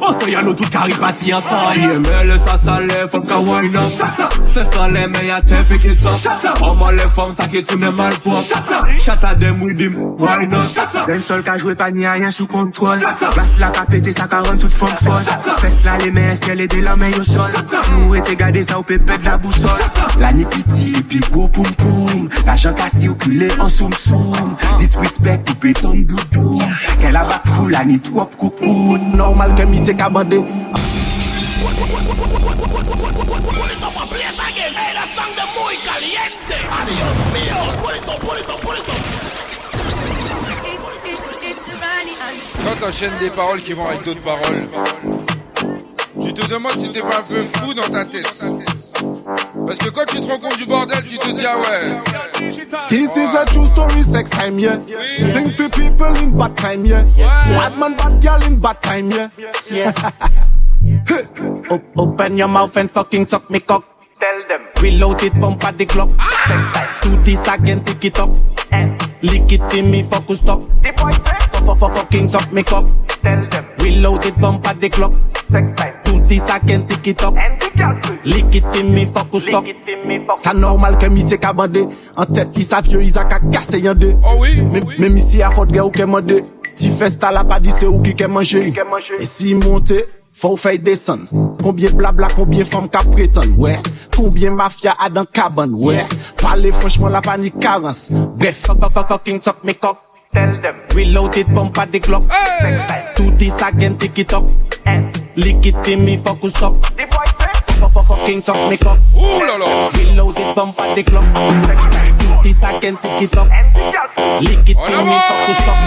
Oh 0.00 0.12
ça 0.18 0.30
y'a 0.30 0.42
nous 0.42 0.54
tout 0.54 0.68
carré 0.70 0.92
parti 0.92 1.34
ensemble 1.34 1.76
Yeah, 1.76 1.98
mais 1.98 2.24
laisse 2.24 2.42
ça 2.42 2.56
saler, 2.56 3.06
faut 3.10 3.20
qu'à 3.20 3.38
wine 3.38 3.76
up. 3.76 3.84
Fais 4.48 4.64
ça 4.64 4.88
les 4.88 5.06
meilleurs 5.06 5.42
tête, 5.42 5.66
pick 5.68 5.84
it 5.84 6.04
up. 6.06 6.12
Oh 6.62 6.74
moi 6.74 6.92
les 6.92 6.98
femmes, 7.00 7.32
ça 7.32 7.46
qui 7.46 7.62
tourne 7.62 7.90
mal 7.90 8.14
pop 8.22 8.42
Shatta 8.98 9.34
them 9.34 9.60
with 9.62 9.78
him, 9.78 9.96
why 10.18 10.46
not? 10.46 10.64
D'un 11.06 11.20
seul 11.20 11.42
qu'a 11.42 11.56
joué 11.56 11.74
pas 11.74 11.90
ni 11.90 12.06
rien 12.06 12.30
sous 12.30 12.46
contrôle. 12.46 13.00
Basse 13.36 13.58
la 13.58 13.68
qu'a 13.68 13.82
pété 13.82 14.12
ça 14.12 14.26
qu'a 14.26 14.40
rend 14.40 14.56
toute 14.56 14.72
forme 14.72 14.96
folle. 15.02 15.22
Fesse 15.58 15.84
là 15.84 15.98
les 16.02 16.10
mains 16.10 16.34
ciel 16.34 16.60
et 16.60 16.68
des 16.68 16.80
la 16.80 16.96
main 16.96 17.10
au 17.18 17.22
sol. 17.22 17.42
Lourd 17.92 18.16
et 18.16 18.22
t'es 18.22 18.36
gardé 18.36 18.62
ça 18.62 18.78
au 18.78 18.82
pépette 18.82 19.24
la 19.24 19.36
boussole. 19.36 19.68
La 20.18 20.32
ni 20.32 20.44
piti 20.46 20.92
et 20.98 21.02
puis 21.02 21.20
gros 21.30 21.48
poum 21.48 21.66
poum. 21.76 22.28
L'argent 22.46 22.72
qu'a 22.72 22.88
circulé 22.88 23.48
en 23.58 23.68
soum 23.68 23.92
soum. 23.92 24.56
Disrespect 24.78 25.50
ou 25.50 25.54
béton 26.04 26.32
doudou 26.32 26.60
full 27.44 27.70
la 27.70 27.84
ni 27.84 27.98
trop 27.98 28.26
coucou. 28.36 28.98
Normal 29.14 29.54
que 29.54 29.62
mi 29.62 29.78
se 29.78 29.92
ka 29.92 30.08
bande 30.08 30.44
Quand 42.64 42.80
t'enchaînes 42.80 43.18
des 43.20 43.30
paroles 43.30 43.60
qui 43.62 43.72
vont 43.74 43.86
avec 43.86 44.02
d'autres 44.04 44.22
paroles, 44.22 44.66
tu 46.22 46.32
te 46.32 46.46
demandes 46.46 46.78
si 46.78 46.90
t'es 46.90 47.00
pas 47.00 47.18
un 47.18 47.22
peu 47.22 47.42
fou 47.42 47.74
dans 47.74 47.82
ta 47.82 48.04
tête. 48.04 48.44
Parce 49.24 49.78
que 49.78 49.88
quand 49.90 50.04
tu 50.06 50.20
te 50.20 50.26
rends 50.28 50.38
compte 50.38 50.58
du 50.58 50.66
bordel, 50.66 51.02
tu 51.06 51.16
te 51.18 51.30
dis 51.30 51.46
ah 51.46 51.56
ouais. 51.56 51.98
This 52.88 53.16
is 53.16 53.34
a 53.34 53.44
true 53.46 53.66
story, 53.66 54.02
sex 54.02 54.28
time, 54.30 54.58
yeah. 54.58 54.78
Sing 55.32 55.50
for 55.50 55.68
people 55.70 56.14
in 56.18 56.36
bad 56.36 56.54
time, 56.56 56.84
yeah. 56.84 57.04
Bad 57.16 57.78
man, 57.78 57.94
bad 57.96 58.20
girl 58.20 58.42
in 58.46 58.58
bad 58.60 58.82
time, 58.82 59.10
yeah. 59.70 59.92
Op- 61.70 61.82
open 61.96 62.36
your 62.36 62.48
mouth 62.48 62.76
and 62.76 62.90
fucking 62.90 63.26
suck 63.26 63.48
me 63.50 63.60
cock. 63.60 63.84
Tell 64.20 64.48
them. 64.48 64.66
Reload 64.82 65.22
it, 65.22 65.32
pump 65.40 65.64
at 65.64 65.78
the 65.78 65.86
clock. 65.86 66.10
Ah! 66.18 67.00
Do 67.02 67.16
this 67.22 67.48
again, 67.48 67.82
pick 67.82 68.04
it 68.04 68.18
up. 68.18 68.30
Eh. 68.72 68.96
Lick 69.22 69.52
it 69.52 69.74
in 69.74 69.90
me, 69.90 70.02
focus 70.02 70.38
stop. 70.40 70.60
Fuck, 70.60 71.14
eh. 71.14 71.64
fuck, 71.64 71.78
fucking 71.78 72.28
suck 72.28 72.52
me 72.52 72.62
cock. 72.62 72.86
Tell 73.22 73.48
them. 73.48 73.73
Reloaded 73.84 74.40
bump 74.40 74.66
at 74.66 74.80
the 74.80 74.88
clock. 74.88 75.12
Tout 76.04 76.20
this 76.26 76.48
I 76.48 76.58
can 76.60 76.86
tick 76.86 77.06
it 77.06 77.22
up. 77.22 77.34
Lick 78.24 78.54
it 78.54 78.64
in 78.80 78.94
me, 78.94 79.04
fuck 79.04 79.28
ou 79.34 79.40
stop. 79.40 79.64
Sa 80.40 80.54
normal 80.56 80.96
ke 80.96 81.10
mi 81.12 81.20
se 81.20 81.36
ka 81.36 81.52
bande. 81.52 81.84
An 82.16 82.32
tet 82.32 82.54
ki 82.54 82.64
sa 82.64 82.80
vyo, 82.80 83.02
iza 83.04 83.26
ka 83.28 83.42
kase 83.52 83.82
yon 83.84 83.98
de. 83.98 84.14
Oh 84.24 84.40
Men 84.40 84.82
oh 84.82 85.12
mi 85.12 85.20
si 85.20 85.42
a 85.42 85.50
fote 85.52 85.74
gen 85.74 85.84
ou 85.84 85.92
ke 85.92 86.06
mande. 86.08 86.40
Ti 86.74 86.90
festa 86.96 87.30
la 87.30 87.44
pa 87.44 87.60
di 87.60 87.74
se 87.76 87.84
ou 87.84 88.00
ki 88.02 88.14
ke 88.16 88.28
manje. 88.30 88.64
E 89.20 89.28
si 89.28 89.52
monte, 89.58 90.00
fò 90.32 90.54
ou 90.54 90.60
fèy 90.60 90.80
desan. 90.80 91.28
Konbyen 91.60 91.94
blabla, 92.00 92.32
konbyen 92.32 92.64
fòm 92.64 92.88
ka 92.88 93.04
pretan. 93.12 93.52
Wè, 93.60 93.76
konbyen 94.16 94.56
mafya 94.56 94.96
adan 94.96 95.28
kaban. 95.28 95.76
Wè, 95.76 96.08
pale 96.40 96.72
fòchman 96.72 97.12
la 97.12 97.20
pa 97.20 97.36
ni 97.36 97.52
karans. 97.52 98.08
Bref, 98.40 98.64
fok 98.64 98.80
fok 98.80 98.96
fok 98.96 99.12
fok 99.12 99.28
king 99.28 99.44
tok 99.44 99.60
me 99.62 99.76
kok. 99.76 100.00
Tell 100.34 100.60
them. 100.60 100.76
Reloaded 100.94 101.46
pump 101.54 101.78
at 101.78 101.92
the 101.92 102.00
clock. 102.00 102.24
Tout 103.16 103.38
this 103.38 103.62
again 103.62 103.96
tick 103.96 104.18
it 104.18 104.32
up. 104.32 104.44
Lick 105.36 105.66
it 105.66 105.88
in 105.88 106.04
me 106.04 106.16
focus 106.16 106.52
stop 106.52 106.84
Fuck 107.80 107.92
fuck 107.92 108.06
fucking 108.06 108.42
suck 108.42 108.70
me 108.70 108.76
cock. 108.76 108.98
Reloaded 109.14 110.54
pump 110.54 110.78
at 110.80 110.94
the 110.94 111.02
clock. 111.02 111.24
Tout 112.18 112.42
this 112.42 112.62
again 112.62 112.96
tick 112.96 113.22
it 113.22 113.36
up. 113.36 113.48
Lick 114.42 114.68
it 114.68 114.76
in 114.76 115.06
me 115.06 115.18
focus 115.28 115.58
stop 115.62 115.78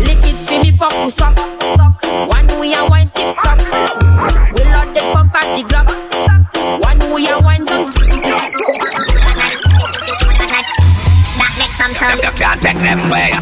Lick 0.00 0.24
it 0.24 0.36
for 0.46 0.62
me 0.62 0.70
fuck 0.72 0.92
who 0.92 1.10
stop. 1.10 1.36
One 2.28 2.60
we 2.60 2.74
a 2.74 2.88
wine 2.88 3.10
tip 3.14 3.36
top. 3.36 3.58
We 4.54 4.64
load 4.64 4.94
the 4.94 5.00
pump 5.12 5.34
at 5.34 5.56
the 5.56 5.62
Glock. 5.68 5.88
One 6.82 7.12
we 7.12 7.28
a 7.28 7.38
wine 7.40 7.64
don't 7.64 7.88
That 7.88 8.94
makes 8.94 9.07
some. 11.98 12.18
You 12.22 12.30
can't 12.38 12.62
take 12.62 12.78
them 12.78 13.10
way. 13.10 13.32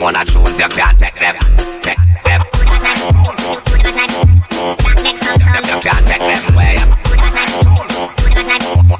One 0.00 0.16
of 0.16 0.26
tunes 0.26 0.58
you 0.58 0.68
can't 0.68 0.98
take 0.98 1.14
them. 1.14 1.36
Take 1.82 1.98
them. 2.24 2.40
You 5.68 5.80
can't 5.80 6.06
take 6.06 6.20
them 6.20 6.56
way. 6.56 6.76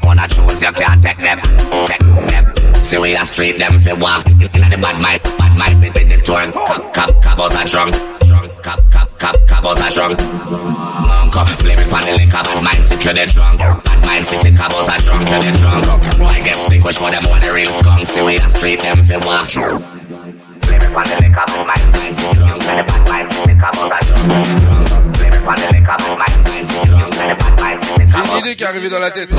One 0.03 0.19
of 0.19 0.31
tunes 0.31 0.63
you 0.63 0.73
can't 0.73 1.03
take 1.03 1.17
them. 1.17 1.41
Take 1.87 1.99
them. 1.99 2.61
See 2.83 2.99
we 2.99 3.15
a 3.15 3.25
street 3.25 3.59
them 3.59 3.79
fi 3.79 3.93
walk 3.93 4.27
Inna 4.27 4.69
the 4.69 4.77
bad 4.83 5.01
mind, 5.01 5.23
bad 5.23 5.57
mind 5.57 5.81
with 5.81 5.95
the 5.95 6.17
tour 6.25 6.51
Cop, 6.51 6.93
cop, 6.93 7.23
cop 7.23 7.39
out 7.39 7.55
a 7.55 7.65
drunk 7.65 7.95
Drunk, 8.27 8.63
cop, 8.65 8.91
cop, 8.91 9.10
cop, 9.21 9.37
cop 9.47 9.65
out 9.65 9.79
a 9.79 9.89
drunk 9.93 10.19
Monk 10.19 11.37
up, 11.37 11.47
blame 11.61 11.79
it 11.79 11.89
the 11.93 12.13
liquor 12.17 12.63
mind 12.65 12.85
sit 12.85 13.05
you 13.05 13.13
the 13.13 13.27
drunk 13.27 13.61
Bad 13.61 14.05
mind 14.05 14.27
sit 14.27 14.45
it 14.45 14.57
cop 14.57 14.73
out 14.73 14.89
a 14.89 14.97
drunk 15.05 15.29
You 15.29 15.39
the 15.45 15.59
drunk 15.61 15.85
Why 16.19 16.41
get 16.41 16.57
stick 16.57 16.83
which 16.83 17.01
one 17.01 17.13
them 17.13 17.25
want 17.29 17.45
the 17.45 17.53
real 17.53 17.71
skunk 17.71 18.07
See 18.09 18.23
we 18.23 18.37
a 18.37 18.49
street 18.49 18.81
them 18.81 19.05
fi 19.05 19.17
walk 19.21 19.53
Blame 19.53 20.81
it 20.81 20.93
the 21.07 21.17
liquor 21.21 21.47
mind, 21.69 21.87
mind 21.93 22.17
sit 22.17 22.35
drunk 22.35 22.65
And 22.65 22.79
the 22.81 22.85
bad 22.89 23.09
mind 23.09 23.33
sit 23.33 23.51
it 23.51 23.61
cop 23.61 23.77
out 23.77 23.93
a 23.93 23.99
drunk 24.09 24.25
Drunk, 24.65 25.19
blame 25.21 25.35
it 25.37 25.45
pon 25.45 25.57
the 25.61 25.69
liquor 25.69 25.97
Bad 26.01 26.19
mind, 26.19 26.39
mind 26.49 26.67
sit 26.67 26.89
drunk 26.89 27.15
And 27.21 27.31
the 27.31 27.37
bad 27.37 27.61
mind 27.61 27.85
sit 27.85 28.01
it 28.01 28.09
J'ai 28.11 28.17
cop 28.17 28.25
une 28.25 28.33
out 28.33 28.41
idée 28.41 28.57
qui 28.57 28.63
est 28.65 28.67
arrivée 28.67 28.91
dans 28.91 28.99
la 28.99 29.11
tête. 29.11 29.31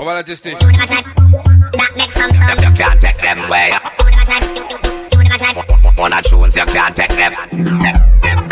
On 0.00 0.04
va 0.04 0.14
la 0.14 0.22
tester. 0.22 0.52
That 0.52 1.96
makes 1.96 2.14
some 2.14 2.32
sound. 2.32 2.60
You 2.62 2.72
can't 2.72 2.98
take 3.00 3.20
them 3.20 3.50
way. 3.50 3.72
One 5.96 6.12
of 6.12 6.22
tunes 6.22 6.56
you 6.56 6.64
can't 6.64 6.96
take 6.96 7.14
them. 7.14 7.34
Tout 7.50 8.51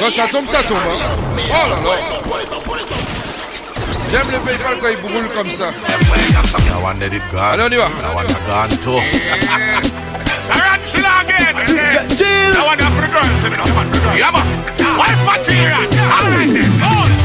Quand 0.06 0.12
ça 0.12 0.28
tombe, 0.28 0.45
ça 0.47 0.62
tombe. 0.62 0.78
Hein. 0.78 0.99
Oh 1.49 1.53
là 1.68 1.76
là. 1.82 1.97
J'aime 4.12 4.28
le 4.32 4.38
PayPal 4.38 4.78
quand 4.80 4.89
il 4.89 4.97
brûle 4.97 5.28
comme 5.36 5.49
ça. 5.49 5.72
That 5.72 6.80
one 6.84 6.99
let 6.99 7.08
it 7.08 7.24
gone. 7.32 7.60
Allez, 7.60 7.64
on 7.64 7.72
y 7.72 7.76
va. 7.76 7.89
That 7.89 8.14
one 8.14 8.26
a 8.26 8.34
gone 8.45 8.78
too. 8.78 8.99
Again. 8.99 9.82
That 10.47 10.78
for 12.91 13.01
the 13.01 13.08
girls. 13.08 13.43
I 13.43 13.49
mean, 13.49 13.58
that 13.58 13.76
one 13.76 13.88
for 13.88 13.95
the 13.95 14.01
girls. 14.03 14.20
Yeah, 14.20 14.30
man. 14.30 14.45
Wife 14.95 15.26
material. 15.26 15.89
Alright 16.14 16.53
then. 16.53 17.24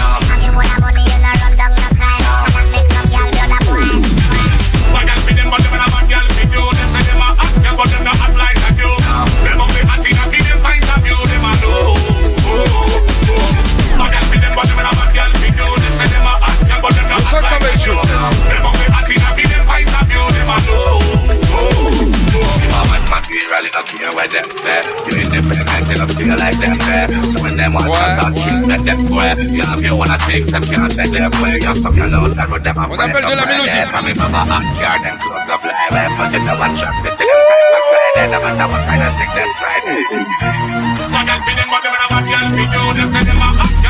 material, 23.61 23.65
you 23.65 23.71
don't 23.71 23.87
care 23.87 24.13
what 24.13 24.29
them 24.31 24.49
say. 24.51 24.81
You 25.05 25.21
independent, 25.21 25.89
you 25.89 25.95
don't 25.95 26.11
feel 26.13 26.37
like 26.37 26.57
them 26.59 26.77
there. 26.77 27.07
So 27.09 27.41
when 27.41 27.57
them 27.57 27.73
want 27.73 27.87
to 27.87 28.07
talk, 28.17 28.33
she's 28.37 28.65
met 28.65 28.83
them 28.85 29.09
way. 29.09 29.33
You 29.37 29.63
have 29.65 29.81
your 29.81 29.95
wanna 29.95 30.17
take 30.25 30.45
them, 30.45 30.63
can't 30.63 30.91
take 30.91 31.11
them 31.11 31.31
way. 31.41 31.59
You 31.61 31.67
have 31.67 31.77
some 31.77 31.99
alone, 31.99 32.35
that 32.35 32.49
with 32.49 32.63
them 32.63 32.77
a 32.77 32.87
friend 32.89 33.11
appelle 33.11 33.27
de 33.29 33.35
la 33.35 33.43
of 33.43 33.49
mélodie. 33.49 33.69
them. 33.69 33.95
I 33.95 33.99
remember 34.01 34.41
hot 34.49 34.65
car, 34.81 34.97
them 35.03 35.17
clothes 35.19 35.45
go 35.45 35.55
fly 35.61 35.73
away. 35.91 36.07
But 36.17 36.29
them 36.31 36.43
no 36.45 36.53
one 36.57 36.75
shot, 36.75 36.93
they 37.03 37.13
take 37.13 37.29
them 37.29 37.41
time 37.49 37.67
back 37.71 37.85
right. 37.91 38.13
They 38.15 38.27
never 38.31 38.51
know 38.57 38.67
what 38.71 38.81
kind 38.87 39.03
of 39.05 39.13
thing 39.17 39.31
them 39.35 39.49
try. 39.59 39.77
Bad 41.11 41.23
girl 41.27 41.39
for 41.45 41.53
them, 41.57 41.67
but 41.69 41.81
them 41.85 41.95
a 42.01 42.05
bad 42.09 42.23
girl 42.25 42.47
for 42.49 42.65
you. 42.65 42.83
Them 42.97 43.09
say 43.13 43.23
them 43.29 43.41
a 43.41 43.80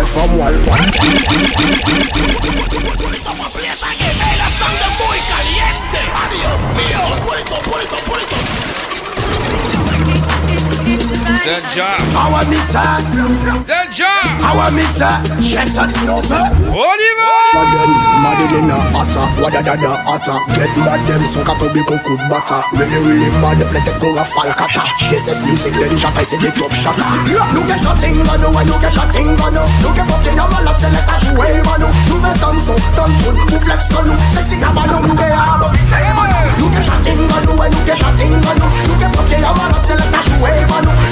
from 0.00 0.38
wall 0.38 0.52
Danger. 11.52 11.84
Our 12.16 12.48
missa. 12.48 12.80
Danger. 13.68 14.08
Our 14.40 14.72
missa. 14.72 15.20
Chefs 15.44 15.76
at 15.76 15.92
Nova. 16.08 16.48
Oliver. 16.72 17.36
Madden, 17.52 17.92
Madden 18.24 18.52
in 18.56 18.72
a 18.72 18.80
hotter. 18.96 19.28
Wada 19.36 19.60
da 19.60 19.76
da 19.76 20.00
hotter. 20.08 20.40
Get 20.56 20.72
mad 20.80 20.96
them 21.04 21.20
so 21.28 21.44
kato 21.44 21.68
be 21.68 21.84
cooked 21.84 22.08
butter. 22.32 22.64
Really 22.72 22.96
really 23.04 23.28
mad. 23.44 23.60
Let 23.68 23.84
the 23.84 23.92
go 24.00 24.16
a 24.16 24.24
falcata. 24.24 24.88
This 25.12 25.28
is 25.28 25.44
music. 25.44 25.76
then 25.76 25.92
it. 25.92 26.00
I 26.00 26.24
said 26.24 26.40
the 26.40 26.48
top 26.56 26.72
shot. 26.72 26.96
Look 27.52 27.68
at 27.68 27.84
shutting 27.84 28.16
manu. 28.24 28.48
Look 28.48 28.80
at 28.88 28.96
shutting 28.96 29.36
manu. 29.36 29.60
Look 29.84 30.00
at 30.00 30.08
popping 30.08 30.40
your 30.40 30.48
malap. 30.48 30.80
Say 30.80 30.88
let 30.88 31.04
us 31.04 31.36
way 31.36 31.60
manu. 31.68 31.92
Do 32.08 32.16
the 32.16 32.32
thumb 32.40 32.64
so 32.64 32.72
thumb 32.96 33.12
good. 33.20 33.36
Move 33.52 33.60
flex 33.60 33.92
manu. 33.92 34.16
Sexy 34.32 34.56
kabanum 34.56 35.04
de. 35.20 35.28
Look 36.64 36.80
at 36.80 36.84
shutting 36.88 37.20
manu. 37.28 37.52
Look 37.60 37.92
at 37.92 38.00
shutting 38.00 38.40
manu. 38.40 38.64
Look 38.88 39.04
at 39.04 39.12
popping 39.12 39.44
your 39.44 39.52
malap. 39.52 39.84
Say 39.84 40.00
let 40.00 40.16
us 40.16 40.28
way 40.40 40.64
manu. 40.64 41.11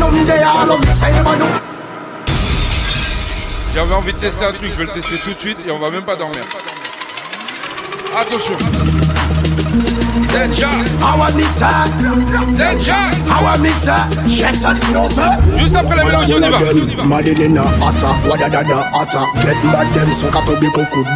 J'avais 3.73 3.93
envie 3.93 4.13
de 4.13 4.17
tester 4.17 4.45
un 4.45 4.51
truc, 4.51 4.71
je 4.71 4.77
vais 4.77 4.85
le 4.85 4.91
tester 4.91 5.17
tout 5.17 5.33
de 5.33 5.39
suite 5.39 5.59
et 5.65 5.71
on 5.71 5.79
va 5.79 5.89
même 5.89 6.03
pas 6.03 6.15
dormir. 6.15 6.43
Attention. 8.15 8.57
Danger. 10.31 10.67
Juste 15.57 15.75
après 15.75 15.95
la 15.95 16.03
mélodie, 16.03 16.33
on 16.33 16.41
y 16.41 16.49
va. 16.95 17.03
Madelena, 17.03 17.61
atta, 17.81 18.15
wadadada. 18.29 18.77
Get 19.43 19.57
mad, 19.65 19.87
them 19.93 20.11
son 20.13 20.29
kato 20.31 20.55
be 20.59 20.67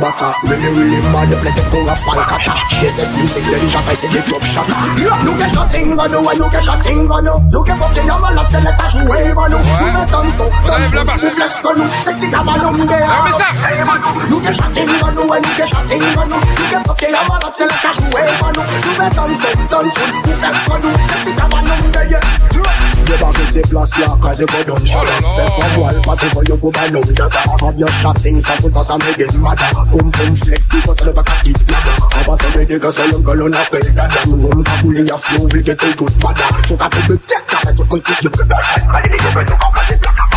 bata. 0.01 0.33
Really, 0.43 0.67
really 0.67 1.01
mad, 1.13 1.29
kata. 2.27 2.53
Music. 3.15 3.43
Look 5.23 5.41
at 5.43 5.51
look 7.51 7.69
at 7.69 7.79
you 7.95 8.11
have, 8.11 8.21
man, 11.05 11.17
flex 11.19 11.61
sexy 12.03 12.27
Look 12.27 12.35
at 14.43 14.55
look 16.85 17.01
at. 17.01 17.09
Look 18.85 18.99
at 18.99 19.04
comme 19.09 19.35
cette 19.35 19.69
donne 19.69 19.91
Sexe 19.91 20.63
qu'on 20.67 20.79
nous, 20.79 20.95
c'est 21.07 21.29
si 21.29 21.35
t'as 21.35 21.45
pas 21.45 21.61
nom 21.61 21.75
de 21.91 22.09
yeux 22.09 22.19
Yo 23.05 23.17
bak 23.21 23.37
se 23.51 23.59
plas 23.69 23.91
la 23.99 24.07
ka 24.21 24.33
you 24.33 24.47
go 24.47 24.63
down 24.63 24.85
shot 24.85 25.05
Se 25.35 25.43
fwa 25.53 25.67
wal 25.77 26.01
pati 26.01 26.25
ko 26.33 26.41
you, 26.47 26.57
go 26.57 26.71
ba 26.71 26.89
nou 26.89 27.03
dada 27.13 27.41
Ab 27.61 27.77
yo 27.77 27.87
shop 28.01 28.17
ting 28.19 28.41
sa 28.41 28.53
pou 28.57 28.69
sa 28.69 28.81
sa 28.81 28.97
me 28.97 29.13
de 29.13 29.27
mada 29.37 29.67
Pum 29.91 30.11
flex 30.11 30.67
di 30.69 30.81
ko 30.81 30.93
se 30.93 31.05
le 31.05 31.11
baka 31.13 31.33
dit 31.43 31.59
nada 31.69 31.93
Aba 32.21 32.37
se 32.41 32.57
me 32.57 32.65
de 32.65 32.79
ka 32.79 32.91
se 32.91 33.05
yon 33.11 33.21
galon 33.21 33.53
a 33.53 33.65
pe 33.69 33.83
dada 33.93 34.25
Mwen 34.25 34.63
ka 34.63 34.79
pouli 34.81 35.05
a 35.11 35.17
flow 35.17 35.47
vil 35.53 35.61
ke 35.61 35.75
te 35.75 35.93
tout 35.93 36.23
mada 36.23 36.49
Sou 36.67 36.77
ka 36.77 36.89
te 36.89 37.05
be 37.07 37.19
tek 37.27 37.45
ka 37.45 37.61
fe 37.67 37.75
tout 37.75 37.85
kon 37.87 38.01
kik 38.01 38.23
yo 38.25 38.31
Kali 38.31 39.09
di 39.09 39.21
yo 39.21 39.29
pe 39.37 39.45
nou 39.45 39.61
ka 39.61 39.69
plase 39.75 39.99
plaka 40.01 40.34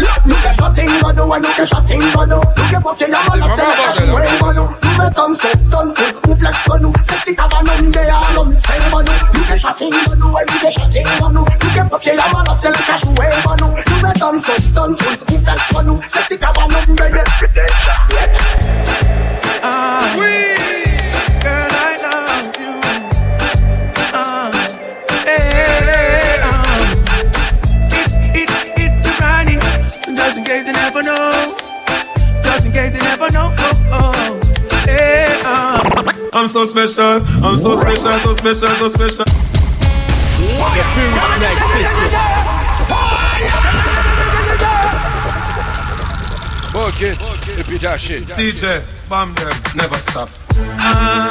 Look 0.00 0.44
at 0.46 0.56
your 0.58 0.70
thing, 0.74 0.88
bado, 1.00 1.22
and 1.34 1.42
look 1.44 1.58
at 1.58 1.70
your 1.70 1.82
thing, 1.84 2.02
bado. 2.14 2.38
Look 2.40 2.74
at 2.74 2.82
Bobby, 2.82 3.04
I'm 3.08 3.32
a 3.32 3.36
lot 3.36 3.50
of 3.50 3.58
fashion, 3.58 4.08
way, 4.12 4.28
bado. 4.40 4.64
You 4.70 4.92
make 4.98 5.14
them 5.14 5.34
set, 5.34 5.60
done, 5.70 5.88
who 5.96 6.34
flex, 6.36 6.56
bado. 6.68 6.88
Sexy, 7.06 7.34
have 7.36 7.52
a 7.52 7.62
nun, 7.62 7.92
they 7.92 8.08
are 8.08 8.32
nun, 8.34 8.58
say, 8.58 8.78
bado. 8.92 9.12
Look 9.34 9.50
at 9.50 9.62
your 9.62 9.74
thing, 9.74 9.92
bado, 9.92 10.26
and 10.40 10.46
look 10.50 10.64
at 10.64 10.76
your 10.76 10.88
thing, 10.90 11.06
bado. 11.20 11.40
Look 11.44 11.76
at 11.76 11.90
Bobby, 11.90 12.10
I'm 12.10 12.32
a 12.32 12.38
lot 12.38 12.48
of 12.48 12.76
fashion, 12.88 13.14
way, 13.16 13.32
bado. 13.44 13.66
You 13.76 13.96
make 14.02 14.18
them 14.20 14.38
set, 14.38 14.64
done, 14.74 14.92
who 14.92 15.38
flex, 15.40 15.60
bado. 15.72 16.02
Sexy, 16.02 16.36
have 16.40 16.56
a 16.56 16.68
nun, 16.68 16.96
they 16.96 17.04
are 17.04 17.12
nun, 17.12 17.26
say, 18.08 18.26
bado. 18.32 19.20
Ah, 19.62 20.16
we. 20.18 20.39
I'm 36.40 36.48
so 36.48 36.64
special, 36.64 37.20
I'm 37.44 37.58
so 37.58 37.76
special, 37.76 38.18
so 38.20 38.32
special, 38.32 38.68
so 38.68 38.88
special. 38.88 39.24
The 39.26 40.82
Piwyx 40.96 41.30
Night 41.36 41.60
Session. 41.68 42.10
Bucket. 46.72 47.18
Et 47.58 47.64
puis 47.64 47.78
dash 47.78 48.08
it. 48.08 48.26
DJ, 48.28 48.80
bam 49.10 49.34
them, 49.34 49.52
never 49.76 49.96
stop. 49.96 50.30
I, 50.56 51.28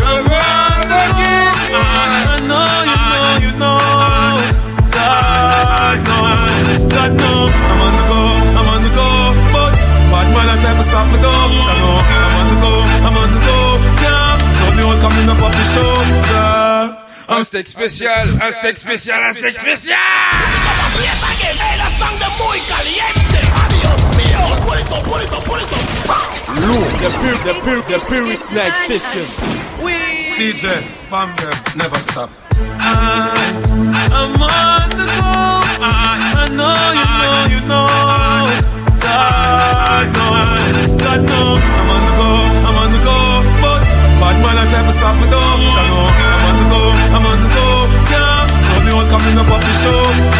you're 0.00 0.24
one 0.24 0.88
again. 0.88 1.52
I 1.74 2.40
know, 2.48 2.88
you 2.88 2.96
know, 3.12 3.36
you 3.44 3.52
know. 3.60 3.80
God, 4.96 5.98
no, 6.08 6.16
God, 6.88 7.12
no. 7.20 7.32
I'm 7.52 7.80
on 7.84 7.92
the 7.98 8.04
go, 8.08 8.20
I'm 8.56 8.68
on 8.72 8.80
the 8.82 8.88
go, 8.96 9.08
but 9.52 9.76
bad 10.10 10.26
man 10.32 10.48
I 10.48 10.56
try 10.58 10.72
to 10.72 10.82
stop 10.88 11.06
me 11.12 11.18
though. 11.20 11.28
I 11.28 11.76
know 11.76 12.31
coming 15.02 15.28
up 15.28 15.42
off 15.42 15.52
the 15.52 15.66
yeah. 16.30 17.02
Un 17.28 17.44
steak 17.44 17.66
spécial, 17.66 18.28
un 18.40 18.52
steak 18.52 18.76
spécial, 18.78 19.22
un 19.24 19.32
steak 19.32 19.56
spécial. 19.58 19.98
la. 21.78 21.88
Look, 26.62 26.90
the 27.02 27.08
Piwyx, 27.18 27.42
the 27.42 27.54
Piwyx, 27.64 27.86
the 27.86 27.98
Piwyx 28.08 28.40
Night 28.54 28.74
Session. 28.86 29.26
DJ, 30.38 30.62
bam 31.10 31.34
them, 31.36 31.56
never 31.76 31.96
stop. 31.96 32.30
I, 32.60 33.32
I'm 34.12 34.42
on 34.42 34.90
the 34.90 35.06
go. 35.06 35.32
I, 35.82 36.36
I 36.36 36.48
know, 36.58 36.76
you 37.00 37.06
know, 37.22 37.44
you 37.54 37.60
know. 37.70 37.86
God, 39.00 40.04
no, 40.14 40.30
God, 40.98 41.20
no. 41.28 41.61
Stop 45.02 45.16
me 45.18 45.26
though. 45.26 45.42
I 45.42 45.82
know 45.90 46.06
I'm 46.30 46.46
on 46.46 46.54
the 46.62 46.66
go, 46.70 46.82
I'm 47.16 47.26
on 47.26 47.38
the 47.42 47.50
go, 47.56 47.66
yeah. 48.14 48.46
Don't 48.70 48.84
me 48.86 48.90
all 48.94 49.06
coming 49.10 49.36
up 49.36 49.50
off 49.50 49.62
the 49.66 49.74
show. 49.82 50.31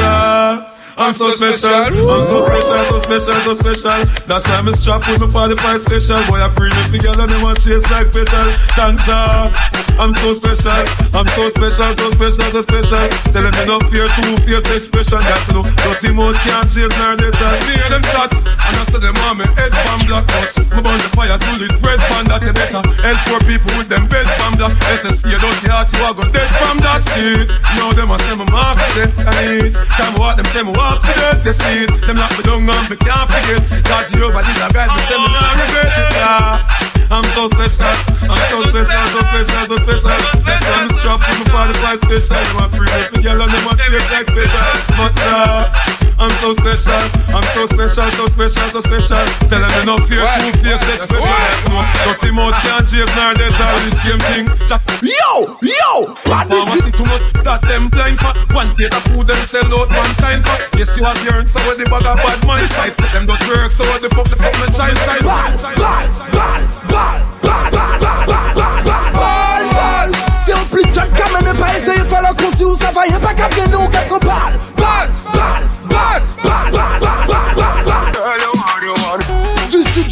I'm 1.03 1.13
so 1.13 1.31
special, 1.33 1.69
I'm 1.69 2.23
so 2.23 2.41
special, 2.47 2.79
so 2.87 2.99
special, 3.01 3.35
so 3.35 3.55
special. 3.55 4.07
That's 4.31 4.47
why 4.47 4.63
I'm 4.63 4.71
strapped 4.71 5.11
with 5.11 5.21
my 5.21 5.51
45 5.59 5.81
special. 5.83 6.23
Boy, 6.31 6.39
I 6.39 6.47
bring 6.55 6.71
it 6.71 6.95
together, 6.95 7.27
they 7.27 7.43
want 7.43 7.59
chase 7.59 7.83
like 7.91 8.15
petal. 8.15 8.55
Thank 8.79 9.03
ya. 9.11 9.51
I'm 9.99 10.15
so 10.15 10.33
special, 10.33 10.87
I'm 11.11 11.27
so 11.35 11.51
special, 11.51 11.91
so 11.99 12.07
special, 12.15 12.47
so 12.55 12.61
special. 12.63 13.03
Telling 13.35 13.51
me 13.51 13.63
no 13.67 13.83
fear, 13.91 14.07
two 14.15 14.39
fierce 14.47 14.65
expression. 14.71 15.19
That 15.27 15.43
you 15.51 15.59
know, 15.59 15.67
dirty 15.83 16.15
mouth 16.15 16.39
can't 16.47 16.71
chase 16.71 16.95
nor 16.95 17.19
dental. 17.19 17.51
Me 17.67 17.75
hear 17.75 17.91
them 17.91 18.05
shot, 18.15 18.31
and 18.31 18.79
I 18.79 18.83
say 18.87 19.03
them 19.03 19.19
want 19.27 19.43
me 19.43 19.47
head 19.59 19.75
from 19.75 20.07
black 20.07 20.25
nuts. 20.31 20.55
Me 20.63 20.81
burn 20.81 21.03
the 21.03 21.11
fire 21.19 21.35
to 21.35 21.51
it, 21.67 21.75
bread 21.83 21.99
from 22.07 22.31
that 22.31 22.47
you 22.47 22.55
better. 22.55 22.83
Help 23.03 23.19
poor 23.27 23.43
people 23.43 23.75
with 23.75 23.91
them 23.91 24.07
bed 24.07 24.31
from 24.39 24.55
that. 24.63 24.71
SSC, 25.03 25.35
you 25.35 25.39
don't 25.43 25.59
hear 25.67 25.75
you 25.75 26.03
are 26.07 26.15
go 26.15 26.25
dead 26.31 26.51
from 26.63 26.79
that 26.87 27.03
seat. 27.11 27.51
Now 27.75 27.91
them 27.91 28.15
a 28.15 28.17
say 28.23 28.39
me 28.39 28.47
mark 28.49 28.79
it, 29.03 29.11
and 29.19 29.67
it. 29.67 29.75
Time 29.99 30.15
what 30.15 30.39
them 30.39 30.47
say 30.55 30.63
me 30.63 30.73
walk 30.73 30.92
for 31.01 31.17
it, 31.33 31.45
you 31.45 31.53
see 31.53 31.85
it. 31.85 32.07
Them 32.07 32.17
lock 32.17 32.37
me 32.37 32.43
down 32.45 32.69
and 32.69 32.91
me 32.91 32.97
can't 32.97 33.29
forget. 33.31 33.85
God 33.85 34.07
Jehovah 34.07 34.43
did 34.43 34.57
a 34.61 34.69
guide 34.73 34.91
me, 34.93 35.01
say 35.09 35.17
me 35.17 35.29
not 35.33 35.55
regret 35.57 35.87
it. 35.87 36.13
Yeah. 36.13 37.02
I'm 37.11 37.25
so 37.35 37.49
special, 37.49 37.93
I'm 38.29 38.43
so 38.51 38.63
special, 38.69 39.03
so 39.11 39.21
special, 39.27 39.63
so 39.67 39.77
special. 39.77 40.15
That's 40.45 40.65
why 40.65 40.79
I'm 40.85 40.91
strapped 40.97 41.25
with 41.29 41.49
my 41.53 41.73
45 41.73 41.99
special. 41.99 42.39
You 42.39 42.55
want 42.61 42.73
free 42.75 42.89
the 43.13 43.21
girl 43.23 43.43
and 43.43 43.51
them 43.53 43.65
want 43.65 43.79
taste 43.81 44.13
like 44.13 44.29
special. 44.29 44.69
But 44.97 45.17
uh, 45.27 45.69
I'm 46.23 46.31
so 46.39 46.55
special, 46.55 47.03
I'm 47.35 47.43
so 47.51 47.67
special, 47.67 48.07
so 48.15 48.29
special, 48.29 48.67
so 48.71 48.81
special. 48.81 49.25
Tell 49.51 49.59
them 49.59 49.87
no 49.87 49.97
fear, 50.07 50.23
two 50.39 50.53
face 50.63 51.03
expression. 51.03 51.35
No, 51.67 51.83
dirty 52.07 52.31
mouth 52.31 52.55
can't 52.63 52.87
chase 52.87 53.11
nor 53.17 53.35
they 53.35 53.51
tell 53.51 53.75
the 53.83 53.91
same 54.05 54.23
thing. 54.31 54.45
Chat. 54.69 54.81
Yo, 55.03 55.59
yo, 55.59 56.15
bad 56.31 56.47
Pharmacy 56.47 56.93
too 56.93 57.05
much 57.05 57.27
that 57.43 57.61
them 57.67 57.91
blind 57.91 58.19
for. 58.23 58.31
One 58.55 58.71
day 58.77 58.87
the 58.87 59.03
food 59.11 59.27
them 59.27 59.43
sell 59.43 59.67
out 59.67 59.91
one 59.91 60.15
time 60.23 60.47
for. 60.47 60.79
Yes, 60.79 60.95
you 60.97 61.03
have 61.03 61.19
the 61.27 61.43
so 61.51 61.59
what 61.67 61.77
the 61.79 61.85
bag 61.91 62.07
of 62.07 62.17
bad 62.23 62.47
mind 62.47 62.71
sides. 62.71 62.97
Them 63.11 63.27
don't 63.27 63.43
work, 63.49 63.73
so 63.73 63.83
what 63.91 64.01
the 64.01 64.09
fuck 64.15 64.31
the 64.31 64.37
fuck 64.37 64.55
the 64.63 64.71
child 64.71 64.97
child 65.03 66.92
balle, 66.93 67.23
balle, 67.43 67.71
balle, 67.71 68.23
yon 73.11 73.21
pa 73.21 73.33
kap 73.35 73.55
gene 73.57 73.77
ou 73.77 73.89
kap 73.91 74.09
kon 74.09 74.19
balle, 74.23 74.59
balle, 74.77 75.11
balle, 75.33 75.67
balle, 75.91 76.23
balle, 76.43 76.71
balle, 76.73 77.01
balle, 77.01 77.55
balle 77.57 77.82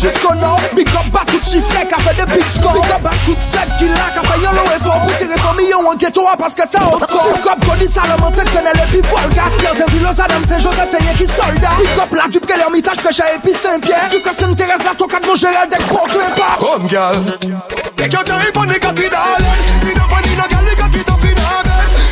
jusqu'au 0.01 0.35
nord. 0.35 0.61
Big 0.75 0.89
up 0.97 1.07
back 1.13 1.27
to 1.27 1.39
Chief 1.45 1.65
Lake, 1.75 1.93
a 1.93 2.01
fait 2.01 2.17
des 2.17 2.27
big 2.33 2.45
scores. 2.57 2.73
Big 2.73 2.91
up 2.91 3.03
back 3.03 3.23
to 3.25 3.37
Ted 3.53 3.69
Gilla, 3.79 4.09
a 4.09 4.23
fait 4.25 4.41
yon 4.41 4.53
le 4.53 4.65
effort 4.77 5.01
pour 5.03 5.17
tirer 5.17 5.39
famille 5.39 5.75
en 5.75 5.95
ghetto 5.95 6.25
parce 6.39 6.55
que 6.55 6.67
ça 6.67 6.81
encore. 6.85 7.29
Big 7.35 7.47
up 7.47 7.61
Cody 7.69 7.87
Salomon, 7.87 8.33
c'est 8.35 8.51
Kenel 8.51 8.73
et 8.75 8.89
puis 8.89 9.03
Volga. 9.03 9.45
Tiens, 9.59 9.71
c'est 9.77 9.91
Vilos 9.91 10.21
Adam, 10.21 10.41
c'est 10.49 10.61
Joseph, 10.61 10.89
c'est 10.89 11.17
qui 11.17 11.27
soldat. 11.27 11.77
Big 11.79 12.01
up 12.01 12.13
la 12.17 12.29
dupe, 12.29 12.49
leur 12.49 12.71
mitage, 12.71 13.03
pêche 13.03 13.21
et 13.21 13.39
puis 13.43 13.53
Saint-Pierre. 13.53 14.09
Tu 14.11 14.21
casses 14.23 14.41
une 14.41 14.55
Thérèse, 14.57 14.85
la 14.85 14.95
tocade, 14.95 15.27
mon 15.27 15.35
Gérald, 15.35 15.71
des 15.71 15.85
gros 15.85 16.07
clépas. 16.07 16.57
Home 16.61 16.89
girl, 16.89 17.39
take 17.97 18.13
your 18.13 18.25
time 18.25 18.57
on 18.57 18.67
the 18.67 18.79
cathedral. 18.79 19.37
See 19.81 19.95
nobody, 19.95 20.37
no 20.37 20.45
girl, 20.49 20.65
the 20.65 20.75
cathedral 20.77 21.19
final. 21.19 21.61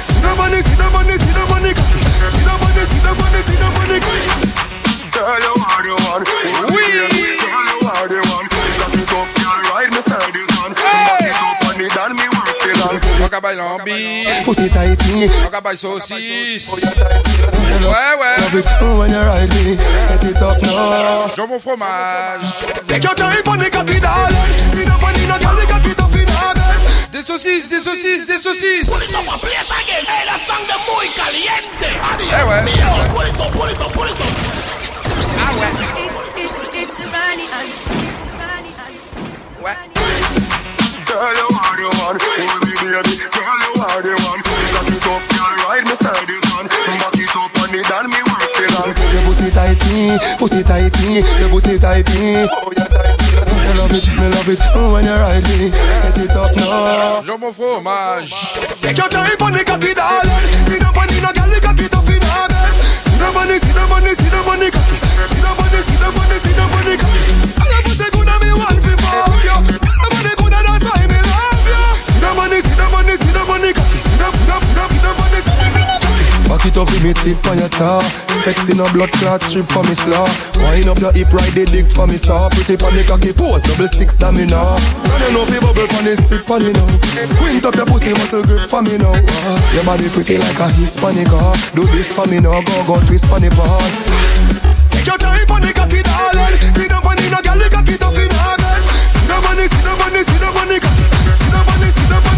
See 0.04 0.20
nobody, 0.20 0.60
see 0.62 0.76
nobody, 0.76 1.16
see 1.16 1.32
nobody, 1.32 1.74
see 1.74 2.44
nobody, 2.44 2.84
see 2.84 3.00
nobody, 3.00 3.40
see 3.42 3.56
nobody. 3.56 4.00
Girl, 5.12 5.57
it 13.18 13.22
on 13.22 13.28
Rockabye 13.30 13.54
lambi 13.56 14.26
Pussy 14.44 14.68
tight 14.68 15.02
me 15.08 15.26
Rockabye 15.44 15.76
saucisse 15.76 16.68
Ouais 16.68 18.14
ouais 18.20 18.36
Love 18.38 18.58
it 18.58 18.66
when 18.98 19.10
you 19.10 19.18
ride 19.18 19.54
me 19.54 19.76
Set 19.96 20.24
it 20.24 20.42
up 20.42 20.60
now 20.62 21.28
Jambon 21.36 21.60
fromage 21.60 22.42
Take 22.86 23.04
your 23.04 23.14
time 23.14 23.42
on 23.46 23.58
the 23.58 23.70
darling 23.70 24.36
See 24.70 24.84
the 24.84 24.98
money 25.00 25.26
no 25.26 25.38
girl 25.38 25.56
the 25.56 25.66
catty 25.66 25.94
tough 25.94 26.14
in 26.16 26.28
her 26.28 26.54
Des 27.12 27.22
saucisses, 27.24 27.68
des 27.68 27.80
saucisses, 27.80 28.26
des 28.26 28.38
saucisses 28.38 28.88
Pull 28.88 29.02
it 29.02 29.14
up 29.14 29.32
and 29.32 29.40
play 29.40 29.52
it 29.52 29.64
again. 29.64 30.04
Hey, 30.04 30.26
that 30.26 30.38
song 30.44 30.62
de 30.68 30.76
muy 30.86 31.08
caliente. 31.16 31.88
Adios, 32.04 32.32
Eh 32.32 32.44
ouais. 32.44 32.62
Pull 33.14 33.26
it 33.26 33.40
up, 33.40 33.50
pull 33.50 33.68
it 33.68 33.80
up, 33.80 33.92
pull 33.92 34.06
it 34.06 34.12
up. 34.12 34.18
Ah 35.40 35.52
ouais 39.64 39.97
Girl, 41.18 41.34
you 41.34 41.50
are 41.50 41.74
the 41.74 41.88
one. 41.98 42.14
Baby, 42.14 42.78
baby. 42.78 43.14
Girl, 43.18 43.58
you 43.58 43.74
are 43.82 44.02
the 44.06 44.14
one. 44.22 44.38
Cock 44.38 44.86
it 44.86 45.02
up, 45.02 45.22
girl, 45.34 45.54
ride 45.66 45.82
me 45.82 45.94
sturdy 45.98 46.38
son. 46.46 46.70
Back 46.70 47.18
it 47.18 47.34
up 47.34 47.58
on 47.58 47.74
it 47.74 47.90
and 47.90 48.06
me 48.06 48.20
work 48.22 48.54
it 48.62 48.70
on. 48.78 48.94
Your 48.94 49.22
pussy 49.26 49.50
tight 49.50 49.82
me, 49.90 50.14
pussy 50.38 50.62
tight 50.62 50.94
me, 51.02 51.26
your 51.42 51.50
pussy 51.50 51.74
tight 51.74 52.06
me. 52.14 52.46
Oh, 52.46 52.70
you 52.70 52.86
tight 52.86 53.18
me. 53.18 53.34
Me 53.34 53.70
love 53.74 53.90
it, 53.98 54.06
me 54.14 54.26
love 54.30 54.46
it. 54.46 54.62
Oh, 54.78 54.94
when 54.94 55.10
you 55.10 55.18
ride 55.18 55.42
me, 55.50 55.74
set 55.90 56.22
it 56.22 56.38
up 56.38 56.54
now. 56.54 57.18
Jambon 57.26 57.50
fromage 57.50 58.30
Take 58.78 59.02
your 59.02 59.10
time 59.10 59.42
on 59.42 59.58
the 59.58 59.66
catty 59.66 59.98
darling. 59.98 60.30
See 60.70 60.78
the 60.78 60.86
money, 60.94 61.18
no 61.18 61.34
girl, 61.34 61.50
the 61.50 61.58
catty 61.58 61.90
tough 61.90 62.06
in 62.14 62.22
her. 62.22 62.46
See 63.02 63.18
the 63.18 63.26
money, 63.34 63.58
see 63.58 63.74
the 63.74 63.84
money, 63.90 64.14
see 64.14 64.30
the 64.30 64.38
money, 64.46 64.70
cocky. 64.70 65.02
See 65.34 65.42
the 65.42 65.50
money, 65.50 65.82
see 65.82 65.98
the 65.98 66.08
money, 66.14 66.38
see 66.38 66.54
the 66.54 66.64
money, 66.70 66.94
cocky. 66.94 67.26
I 67.58 67.64
love 67.74 67.82
pussy 67.90 68.06
good 68.06 68.30
and 68.30 68.38
me 68.38 68.54
want 68.54 68.97
it 76.68 76.76
up 76.76 76.88
with 76.92 77.02
me 77.02 77.12
tip 77.16 77.40
on 77.48 77.56
your 77.56 77.72
tar 77.72 78.02
Sexy 78.44 78.76
no 78.76 78.84
blood 78.92 79.10
clot 79.16 79.40
strip 79.42 79.64
for 79.72 79.82
me 79.88 79.96
slaw 79.96 80.28
Wind 80.68 80.88
up 80.88 81.00
your 81.00 81.12
hip 81.16 81.32
right 81.32 81.52
the 81.56 81.64
dick 81.64 81.88
for 81.88 82.06
me 82.06 82.20
saw. 82.20 82.48
Pretty 82.52 82.76
pon 82.76 82.92
the 82.92 83.02
cocky 83.08 83.32
pose 83.32 83.64
double 83.64 83.88
six 83.88 84.14
that 84.20 84.36
me 84.36 84.44
now 84.44 84.76
Run 85.08 85.20
you 85.24 85.30
know 85.32 85.44
fi 85.48 85.58
bubble 85.64 85.88
pon 85.88 86.04
the 86.04 86.12
stick 86.14 86.44
pon 86.44 86.60
me 86.60 86.72
now. 86.76 86.86
Quint 87.40 87.64
up 87.64 87.74
your 87.74 87.88
pussy 87.88 88.12
muscle 88.20 88.44
grip 88.44 88.68
for 88.68 88.84
me 88.84 89.00
now. 89.00 89.16
Ah, 89.16 89.56
Your 89.74 89.84
body 89.88 90.08
pretty 90.12 90.36
like 90.36 90.60
a 90.60 90.68
Hispanic 90.76 91.32
ah. 91.32 91.56
Do 91.72 91.88
this 91.96 92.12
for 92.12 92.28
me 92.28 92.38
now 92.38 92.60
go 92.60 92.74
go 92.84 93.00
twist 93.08 93.26
pon 93.32 93.40
the 93.40 93.48
bar 93.56 93.80
Take 94.92 95.08
your 95.08 95.18
time 95.18 95.46
pon 95.48 95.64
the 95.64 95.72
cocky 95.72 96.04
darling. 96.04 96.60
See 96.76 96.86
the 96.86 97.00
money 97.00 97.26
no 97.32 97.40
girl 97.40 97.56
the 97.56 97.68
cocky 97.72 97.96
tough 97.96 98.18
in 98.20 98.28
her 98.28 98.54
See 99.16 99.24
the 99.24 99.36
money 99.40 99.64
see 99.66 99.82
the 99.82 99.92
money 99.96 100.20
the 100.20 100.26
See 100.26 100.38
the 100.38 100.50
money 100.52 100.76
see 100.76 101.48
the 101.48 101.60
money 101.64 101.88
see 101.90 102.06
the 102.08 102.18
money 102.20 102.37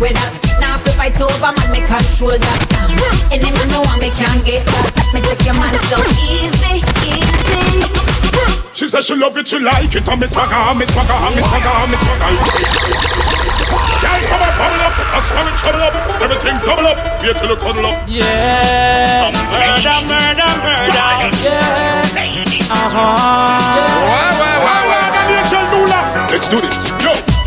with 0.00 0.16
that. 0.16 0.32
Now 0.58 0.80
if 0.80 0.88
I 0.98 1.12
fight 1.12 1.20
over, 1.20 1.52
man, 1.52 1.68
me 1.70 1.84
control 1.84 2.34
that. 2.40 2.60
Any 3.30 3.52
man 3.52 3.68
know 3.68 3.84
me 4.00 4.08
can't 4.10 4.40
get 4.42 4.64
that. 4.64 4.88
Me 5.12 5.20
take 5.20 5.44
your 5.44 5.54
man 5.60 5.76
so 5.92 6.00
easy, 6.24 6.80
easy. 7.04 7.20
She 8.72 8.88
said 8.88 9.04
she 9.04 9.14
love 9.14 9.36
it, 9.36 9.46
she 9.46 9.58
like 9.60 9.92
it, 9.94 10.08
and 10.08 10.20
me 10.20 10.26
swagger, 10.26 10.56
me 10.72 10.88
swagger, 10.88 11.12
me 11.36 11.42
swagger, 11.44 11.84
me 11.84 11.96
swagger. 12.00 12.32
Girl, 14.00 14.20
come 14.24 14.40
on, 14.40 14.52
bubble 14.56 14.80
up, 14.88 14.96
I 14.96 15.20
swear 15.20 15.44
it, 15.44 15.56
trouble 15.60 15.84
up, 15.84 15.92
everything 16.24 16.56
double 16.64 16.88
up, 16.88 16.96
wait 17.20 17.36
till 17.36 17.52
you 17.52 17.60
cuddle 17.60 17.84
up. 17.84 18.00
Yeah, 18.08 19.28
murder, 19.52 20.00
murder, 20.08 20.48
murder. 20.64 21.28
Yeah, 21.44 22.08
uh-huh. 22.72 23.20
Ouais, 24.08 24.32
ouais, 24.40 24.56
ouais, 24.64 24.80
ouais. 24.88 25.00
Let's 26.30 26.48
do 26.48 26.60
this, 26.60 26.78
yo. 26.78 26.79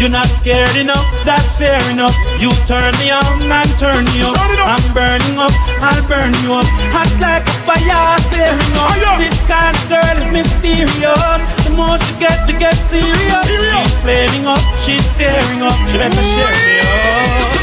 You're 0.03 0.11
not 0.11 0.27
scared 0.27 0.75
enough, 0.75 1.07
that's 1.23 1.55
fair 1.55 1.79
enough. 1.89 2.13
You 2.37 2.51
turn 2.67 2.91
me 2.99 3.09
on 3.09 3.23
and 3.49 3.69
turn 3.79 4.03
me 4.03 4.19
up. 4.19 4.35
I'm 4.35 4.83
burning 4.91 5.39
up, 5.39 5.53
I'll 5.79 6.03
burn 6.09 6.33
you 6.43 6.59
up. 6.59 6.67
Hot 6.91 7.07
like 7.23 7.47
a 7.47 7.55
fire, 7.63 8.19
searing 8.27 8.75
up. 8.83 9.17
This 9.17 9.39
kind 9.47 9.71
of 9.71 9.87
girl 9.87 10.17
is 10.19 10.33
mysterious. 10.35 11.41
The 11.63 11.71
more 11.77 11.97
she 12.03 12.19
gets, 12.19 12.45
she 12.45 12.51
gets 12.51 12.83
serious. 12.91 13.47
She's 13.47 14.01
flaming 14.03 14.45
up, 14.45 14.59
she's 14.83 15.07
tearing 15.15 15.61
up. 15.63 15.71
She 15.87 15.97
better 15.97 16.19
shake 16.19 16.51
me 16.67 16.79
up. 16.83 17.62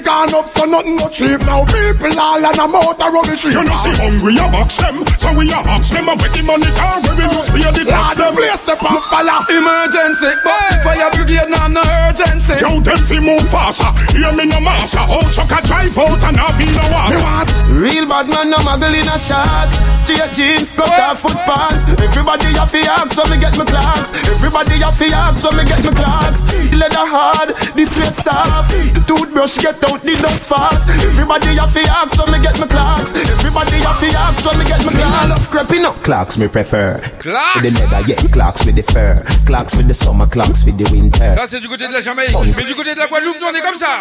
gone 0.01 0.33
up, 0.33 0.49
so 0.49 0.65
nothing 0.65 0.95
no 0.95 1.07
cheap 1.09 1.39
now. 1.45 1.65
People 1.65 2.17
all 2.19 2.43
on 2.43 2.59
a 2.59 2.67
motor 2.67 3.09
rubbish. 3.13 3.45
You 3.45 3.63
know 3.63 3.77
see 3.81 3.95
hungry 3.95 4.37
a 4.37 4.45
box 4.49 4.77
them, 4.77 5.05
so 5.17 5.33
we 5.33 5.49
a 5.49 5.61
hawks 5.61 5.89
them, 5.89 6.09
and 6.09 6.19
with 6.21 6.33
the 6.33 6.43
money 6.43 6.69
gone, 6.75 7.01
when 7.05 7.15
we 7.17 7.25
use 7.29 7.49
pay 7.49 7.69
the 7.71 7.83
tax 7.89 8.15
the 8.17 8.25
them. 8.25 8.35
place 8.35 8.63
the 8.65 8.75
on 8.81 9.01
fire. 9.07 9.39
Emergency, 9.49 10.31
but 10.43 10.81
fire 10.83 11.09
brigade 11.13 11.49
now 11.49 11.67
no 11.67 11.81
urgency. 12.09 12.57
Yo, 12.59 12.81
them 12.81 13.01
fi 13.05 13.17
move 13.21 13.45
faster, 13.49 13.89
hear 14.13 14.33
me 14.33 14.45
no 14.45 14.59
master. 14.59 15.01
How 15.01 15.21
chuck 15.31 15.53
a 15.53 15.59
drive 15.65 15.97
out 15.97 16.21
and 16.25 16.37
have 16.37 16.59
no 16.59 16.85
water. 16.91 17.51
Real 17.71 18.05
bad 18.05 18.27
man, 18.27 18.49
no 18.49 18.57
muggle 18.65 18.93
in 18.93 19.07
a 19.07 19.17
shots. 19.17 19.79
Straight 20.01 20.33
jeans, 20.33 20.73
cut 20.73 20.89
off 20.99 21.21
foot 21.21 21.37
pants. 21.45 21.85
Everybody 22.01 22.53
have 22.57 22.71
fi 22.71 22.81
ask 22.89 23.17
when 23.17 23.29
me 23.31 23.37
get 23.37 23.57
my 23.57 23.65
clocks. 23.65 24.13
Everybody 24.27 24.81
have 24.81 24.97
fi 24.97 25.13
ask 25.13 25.43
when 25.43 25.57
me 25.57 25.63
get 25.63 25.83
my 25.83 25.93
clocks. 25.93 26.43
Leather 26.73 27.07
hard, 27.07 27.49
the 27.75 27.85
sweat 27.85 28.15
soft. 28.15 28.71
The 28.71 29.01
toothbrush 29.07 29.57
get 29.57 29.79
out 29.91 30.01
the 30.01 30.15
dust 30.15 30.47
fast. 30.47 30.87
Everybody 30.89 31.55
have 31.59 31.71
fi 31.71 31.83
ask 31.87 32.17
when 32.17 32.31
me 32.31 32.39
get 32.39 32.59
my 32.59 32.67
clocks. 32.67 33.13
Everybody 33.13 33.77
have 33.83 33.97
fi 33.99 34.09
ask 34.15 34.45
when 34.45 34.57
me 34.59 34.65
get 34.65 34.85
my 34.85 34.91
clocks. 34.91 35.29
love 35.29 35.49
creeping 35.49 35.85
up. 35.85 35.95
Clocks 36.03 36.37
me 36.37 36.47
prefer. 36.47 36.99
Clocks? 37.19 37.55
With 37.55 37.65
the 37.67 37.71
leather, 37.79 38.01
yeah. 38.07 38.31
Clocks 38.31 38.65
with 38.65 38.75
the 38.75 38.83
fur. 38.83 39.23
Clocks 39.45 39.75
with 39.75 39.87
the 39.87 39.93
summer, 39.93 40.27
clocks 40.27 40.63
with 40.63 40.77
the 40.77 40.89
winter. 40.91 41.33
Ça 41.35 41.45
c'est 41.47 41.59
du 41.59 41.67
côté 41.67 41.87
de 41.87 41.93
la 41.93 42.01
Jamaïque 42.01 42.35
Mais 42.57 42.63
du 42.63 42.75
côté 42.75 42.93
de 42.93 42.99
la 42.99 43.07
Guadeloupe 43.07 43.37
nous 43.39 43.47
on 43.47 43.55
est 43.55 43.61
comme 43.61 43.77
ça 43.77 43.99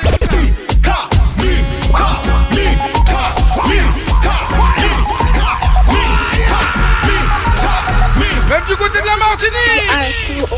Même 8.51 8.63
du 8.69 8.77
côté 8.77 9.01
de 9.01 9.07
la 9.07 9.17
Martinique. 9.17 10.49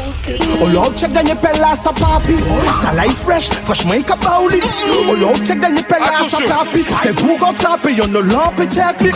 Oh 0.62 0.66
l'autre 0.66 0.98
check 0.98 1.12
dernier 1.12 1.34
pelle 1.34 1.62
à 1.62 1.76
sa 1.76 1.92
papi. 1.92 2.36
Life 2.96 3.18
fresh, 3.24 3.50
franchement 3.64 3.92
il 3.94 4.02
capa 4.04 4.38
au 4.42 4.48
lit. 4.48 4.62
Oh 5.08 5.14
l'autre 5.14 5.44
check 5.44 5.60
dernier 5.60 5.82
pelle 5.82 6.02
à 6.02 6.26
sa 6.26 6.38
papi. 6.38 6.86
T'es 7.02 7.12
pour 7.12 7.46
attraper, 7.46 7.92
y'en 7.92 8.14
a 8.14 8.20
lampé 8.20 8.66
check 8.66 9.00
lit. 9.02 9.12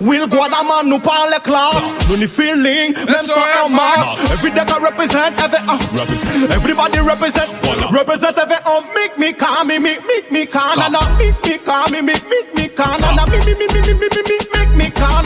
Will 0.00 0.26
Guadaman 0.26 0.86
nous 0.86 1.00
parle 1.00 1.34
clocks. 1.42 1.84
Nous 2.08 2.16
ni 2.16 2.26
feeling, 2.26 2.94
même 2.94 3.26
sans 3.26 3.66
en 3.66 3.68
max. 3.68 4.12
Every 4.32 4.50
day 4.52 4.60
I 4.60 4.78
represent, 4.82 5.38
every 5.38 5.58
uh, 5.68 6.54
Everybody 6.54 7.00
represent, 7.00 7.48
represent 7.90 8.38
every 8.38 8.56
um. 8.66 8.84
Make 8.94 9.18
me 9.18 9.32
calm, 9.34 9.68
me, 9.68 9.78
make 9.78 10.30
me 10.30 10.46
calm, 10.46 10.80
and 10.80 10.96
make 11.18 11.44
me 11.44 11.58
calm, 11.58 11.90
me, 11.92 12.00
make 12.00 12.54
me 12.56 12.68
calm, 12.68 12.96
and 13.02 13.30
me, 13.30 13.38
me, 13.44 13.54
me, 13.54 13.66
me, 13.68 13.80
me, 13.82 14.08
me, 14.08 14.38
make 14.54 14.74
me 14.76 14.90
calm. 14.90 15.24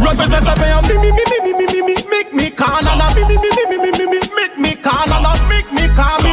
Represent 0.00 0.46
every 0.46 0.70
um, 0.70 0.86
me, 0.88 0.98
me, 0.98 1.12
me 1.12 1.19
me 1.28 1.52
me 1.52 1.52
me 1.52 1.66
me 1.66 1.66
me 1.66 1.82
me 1.82 1.94
make 2.10 2.32
me 2.32 2.50
call 2.50 2.86
and 2.86 3.14
make 3.14 3.28
me 3.28 3.36
me 3.36 3.50
me 3.68 3.76
me 3.78 3.90
me 3.90 4.06
me 4.06 4.20
make 4.36 4.58
me 4.58 4.74
call 4.76 5.12
and 5.12 5.48
make 5.48 5.70
me 5.72 5.88
call 5.94 6.22
me. 6.22 6.29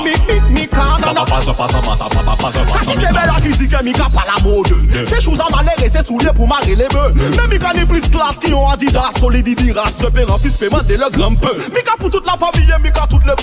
Me 1.14 1.16
Canada. 1.16 1.26
Pass 1.28 1.48
up, 1.48 1.58
pass 1.58 1.74
up, 1.74 1.84
pass 1.84 2.02
up, 2.02 2.12
pass 2.12 2.28
up, 2.28 2.40
pass 2.40 2.56
up, 2.56 2.68
pass 2.68 2.78
up. 2.78 2.88
Kaki 2.88 2.96
te 3.00 3.14
bel 3.14 3.30
a 3.30 3.38
kritike 3.42 3.84
mi 3.84 3.94
ka 3.94 4.10
pa 4.10 4.24
la 4.26 4.38
mode 4.44 4.76
Se 5.08 5.18
chouz 5.22 5.40
an 5.40 5.50
manere 5.52 5.90
se 5.90 6.02
soulye 6.04 6.34
pou 6.34 6.48
mare 6.48 6.76
le 6.76 6.88
be 6.88 7.04
Men 7.36 7.50
mi 7.50 7.60
ka 7.60 7.72
ni 7.76 7.86
plis 7.86 8.10
klas 8.10 8.40
ki 8.40 8.52
yon 8.52 8.70
adidas 8.72 9.20
Solidi 9.20 9.56
fis 9.56 10.56
peman 10.58 10.84
de 10.88 10.96
le 10.96 11.10
grampe 11.12 11.48
Mi 11.74 11.84
ka 11.84 11.96
pou 12.00 12.10
tout 12.10 12.24
la 12.26 12.38
famille, 12.38 12.74
mi 12.82 12.92
ka 12.92 13.08
tout 13.10 13.22
le 13.26 13.36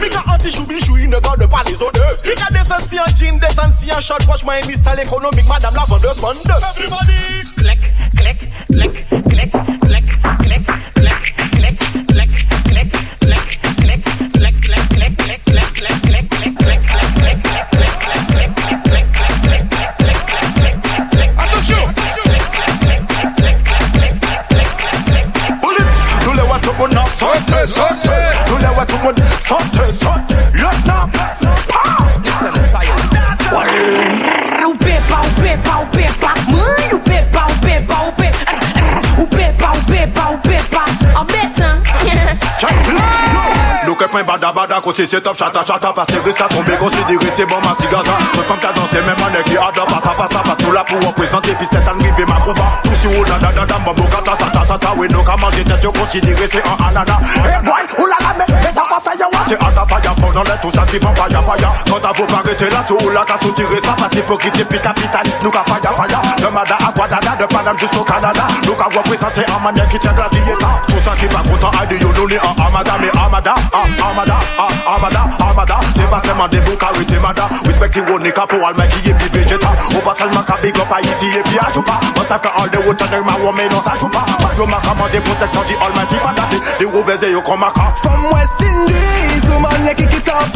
Mi 0.00 0.08
ka 0.08 0.22
anti 0.32 0.50
chou 0.50 0.66
bichou, 0.66 0.96
il 0.98 1.08
ne 1.08 1.18
garde 1.18 1.46
pas 1.48 1.62
les 1.66 1.82
odeurs 1.82 2.16
Mi 2.24 2.34
ka 2.34 2.48
desen 2.50 2.88
si 2.88 2.98
an 2.98 3.10
jean, 3.14 3.38
desen 3.38 3.72
si 3.74 3.90
an 3.90 4.00
short 4.00 4.22
Franchement, 4.22 4.52
un 4.52 4.70
style 4.70 5.00
économique, 5.00 5.48
madame 5.48 5.74
la 5.74 5.84
vendeuse 5.88 6.20
bande 6.20 6.38
Everybody 6.76 7.18
click, 7.56 7.92
click, 8.16 8.50
click, 8.72 9.06
click, 9.28 9.50
click, 9.80 10.10
click, 10.40 10.66
click, 10.94 11.24
click, 11.54 11.78
click, 12.08 12.30
click, 12.68 12.92
click, 13.20 13.69
would 29.04 29.16
Santé, 29.38 30.39
Nous 44.00 44.06
que 44.06 44.12
point 44.12 44.24
bada 44.24 44.50
bada 44.50 44.80
qu'on 44.80 44.92
c'est 44.92 45.20
top 45.20 45.36
chata 45.36 45.60
chata 45.62 45.92
parce 45.92 46.06
que 46.06 46.24
risque 46.24 46.40
à 46.40 46.48
tomber 46.48 46.74
considéré 46.78 47.26
c'est 47.36 47.44
bon 47.44 47.60
ma 47.60 47.74
cigaza. 47.74 48.16
Toute 48.32 48.44
femme 48.46 48.56
qui 48.58 48.66
a 48.66 48.72
dansé 48.72 48.96
même 49.02 49.26
année 49.26 49.44
qui 49.44 49.58
adore 49.58 49.84
passe 49.84 50.06
à 50.06 50.14
passe 50.16 50.36
à 50.36 50.42
passe 50.42 50.56
tout 50.56 50.72
là 50.72 50.84
pour 50.88 51.06
représenter 51.06 51.54
puis 51.54 52.24
ma 52.24 52.40
combat 52.40 52.80
Tout 52.82 52.96
sur 53.02 53.24
la 53.28 53.36
da 53.36 53.52
da 53.52 53.66
da 53.66 53.78
mambo 53.84 54.04
kata 54.04 54.32
sata 54.38 54.64
sata 54.64 54.88
oui 54.96 55.06
qu'à 55.06 55.36
manger 55.36 55.64
tête 55.64 55.84
yo 55.84 55.92
considéré 55.92 56.48
c'est 56.50 56.64
un 56.64 56.88
anana. 56.88 57.20
Hey 57.44 57.60
boy 57.62 57.84
oulala 57.98 58.32
mais 58.38 58.46
mais 58.48 58.72
ça 58.72 58.84
va 58.88 58.96
faire 59.04 59.28
ouais 59.28 59.44
C'est 59.46 59.62
ada 59.62 59.84
faya 59.84 60.14
pendant 60.16 60.44
les 60.44 60.58
tout 60.62 60.70
ça 60.70 60.86
qui 60.88 60.96
va 60.96 61.12
faya 61.14 61.42
faya. 61.42 61.68
Quand 61.90 62.00
t'as 62.00 62.12
vous 62.16 62.26
pas 62.26 62.42
là 62.42 62.84
sous 62.88 63.10
la 63.10 63.24
t'as 63.26 63.38
soutiré 63.44 63.76
ça 63.84 63.94
parce 63.98 64.14
hypocrite 64.14 64.64
puis 64.66 64.80
capitaliste 64.80 65.42
nous 65.42 65.50
qu'à 65.50 65.62
faya 65.66 65.92
faya. 65.94 66.22
De 66.40 66.48
Mada 66.48 66.78
à 66.88 66.90
Guadada 66.92 67.36
de 67.36 67.44
Paname 67.52 67.78
jusqu'au 67.78 68.04
Canada. 68.04 68.46
Nous 68.64 68.74
qu'à 68.74 68.84
représenter 68.84 69.44
un 69.44 69.62
manière 69.62 69.88
qui 69.88 69.98
tient 69.98 70.14
de 70.14 70.20
la 70.20 70.28
diète 70.30 70.56
Tout 70.88 71.04
ça 71.04 71.12
qui 71.18 71.26
pas 71.26 71.42
content 71.44 71.70
yo 72.00 72.12
nous 72.16 72.26
les 72.28 72.38
en 72.38 72.54
Amada 72.64 72.92
mais 72.98 73.10
Amada 73.10 73.54
ah, 73.56 73.68
ah 73.74 73.89
armada, 73.98 74.38
ah, 74.58 74.94
armada, 74.94 75.22
armada. 75.40 75.76
Tema 75.94 76.20
sema 76.20 76.48
de 76.48 76.60
bouka 76.60 76.92
we 76.96 77.04
temada. 77.04 77.48
Respect 77.64 77.94
the 77.94 78.02
one 78.06 78.22
nigga 78.22 78.46
pour 78.48 78.62
all 78.62 78.74
my 78.74 78.86
key 78.86 79.12
be 79.12 79.26
vegeta. 79.32 79.70
Opa 79.96 80.14
salma 80.14 80.44
ka 80.46 80.58
big 80.62 80.76
up 80.78 80.90
I 80.90 81.00
eat 81.00 81.18
the 81.18 81.42
pia. 81.50 81.66
But 82.14 82.30
after 82.30 82.52
all 82.54 82.68
the 82.68 82.80
water 82.86 83.06
there 83.08 83.22
my 83.22 83.36
woman 83.40 83.68
no 83.70 83.80
sa 83.80 83.96
chupa. 83.96 84.22
But 84.42 84.56
you 84.58 84.66
maka 84.66 84.92
ma 84.94 85.08
de 85.08 85.20
protection 85.20 85.64
the 85.66 85.74
almighty 85.80 86.18
father. 86.20 86.46
The 86.78 86.86
overs 86.90 87.22
yo 87.22 87.40
koma 87.42 87.70
oh, 87.70 87.76
ka. 87.76 87.96
From 88.02 88.22
West 88.30 88.60
Indies, 88.60 89.44
woman 89.48 89.80
ye 89.86 89.94
kick 89.94 90.14
it 90.14 90.28
up. 90.28 90.50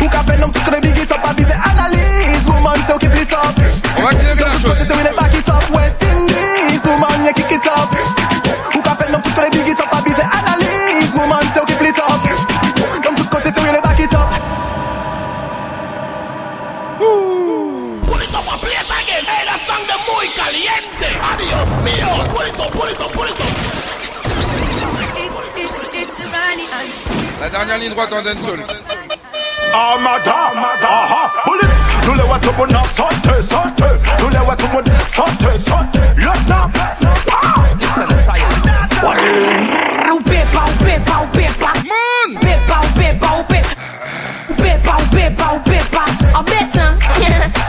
Who 0.00 0.06
ka 0.08 0.22
venom 0.26 0.50
to 0.52 0.58
the 0.58 0.80
big 0.82 0.98
it 0.98 1.12
up? 1.12 1.22
I 1.22 1.32
be 1.32 1.44
say 1.44 1.56
analyze, 1.56 2.46
woman 2.48 2.80
so 2.88 2.98
keep 2.98 3.14
it 3.14 3.32
up. 3.32 3.54
Don't 3.54 4.62
put 4.64 4.76
this 4.78 4.90
in 4.90 4.98
the 5.04 5.12
back 5.14 5.34
it 5.36 5.48
up. 5.48 5.64
West 5.70 6.02
Indies, 6.02 6.82
woman 6.88 7.24
ye 7.24 7.32
kick 7.32 7.52
it 7.52 7.66
up. 7.68 7.91
La 27.40 27.48
dernière 27.48 27.78
ligne 27.78 27.90
droite 27.90 28.12
en 28.12 28.22
dancehall. 28.22 28.64
Ah 29.74 29.96
madame, 30.02 30.66
ah 30.82 31.30
Nous 32.06 32.14
les 32.14 32.22
voit 32.22 32.38
tout 32.38 32.52
bon 32.52 32.68
santé, 32.92 33.42
santé. 33.42 33.84
Nous 34.20 34.28
les 34.28 34.38
voit 34.38 34.56
tout 34.56 34.68
bon 34.68 34.82
santé, 35.06 35.58
santé. 35.58 36.00
Lieutenant, 36.16 36.70
ah. 36.74 36.92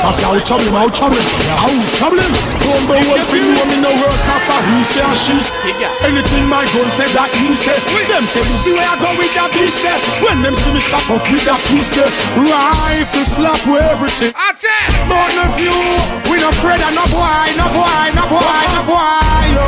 Up 0.00 0.16
out 0.24 0.40
trouble, 0.48 0.72
out 0.80 0.96
trouble, 0.96 1.20
out 1.60 1.84
trouble. 2.00 2.24
Number 2.64 2.96
one 3.04 3.24
thing 3.28 3.52
woman 3.52 3.84
no 3.84 3.92
work 4.00 4.16
after 4.32 4.58
he 4.72 4.80
say 4.88 5.04
and 5.04 5.18
she 5.18 5.36
say. 5.44 5.76
Anything 6.08 6.48
my 6.48 6.64
gun 6.72 6.88
say 6.96 7.04
that 7.12 7.28
he 7.36 7.52
say. 7.52 7.76
Them 8.08 8.24
say 8.24 8.40
you 8.40 8.56
see 8.64 8.72
where 8.72 8.88
I 8.88 8.96
go 8.96 9.12
with 9.20 9.28
that 9.36 9.52
beast 9.52 9.84
there. 9.84 10.00
When 10.24 10.40
them 10.40 10.56
see 10.56 10.72
me 10.72 10.80
chop 10.88 11.04
up 11.12 11.20
with 11.28 11.44
that 11.44 11.60
piece 11.68 11.92
there, 11.92 12.08
rifle 12.40 13.28
slap 13.28 13.60
with 13.68 13.84
everything. 13.92 14.32
None 15.04 15.36
of 15.44 15.52
you, 15.60 15.76
we 16.32 16.40
no 16.40 16.48
afraid 16.48 16.80
of 16.80 16.92
no 16.96 17.04
boy, 17.12 17.48
no 17.60 17.66
boy, 17.68 18.04
no 18.16 18.24
boy, 18.24 18.64
no 18.72 18.80
boy. 18.88 19.44
Yo, 19.52 19.64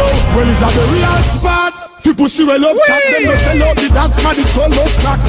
yo, 0.00 0.06
well 0.32 0.48
is 0.48 0.64
that 0.64 0.72
the 0.72 0.84
real 0.96 1.18
spot? 1.28 1.76
People 2.00 2.28
see 2.28 2.44
we 2.44 2.56
love 2.56 2.76
chat, 2.88 3.04
them 3.04 3.28
go 3.28 3.34
sell 3.36 3.62
out 3.68 3.76
the 3.76 3.88
dance 3.92 4.16
man, 4.24 4.36
it's 4.40 4.48
called 4.56 4.72
Lost 4.76 4.96
Crack. 5.04 5.20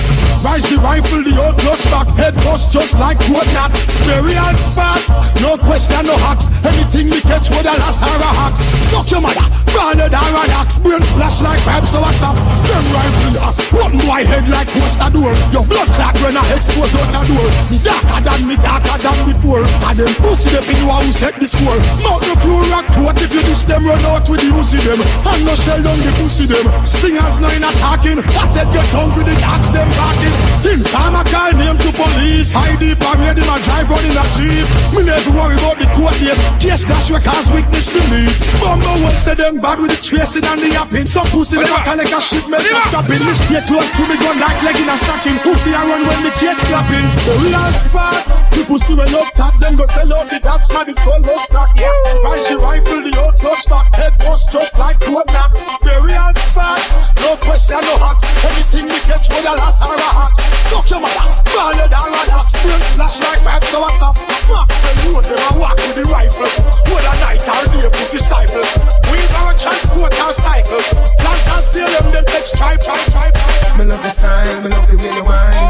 Rise 0.46 0.70
the 0.70 0.78
rifle, 0.78 1.26
the 1.26 1.34
old 1.42 1.58
clutch 1.58 1.82
back, 1.90 2.06
head 2.22 2.36
bust 2.46 2.70
just 2.70 2.94
like 3.02 3.18
what 3.34 3.50
not. 3.58 3.74
The 4.06 4.22
real 4.22 4.54
spot, 4.62 5.02
no 5.42 5.58
question, 5.58 6.06
no 6.06 6.14
hacks. 6.22 6.46
Anything 6.62 7.10
we 7.10 7.18
catch 7.26 7.50
with 7.50 7.66
a 7.66 7.74
last 7.82 8.06
a 8.06 8.06
hacks. 8.06 8.62
Suck 8.94 9.10
your 9.10 9.26
mother, 9.26 9.50
branded 9.74 10.14
an 10.14 10.54
axe. 10.54 10.78
Brain 10.78 11.02
flash 11.18 11.42
like 11.42 11.58
pipes, 11.66 11.98
I 11.98 12.14
stop. 12.14 12.38
Them 12.62 12.86
rifle, 12.94 13.42
uh, 13.42 13.54
one 13.74 13.98
white 14.06 14.30
head 14.30 14.46
like 14.46 14.70
the 14.70 14.86
door. 15.18 15.34
Your 15.50 15.66
blood 15.66 15.90
clot 15.98 16.14
when 16.22 16.38
I 16.38 16.46
expose 16.54 16.94
out 16.94 17.10
the 17.10 17.22
door. 17.26 17.50
Me 17.74 17.82
darker 17.82 18.22
than 18.22 18.42
me, 18.46 18.56
darker 18.62 18.98
than 19.02 19.18
before. 19.26 19.66
And 19.66 19.98
them 19.98 20.14
pussy, 20.22 20.54
the 20.54 20.62
people 20.62 20.94
who 20.94 21.10
set 21.10 21.42
the 21.42 21.50
score. 21.50 21.82
Mount 22.06 22.22
the 22.22 22.38
floor, 22.46 22.62
rock 22.70 22.86
foot 22.94 23.18
if 23.18 23.34
you 23.34 23.42
diss 23.50 23.66
them, 23.66 23.82
run 23.82 23.98
out 24.14 24.30
with 24.30 24.46
the 24.46 24.54
Uzi 24.54 24.78
them. 24.86 25.02
And 25.02 25.42
no 25.42 25.58
shell 25.58 25.82
down 25.82 25.98
the 26.06 26.14
pussy 26.22 26.46
them. 26.46 26.70
Stingers 26.86 27.42
no 27.42 27.50
in 27.50 27.66
attacking. 27.66 28.22
Take 28.54 28.70
your 28.78 28.86
tongue 28.94 29.10
with 29.18 29.26
the 29.26 29.34
dogs 29.42 29.74
them 29.74 29.90
barking. 29.98 30.35
In 30.66 30.82
time 30.90 31.16
I 31.16 31.24
call 31.30 31.54
name 31.54 31.78
to 31.78 31.90
police. 31.94 32.52
The 32.52 32.98
parade 32.98 33.38
him 33.38 33.48
a 33.48 33.56
drive 33.64 33.88
on 33.88 34.02
in 34.02 34.18
a 34.18 34.26
jeep. 34.34 34.68
Me 34.92 35.06
never 35.06 35.32
worry 35.32 35.56
about 35.62 35.78
the 35.78 35.88
court 35.94 36.18
date. 36.18 36.36
Case 36.58 36.90
dash 36.90 37.14
we 37.14 37.22
cause 37.22 37.48
witness 37.54 37.94
to 37.94 38.02
leave. 38.10 38.34
Bumble 38.60 38.98
what 39.06 39.14
say 39.22 39.38
them 39.38 39.62
bad 39.62 39.78
with 39.80 39.94
the 39.94 40.00
tracing 40.02 40.44
and 40.44 40.60
the 40.60 40.74
yapping. 40.74 41.06
Some 41.06 41.30
pussy 41.30 41.62
them 41.62 41.70
a 41.70 41.94
like 41.96 42.10
a 42.10 42.20
shit 42.20 42.50
man 42.50 42.60
stop 42.66 43.06
dropping. 43.06 43.22
Me 43.24 43.34
stay 43.38 43.62
close 43.70 43.94
to 43.94 44.04
me 44.10 44.18
gun 44.18 44.42
like 44.42 44.60
leg 44.66 44.76
in 44.76 44.90
a 44.90 44.98
stocking. 44.98 45.38
Pussy 45.46 45.72
I 45.72 45.86
run 45.86 46.02
when 46.02 46.22
the 46.26 46.34
case 46.36 46.62
clapping. 46.66 47.08
The 47.30 47.34
real 47.46 47.70
spot. 47.86 48.26
People 48.52 48.80
see 48.82 48.96
when 48.98 49.10
love 49.14 49.32
cat 49.38 49.54
them 49.62 49.78
go 49.78 49.86
sell 49.86 50.12
out 50.18 50.28
the 50.34 50.40
dots 50.42 50.68
man 50.74 50.90
is 50.90 50.98
called 50.98 51.24
no 51.24 51.38
stock. 51.46 51.78
Yeah. 51.78 52.26
Rise 52.26 52.50
the 52.50 52.58
rifle 52.58 53.02
the 53.06 53.14
old 53.22 53.38
clutch 53.38 53.70
back. 53.70 53.94
Head 53.94 54.18
was 54.26 54.50
just 54.50 54.76
like 54.82 54.98
what 55.14 55.30
not. 55.30 55.54
The 55.54 55.94
real 56.02 56.34
spot. 56.50 56.82
No 57.22 57.38
question 57.38 57.80
no 57.86 58.02
hacks. 58.02 58.26
Anything 58.50 58.90
we 58.90 59.00
catch 59.06 59.30
with 59.30 59.46
a 59.46 59.54
last 59.54 59.86
or 59.86 59.94
a 60.26 60.42
hacks. 60.42 60.70
Suck 60.70 60.90
your 60.90 61.02
mother. 61.02 61.28
Ballad 61.54 61.94
or 61.94 62.10
a 62.10 62.22
axe. 62.34 62.54
Brain 62.62 62.82
flash 62.96 63.20
like 63.22 63.42
pipes 63.44 63.70
so 63.70 63.84
I 63.84 63.92
stop. 63.94 64.16
Max 64.50 64.70
the 64.82 64.92
road 65.10 65.26
them 65.26 65.40
a 65.40 65.60
walk 65.60 65.78
with 65.78 65.96
the 65.96 66.04
rifle. 66.10 66.52
Whether 66.90 67.16
night 67.22 67.46
or 67.46 67.64
day 67.70 67.90
pussy 67.94 68.20
stifle. 68.20 68.66
We 69.12 69.18
a 69.22 69.54
transport 69.58 70.14
or 70.20 70.34
cycle. 70.34 70.82
Plant 71.22 71.50
and 71.54 71.64
seal 71.64 71.88
them 71.88 72.12
them 72.12 72.26
take 72.26 72.46
stripe, 72.46 72.82
stripe, 72.82 73.10
stripe. 73.10 73.36
Me 73.78 73.86
love 73.86 74.02
the 74.02 74.10
style, 74.10 74.62
me 74.62 74.70
love 74.70 74.88
the 74.90 74.98
way 74.98 75.14
you 75.14 75.24
whine. 75.24 75.65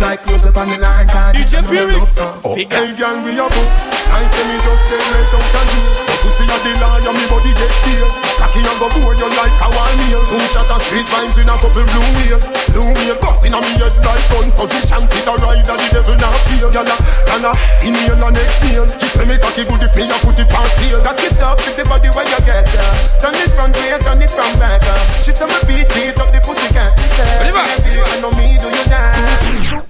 like 0.00 0.22
close 0.24 0.46
up 0.46 0.56
on 0.56 0.68
the 0.68 0.78
line 0.80 1.06
card. 1.08 1.36
It's 1.36 1.52
your 1.52 1.62
lyrics. 1.62 2.16
Oh, 2.18 2.56
hey 2.56 2.66
girl, 2.96 3.20
we 3.22 3.36
a 3.36 3.44
fuck. 3.44 3.68
I 4.10 4.24
say 4.26 4.44
me 4.48 4.56
just 4.58 4.82
stay 4.88 4.98
right 4.98 5.30
out 5.30 5.54
and 5.54 5.68
deal. 5.70 5.90
But 6.08 6.18
pussy 6.24 6.44
a 6.48 6.56
the 6.64 6.72
liar, 6.80 7.12
me 7.12 7.24
body 7.28 7.52
get 7.54 7.72
killed. 7.84 8.10
Cocky 8.40 8.64
and 8.64 8.78
go 8.80 8.88
board 8.96 9.20
you 9.20 9.28
like 9.36 9.54
a 9.60 9.68
one 9.70 9.96
meal. 10.00 10.24
Two 10.26 10.40
shots 10.50 10.72
of 10.72 10.80
street 10.82 11.06
vines 11.12 11.36
in 11.36 11.46
a 11.46 11.54
couple 11.54 11.84
blue 11.84 12.08
wheel. 12.16 12.40
Blue 12.72 12.90
wheel 12.96 13.16
bust 13.20 13.44
in 13.44 13.54
a 13.54 13.60
me 13.60 13.72
head 13.76 13.94
like 14.02 14.24
gun 14.32 14.48
position. 14.56 15.04
a 15.04 15.32
ride 15.36 15.68
rider, 15.68 15.76
the 15.76 15.86
devil 15.92 16.16
not 16.16 16.34
feel. 16.48 16.68
Gyal 16.72 16.90
a, 16.90 16.96
gyal 17.28 17.46
a, 17.46 17.52
inhale 17.84 18.24
and 18.24 18.40
exhale. 18.40 18.88
She 18.98 19.06
say 19.06 19.24
me 19.28 19.36
cocky 19.36 19.68
good 19.68 19.84
if 19.84 19.92
me 19.94 20.08
a 20.08 20.16
put 20.24 20.40
it 20.40 20.50
on 20.50 20.66
seal. 20.80 20.98
Got 21.04 21.20
it 21.20 21.38
up 21.44 21.60
with 21.60 21.76
the 21.76 21.84
body 21.84 22.08
where 22.10 22.26
you 22.26 22.40
get 22.48 22.66
ya. 22.72 22.82
Turn 23.20 23.36
it 23.36 23.52
from 23.52 23.70
here, 23.76 24.00
turn 24.00 24.18
it 24.24 24.32
from 24.32 24.56
better. 24.56 24.98
She 25.20 25.30
say 25.30 25.44
me 25.44 25.60
beat, 25.68 25.86
beat 25.92 26.16
up 26.16 26.32
the 26.32 26.40
pussy 26.40 26.66
cat. 26.72 26.96
She 26.96 27.06
say, 27.14 27.52
baby, 27.52 28.00
I 28.00 28.16
know 28.18 28.32
me, 28.32 28.56
do 28.56 28.66
you 28.72 28.86
dance? 28.88 29.89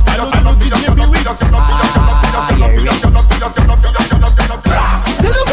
Se 5.11 5.27
nou 5.27 5.45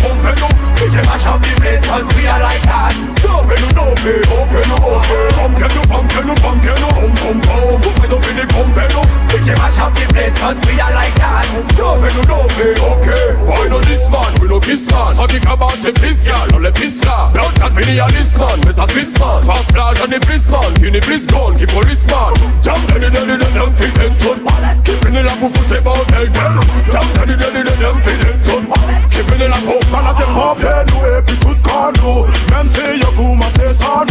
pumping, 0.07 0.39
you. 0.39 0.85
We 0.85 0.91
can 0.93 1.05
mash 1.07 1.27
up 1.27 1.41
the 1.41 1.61
place 1.61 1.85
'cause 1.87 2.07
we 2.15 2.27
are 2.27 2.41
like 2.41 2.63
that 2.63 3.26
wenn 3.57 3.69
du 3.69 3.75
da 3.75 3.85
bist. 4.03 4.29
Oh, 4.31 4.47
genau, 4.51 4.97
okay. 4.97 5.29
Komm, 5.37 5.55
kenn 5.57 5.69
du, 5.69 5.89
komm, 5.89 6.09
kenn 6.09 6.27
du, 6.27 6.35
komm, 6.43 6.61
kenn 6.63 6.75
du, 6.77 6.89
um, 6.99 7.13
um, 7.29 7.37
um. 7.37 7.81
Guck, 7.83 8.03
wenn 8.03 8.11
du 8.11 8.17
in 8.17 8.37
die 8.37 8.55
Pumpe, 8.55 8.83
du. 8.93 9.01
Bitte, 9.33 9.55
was 9.59 9.79
hab 9.79 9.95
die 9.95 10.13
Bläs, 10.13 10.33
kannst 10.39 10.67
wieder 10.69 10.91
leicht 10.91 11.21
an. 11.21 11.45
Ja, 11.79 12.01
wenn 12.01 12.15
du 12.15 12.27
da 12.27 12.43
bist, 12.57 12.81
okay. 12.81 13.27
Boy, 13.47 13.69
no 13.69 13.81
this 13.81 14.09
man, 14.09 14.27
we 14.41 14.49
no 14.49 14.61
kiss 14.61 14.87
man. 14.91 15.17
Sag 15.17 15.33
ich, 15.33 15.47
aber 15.47 15.69
es 15.69 15.85
ist 15.85 16.01
Piss, 16.01 16.19
ja, 16.25 16.45
lolle 16.53 16.73
Pissra. 16.73 17.31
Laut, 17.35 17.53
das 17.59 17.75
will 17.75 17.89
ich 17.89 17.97
ja 17.97 18.07
nicht, 18.07 18.39
man. 18.39 18.61
Bis 18.61 18.79
auf 18.79 18.87
Piss, 18.89 19.13
man. 19.19 19.45
Fast 19.45 19.73
Fleisch 19.73 20.01
an 20.01 20.11
den 20.11 20.21
Piss, 20.21 20.49
man. 20.49 20.75
Hier 20.79 20.91
ne 20.91 21.01
Bliss, 21.01 21.27
man, 21.33 21.57
die 21.57 21.67
Policeman. 21.67 22.35
Jump, 22.65 22.79
dann, 22.89 23.01
dann, 23.01 23.13
dann, 23.13 23.29
dann, 23.29 23.55
dann, 23.55 23.77
fick 23.77 23.95
den 23.95 24.19
Tod. 24.19 24.39
Kipp 24.85 25.05
in 25.07 25.15
den 25.15 25.27
Lampen, 25.27 25.53
Fuß, 25.55 25.77
Eber 25.77 25.93
und 25.93 26.15
Eltern. 26.15 26.61
Jump, 26.93 27.07
dann, 27.15 27.29
dann, 27.29 27.39
dann, 27.39 27.65
dann, 27.65 27.81
dann, 27.81 28.03
fick 28.03 28.21
den 28.21 28.43
Tod. 28.45 28.63
Kipp 29.11 29.33
in 29.33 29.39
den 29.39 29.51
Lampen, 29.51 29.91
Mann, 29.91 30.05
hat 30.05 30.19
den 30.19 30.35
Pop, 30.35 30.59
hey, 30.61 30.85
du, 30.87 30.95
ey, 31.07 31.23
bist 31.23 31.41
gut, 31.41 31.57
kann 31.65 31.95
du. 31.95 32.27
Mensch, 32.51 32.77
hey, 32.79 33.01
ja, 33.01 33.09
guck 33.17 33.37
mal 33.37 33.46
commencer 33.47 33.75
sans 33.75 34.05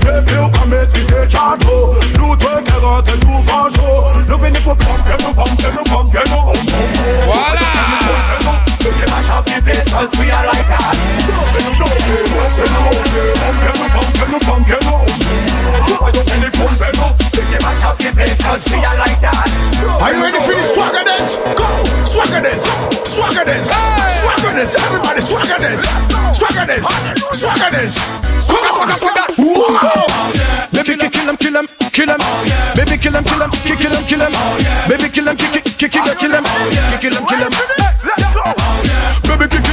Depuis 0.00 0.36
Nous 2.18 2.36
te 2.36 2.46
jour 3.70 4.04
pour 4.64 4.76
prendre 4.76 5.04
Voilà 7.24 7.60
Mash 9.16 9.30
up 9.30 9.46
the 9.46 9.62
place 9.62 9.88
'cause 9.88 10.12
we 10.18 10.30
are 10.30 10.44
like 10.44 10.68
that. 10.68 10.96
Are 20.02 20.12
you 20.12 20.22
ready 20.22 20.38
for 20.40 20.52
the 20.52 20.64
swagger 20.74 21.04
dance? 21.04 21.32
Go! 21.56 21.66
Swagger 22.04 22.42
dance! 22.44 22.64
Swagger 23.08 23.44
dance! 23.44 23.70
Swagger 24.20 24.52
dance! 24.52 24.74
Everybody 24.84 25.20
swagger 25.22 25.58
dance! 25.64 25.84
Swagger 26.36 26.66
dance! 26.66 26.86
Swagger 27.32 27.70
dance! 27.70 27.96
Swagger, 28.44 28.72
swagger, 28.76 28.98
swagger! 29.00 29.26
Baby, 30.72 31.08
kill 31.08 31.28
him, 31.30 31.36
kill 31.38 31.56
him, 31.56 31.68
kill 31.90 32.10
him. 32.10 32.20
Baby, 32.74 32.98
kill 32.98 33.16
him, 33.16 33.24
kill 33.24 33.42
him, 33.42 33.50
kill 33.64 33.92
him, 33.96 34.04
kill 34.04 34.20
him. 34.20 34.32
Baby, 34.88 35.08
kill 35.08 35.28
him, 35.28 35.36
kill 35.36 35.52
him, 35.52 35.62
kill 35.78 37.14
him, 37.14 37.26
kill 37.26 37.40
him. 37.40 37.75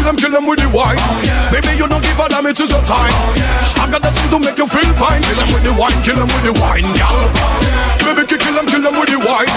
Kill 0.03 0.11
him, 0.11 0.19
kill 0.19 0.35
him 0.35 0.43
with 0.43 0.59
the 0.59 0.67
wine. 0.67 0.99
Baby, 1.47 1.79
you 1.79 1.87
don't 1.87 2.03
give 2.03 2.19
a 2.19 2.27
damn, 2.27 2.43
it 2.43 2.59
is 2.59 2.67
your 2.67 2.83
time. 2.83 3.15
I 3.79 3.87
got 3.87 4.03
the 4.03 4.11
thing 4.11 4.27
to 4.35 4.37
make 4.43 4.59
you 4.59 4.67
feel 4.67 4.91
fine. 4.99 5.23
Kill 5.23 5.39
him 5.39 5.47
with 5.47 5.63
the 5.63 5.71
wine, 5.79 5.95
kill 6.03 6.19
him 6.19 6.27
with 6.27 6.43
the 6.43 6.51
wine, 6.59 6.91
gal. 6.91 7.15
Baby, 8.03 8.27
kill 8.35 8.51
him, 8.51 8.67
kill 8.67 8.83
him 8.83 8.99
with 8.99 9.07
the 9.07 9.19
wine. 9.23 9.47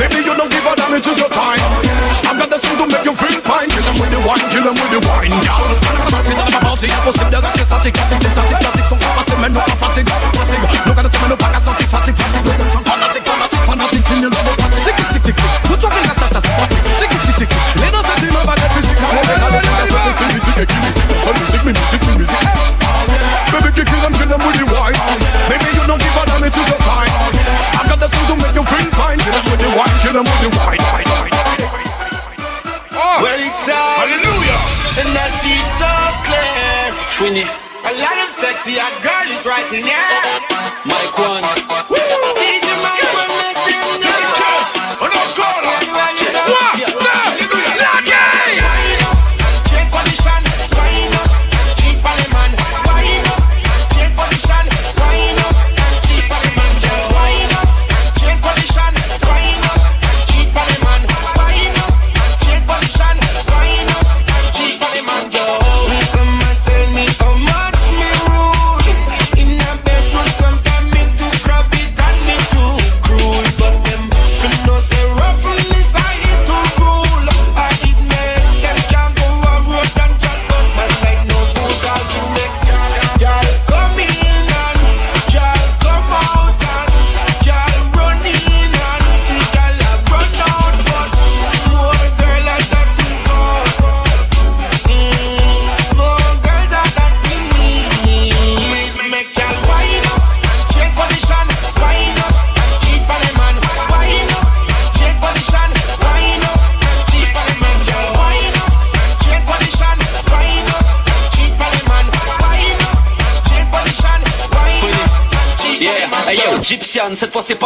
Baby, 0.00 0.24
you 0.24 0.32
don't 0.32 0.48
give 0.48 0.64
a 0.64 0.72
damn, 0.72 0.96
it 0.96 1.04
is 1.04 1.20
your 1.20 1.28
time. 1.28 1.60
I 2.24 2.32
got 2.32 2.48
the 2.48 2.56
thing 2.56 2.80
to 2.80 2.88
make 2.88 3.04
you 3.04 3.12
feel 3.12 3.44
fine. 3.44 3.68
Kill 3.68 3.84
him 3.84 3.96
with 4.00 4.08
the 4.08 4.20
wine, 4.24 4.46
kill 4.48 4.64
him 4.64 4.76
with 4.80 4.88
the 4.88 5.00
wine, 5.04 5.36
gal. 5.44 5.68
Party, 6.08 6.32
dans 6.32 6.48
la 6.48 6.60
party, 6.64 6.88
impossible 6.88 7.28
de 7.28 7.36
rester 7.36 7.64
statique, 7.68 7.96
statique, 8.00 8.24
statique, 8.24 8.56
statique, 8.56 8.86
sont 8.88 8.96
pas 8.96 9.20
mais 9.36 9.48
nous 9.52 9.60
pas 9.60 9.76
fatigue, 9.76 10.08
fatigue. 10.08 10.64
Nous 10.86 10.94
connaissons, 10.96 11.18
mais 11.20 11.28
nous 11.28 11.36
pas 11.36 11.52
qu'à 11.52 11.60
sentir 11.60 11.88
fatigue, 11.88 12.16
fatigue. 12.16 12.49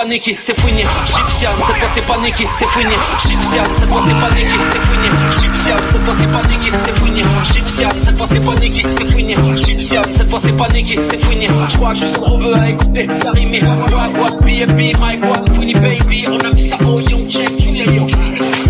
Fois 0.05 0.37
c'est 0.41 0.61
fouiné. 0.61 0.85
Gypsian, 1.07 1.51
cette 1.67 1.77
fois 1.77 2.17
c'est 2.17 2.23
Nicky, 2.23 2.47
c'est 2.59 2.67
fouiné. 2.67 2.95
Gypsian, 3.21 3.65
cette 3.79 3.89
fois 3.89 4.03
c'est 4.07 4.37
Nicky, 4.37 4.59
c'est 4.73 4.81
fouiné. 4.81 5.09
Gypsian, 5.41 5.77
cette 5.91 6.05
fois 6.05 6.15
c'est 6.19 6.51
Nicky, 6.51 6.71
c'est 6.85 6.99
fouiné. 6.99 7.25
Gypsian, 7.45 7.91
cette 8.01 8.19
fois 8.19 8.27
c'est 8.29 8.63
Nicky, 8.63 8.83
c'est 8.91 9.07
fouiné. 9.11 9.37
Gypsian, 9.57 10.03
cette 10.13 10.31
fois 10.31 10.41
c'est 10.43 10.57
pas 10.57 10.69
Nicky, 10.69 10.99
c'est 11.05 11.25
fouiné. 11.25 11.49
Je 11.69 11.77
crois 11.77 11.91
que 11.91 12.01
je 12.01 12.07
suis 12.07 12.13
trop 12.13 12.39
bœuf 12.39 12.61
à 12.61 12.69
écouter, 12.69 13.09
t'as 13.21 13.31
rimé. 13.33 13.61
Swag, 13.61 14.17
what, 14.19 14.37
B&B, 14.43 14.99
Mike, 15.01 15.25
what, 15.25 15.53
fouiné, 15.53 15.73
baby. 15.75 16.27
On 16.29 16.39
a 16.39 16.53
mis 16.53 16.69
ça 16.69 16.77
au 16.85 17.01
young 17.01 17.29
check, 17.29 17.57
tu 17.57 17.71
l'es 17.71 17.95
yo. 17.95 18.07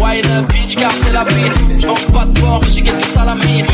Wine 0.00 0.26
up, 0.38 0.52
bitch, 0.52 0.76
car 0.76 0.92
c'est 1.02 1.12
la 1.12 1.24
vie. 1.24 1.50
Je 1.80 1.86
mange 1.86 2.06
pas 2.12 2.26
de 2.26 2.40
porc, 2.40 2.60
mais 2.62 2.70
j'ai 2.70 2.82
quelques 2.82 3.06
salamis. 3.06 3.64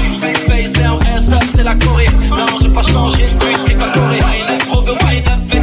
Face 0.49 0.73
down, 0.73 0.99
ass 1.15 1.31
up, 1.33 1.45
c'est 1.55 1.63
la 1.63 1.75
Corée. 1.75 2.09
Non, 2.31 2.47
j'ai 2.61 2.69
pas 2.69 2.83
changé, 2.83 3.27
depuis 3.27 3.57
c'est 3.67 3.79
pas 3.79 3.91
Corée. 3.91 4.19
Wine 4.19 4.57
up, 4.57 4.63
robe, 4.71 4.89
wine 4.89 5.25
up, 5.29 5.60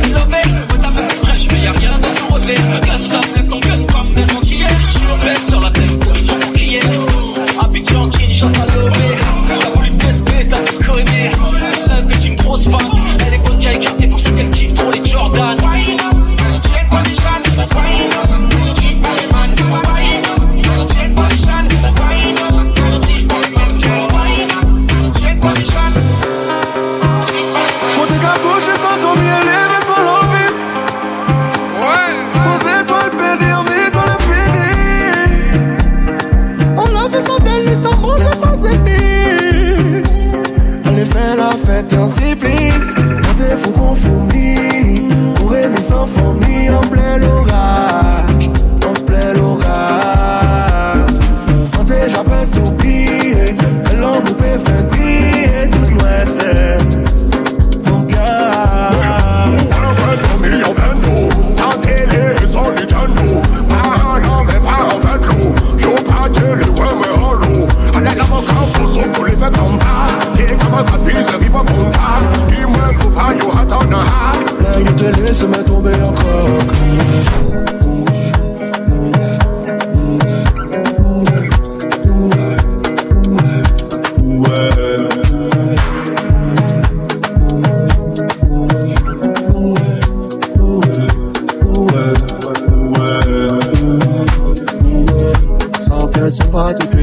y'a 1.67 1.79
rien 1.79 1.99
dans 1.99 2.11
son 2.11 2.33
relevé. 2.33 2.55
Guns 2.85 3.15
up, 3.15 3.25
lève 3.35 3.47
ton 3.47 3.59
gun 3.59 3.83
comme 3.91 4.13
des 4.13 4.23
antillais. 4.35 4.67
Je 4.89 4.97
suis 4.97 5.07
bête 5.21 5.49
sur 5.49 5.59
la 5.59 5.69
tête, 5.69 5.99
pour 5.99 6.13
mon 6.13 6.45
bouclier. 6.45 6.81
Abidjan, 7.59 8.09
Kinshasa, 8.09 8.65
levé. 8.75 9.17
T'as 9.47 9.69
voulu 9.71 9.91
me 9.91 9.97
tester, 9.97 10.47
t'as 10.49 10.57
tout. 10.57 10.97
Elle 10.97 12.11
est 12.11 12.25
une 12.25 12.35
grosse 12.35 12.65
fan. 12.65 12.86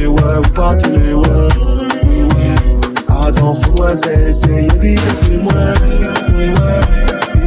Sympathique, 0.05 0.25
ouais, 0.25 0.39
ou 0.39 0.43
pas 0.53 0.75
tous 0.77 0.91
les 0.91 1.15
ouais. 1.15 1.49
Attends, 3.09 3.55
faut-moi 3.55 3.91
c'est 3.97 4.31
vite, 4.79 5.01
c'est 5.15 5.39
moi. 5.39 5.53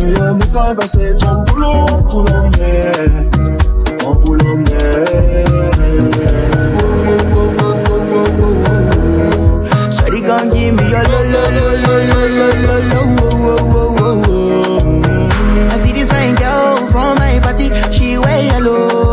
Ouais, 0.03 0.34
mais 0.34 0.47
traverser 0.47 1.17
ton 1.19 1.43
boulot, 1.43 1.85
tout 2.09 2.25
l'emmener. 2.25 2.91
En 4.05 4.13
Shawty 9.91 10.21
gon' 10.21 10.49
give 10.53 10.73
me 10.73 10.84
your 10.89 11.03
lo 11.11 11.19
lo 11.23 11.43
lo 11.55 11.67
lo 11.85 11.95
lo 12.07 12.47
lo 12.61 12.77
lo 12.77 12.77
lo. 12.89 13.03
I 15.69 15.71
see 15.79 15.91
this 15.93 16.09
fine 16.09 16.35
girl 16.35 16.88
from 16.88 17.17
my 17.17 17.39
party, 17.39 17.69
she 17.91 18.17
wear 18.17 18.41
yellow. 18.43 19.06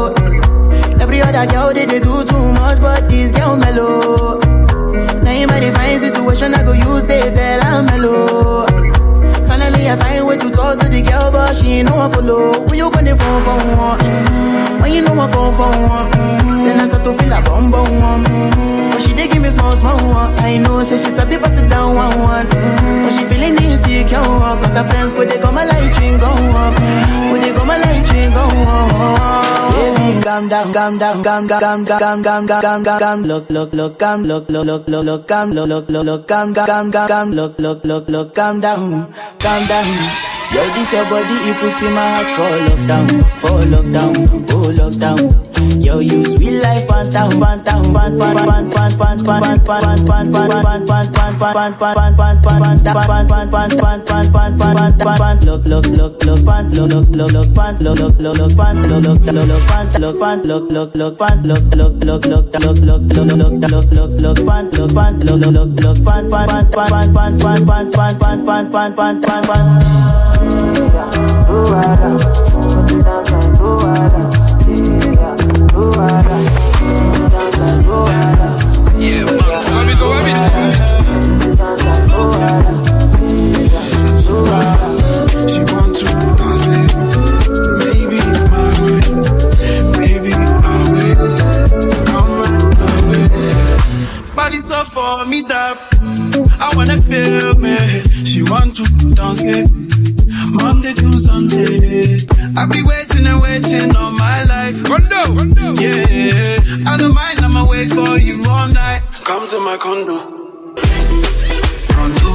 Other 1.37 1.51
girl 1.51 1.75
they 1.75 1.85
they 1.87 1.99
do 1.99 2.23
too 2.25 2.53
much, 2.53 2.81
but 2.81 3.09
this 3.09 3.33
girl 3.33 3.57
mellow. 3.57 4.39
Now 5.25 5.33
in 5.33 5.49
my 5.49 5.59
divine 5.59 5.99
situation, 5.99 6.55
I 6.55 6.63
go 6.63 6.73
use 6.73 7.05
they 7.07 7.23
tell 7.35 7.61
I'm 7.61 7.87
mellow. 7.87 8.34
Finally 9.85 9.91
I 9.91 9.97
find 10.17 10.27
way 10.27 10.37
to 10.39 10.51
talk 10.51 10.79
to 10.81 10.89
the 10.89 11.03
girl, 11.03 11.31
but 11.31 11.55
she 11.57 11.85
ain't 11.85 11.89
no 11.91 11.97
one 11.97 12.11
follow. 12.13 12.53
When 12.69 12.79
you 12.79 12.91
gonna 12.91 13.17
phone 13.17 13.43
for 13.45 13.57
one? 13.77 13.99
Mm-hmm. 14.01 14.81
When 14.81 14.93
you 14.93 15.03
know 15.03 15.13
I 15.13 15.29
come 15.31 15.53
for 15.53 15.69
one? 15.69 16.09
Mm-hmm. 16.11 16.65
Then 16.65 16.81
I 16.81 16.87
start 16.89 17.05
to 17.05 17.13
feel 17.13 17.33
a 17.33 17.41
bum 17.43 17.71
bum 17.71 18.01
one. 18.01 18.25
But 18.91 19.01
she 19.03 19.13
dey 19.13 19.29
give 19.29 19.43
me 19.43 19.49
small 19.51 19.73
small 19.73 20.01
one. 20.01 20.33
I 20.41 20.57
know 20.57 20.83
say 20.83 20.97
she 20.97 21.11
sabi 21.13 21.37
pass 21.37 21.59
it 21.61 21.69
down 21.69 21.95
one 21.95 22.17
one. 22.19 22.47
Mm-hmm. 22.49 23.03
But 23.05 23.13
she 23.13 23.25
feeling 23.29 23.57
insecure. 23.61 24.25
Cause 24.25 24.73
her 24.75 24.89
friends 24.89 25.13
go 25.13 25.25
they 25.25 25.39
come 25.39 25.55
my 25.55 25.65
light 25.69 25.93
ring 26.01 26.17
go 26.19 26.33
on. 26.33 26.73
Go 27.29 27.35
they 27.45 27.53
come 27.53 27.67
my 27.69 27.77
light 27.77 28.09
ring 28.13 28.33
go 28.33 28.41
on. 28.41 29.73
Baby 29.75 30.23
calm 30.25 30.49
down, 30.49 30.73
calm 30.73 30.99
down, 30.99 31.23
calm 31.23 31.47
calm 31.49 31.85
calm 31.85 31.85
calm 31.85 32.23
calm 32.25 32.47
calm 32.49 32.85
calm 32.85 32.85
calm 32.85 33.23
look 33.25 33.51
look 33.51 33.73
look 33.75 33.99
calm 33.99 34.23
look 34.25 34.49
look 34.49 34.65
look 34.67 34.89
look 34.89 35.05
look 35.05 35.29
calm 35.29 35.51
look 35.53 35.69
look 35.69 35.89
look 35.91 36.27
calm 36.29 36.55
calm 36.55 36.91
calm 36.91 37.09
calm 37.09 37.31
look 37.33 37.59
look 37.59 37.85
look 37.85 38.09
look 38.09 38.35
calm 38.35 38.61
down 38.61 39.13
calm 39.41 39.67
down. 39.67 39.74
Yo, 39.75 40.63
this 40.75 40.93
your 40.93 41.05
body, 41.07 41.35
it 41.51 41.57
put 41.59 41.83
in 41.83 41.95
my 41.95 42.09
heart 42.09 42.29
for 42.37 42.53
lockdown, 42.69 43.09
for 43.41 43.59
lockdown, 43.67 44.15
oh 44.53 44.71
lockdown. 44.71 45.54
Yo, 45.85 45.99
you 46.01 46.25
sweet 46.25 46.61
life, 46.61 46.87
phantom, 46.89 47.31
phantom, 47.41 47.93
phantom, 47.95 48.43
phantom, 48.45 48.99
phantom, 48.99 49.25
phantom, 49.25 49.65
phantom, 49.65 50.05
phantom, 50.05 51.05
look, 55.45 55.65
look, 55.67 55.87
look, 55.87 56.23
look, 56.25 56.45
pant, 56.45 56.73
look, 56.75 56.91
look, 56.91 57.09
look, 57.09 57.33
look, 57.33 57.55
pant, 57.55 57.81
look, 57.83 57.99
look, 57.99 58.19
look, 58.21 58.37
look, 58.39 58.57
pant, 58.57 58.83
look, 58.87 59.05
look, 59.05 59.25
look, 59.25 59.67
pant, 59.69 59.99
look, 59.99 60.19
pant, 60.21 60.45
look, 60.45 60.71
look, 60.71 60.95
look, 60.95 61.19
pant, 61.19 61.47
look, 61.47 61.63
look, 61.75 62.05
look, 62.05 62.25
look, 62.27 62.55
look, 62.55 62.79
look, 62.85 63.01
look, 63.07 63.33
look, 63.33 63.53
look, 63.65 63.85
look, 63.93 64.11
look, 64.21 64.39
pant, 64.47 64.73
look, 64.75 64.95
pant, 64.95 65.25
look, 65.25 65.41
look, 65.41 65.55
look, 65.55 65.71
look, 65.81 65.99
pant, 66.05 66.31
pant, 66.31 66.49
pant, 66.49 66.73
pant, 66.73 67.05
pant, 67.15 67.41
pant, 67.41 67.67
pant, 67.67 67.93
pant, 67.93 68.21
pant, 68.21 68.71
pant, 68.73 68.97
pant, 68.97 69.23
pant, 69.25 69.47
pant. 72.45 72.54
For 94.95 95.27
me 95.27 95.43
that 95.43 95.77
I 96.61 96.73
wanna 96.77 97.01
feel 97.03 97.55
me. 97.57 97.77
She 98.25 98.43
want 98.43 98.77
to 98.77 98.85
dance 99.15 99.43
it. 99.43 99.94
Monday 100.55 100.95
to 100.95 101.13
Sunday. 101.19 102.21
I 102.57 102.67
be 102.67 102.83
waiting 102.83 103.27
and 103.27 103.41
waiting 103.43 103.97
all 103.97 104.13
my 104.13 104.43
life. 104.45 104.77
Rondo, 104.89 105.75
Yeah, 105.81 106.59
I 106.87 106.97
don't 106.99 107.15
mind. 107.15 107.41
I'ma 107.41 107.65
wait 107.69 107.89
for 107.91 108.17
you 108.19 108.43
all 108.49 108.69
night. 108.69 109.03
Come 109.25 109.47
to 109.49 109.59
my 109.61 109.77
condo. 109.77 110.17
Pronto. 111.93 112.31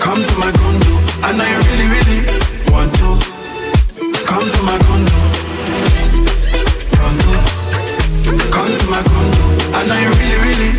Come 0.00 0.22
to 0.22 0.34
my 0.38 0.50
condo. 0.52 0.94
I 1.22 1.32
know 1.36 1.46
you 1.52 1.58
really, 1.68 1.86
really 1.94 2.18
want 2.72 2.92
to. 3.00 3.08
Come 4.26 4.48
to 4.50 4.62
my 4.62 4.78
condo. 4.86 5.18
Pronto. 6.96 7.32
Come 8.50 8.72
to 8.74 8.86
my 8.90 9.02
condo. 9.02 9.44
I 9.78 9.86
know 9.86 9.98
you 10.04 10.10
really, 10.20 10.38
really 10.46 10.72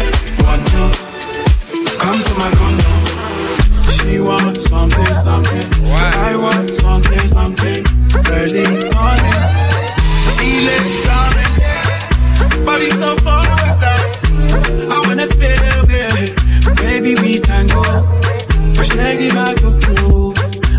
want 0.44 0.64
to. 0.74 0.82
Come 2.00 2.22
to 2.22 2.34
my 2.36 2.52
condo 2.52 2.97
me 4.08 4.20
want 4.22 4.58
something, 4.58 5.16
something. 5.16 5.68
I 5.86 6.36
want 6.36 6.70
something, 6.74 7.20
something. 7.20 7.84
Early 8.32 8.64
morning, 8.96 9.42
feel 10.38 10.68
it 10.76 10.88
coming. 11.08 12.66
Body 12.66 12.90
so 12.92 13.16
far 13.18 13.44
down. 13.84 14.06
I 14.92 14.98
wanna 15.06 15.28
feel 15.40 15.64
it. 15.92 16.32
Baby, 16.78 17.16
we 17.22 17.40
tango. 17.40 17.84
I 18.80 18.84
shaggy 18.84 19.30
my 19.34 19.54
cuckoo. 19.56 20.34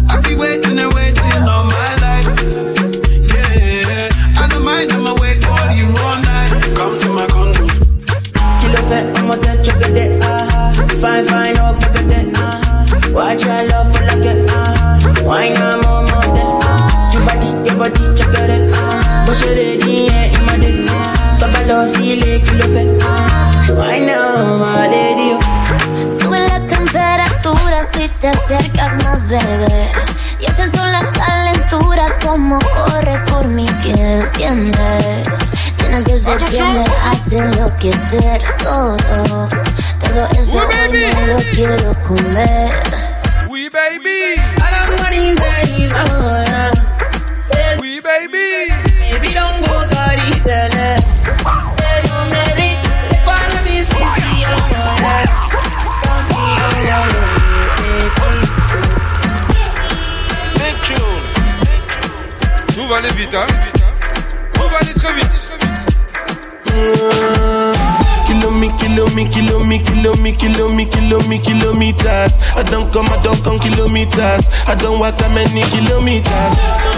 I 0.08 0.20
be 0.22 0.34
waiting 0.34 0.78
and 0.78 0.92
waiting 0.94 1.42
all 1.52 1.64
my 1.78 1.90
life. 2.06 2.30
Yeah, 3.30 4.08
I 4.40 4.48
don't 4.50 4.64
mind. 4.64 4.92
I'ma 4.92 5.14
wait 5.20 5.38
for 5.44 5.60
you 5.78 5.86
all 6.04 6.18
night. 6.32 6.50
Come 6.78 6.96
to 6.96 7.08
my 7.12 7.26
condo. 7.26 7.66
Kill 8.60 8.74
a 8.74 8.82
fat, 8.88 9.18
I'ma 9.18 9.34
touch 9.36 9.66
you, 9.66 9.74
get 9.80 9.96
it. 9.96 10.22
Ah, 10.24 10.72
fine, 11.00 11.24
fine. 11.26 11.57
In 19.28 20.46
my 20.46 20.56
dick, 20.56 20.88
Papa 21.38 21.62
lo, 21.66 21.86
si 21.86 22.16
le, 22.16 22.40
qui 22.40 22.54
le 22.54 22.64
fait, 22.64 22.88
ah 23.04 23.68
Why 23.68 24.00
not, 24.00 24.58
my 24.58 24.88
lady, 24.88 25.36
Sube 26.08 26.38
la 26.38 26.58
temperatura 26.66 27.84
si 27.92 28.08
te 28.20 28.28
acercas 28.28 29.04
más, 29.04 29.26
bebé. 29.28 29.90
Yo 30.40 30.48
siento 30.54 30.82
la 30.86 31.02
calentura 31.12 32.06
como 32.24 32.58
corre 32.58 33.18
por 33.26 33.46
mi 33.48 33.66
piel, 33.82 34.22
¿entiendes? 34.22 35.28
Tienes 35.76 36.06
ese 36.06 36.32
que 36.36 36.62
me 36.62 36.84
hace 37.04 37.36
enloquecer 37.36 38.42
todo. 38.62 38.96
Todo 39.98 40.26
eso 40.40 40.58
hoy 40.58 40.90
me 40.90 41.26
lo 41.26 41.38
quiero 41.52 41.94
comer. 42.06 42.70
Oui, 43.48 43.68
baby. 43.68 44.40
I 44.56 44.70
don't 44.72 44.98
want 44.98 45.10
these 45.10 45.36
days, 45.36 45.92
oh, 45.92 46.44
yeah. 46.46 47.78
Oui, 47.78 48.00
baby. 48.00 48.77
kilometers. 73.98 74.48
I 74.68 74.74
don't 74.74 74.98
walk 75.00 75.16
that 75.18 75.30
many 75.32 75.62
kilometers. 75.70 76.97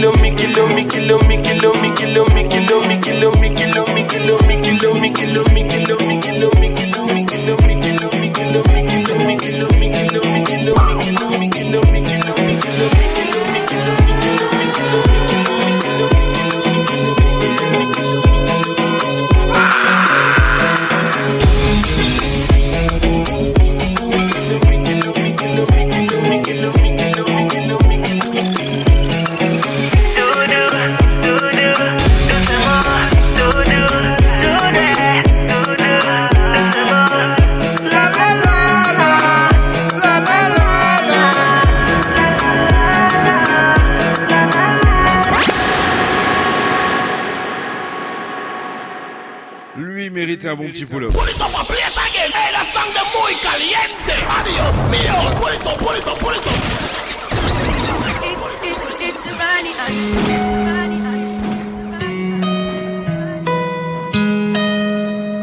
kill 0.00 0.12
me, 0.22 0.30
kill 0.36 0.68
me, 0.68 0.84
kill 0.84 1.18
me, 1.26 1.42
kill 1.42 1.74
me, 1.74 1.90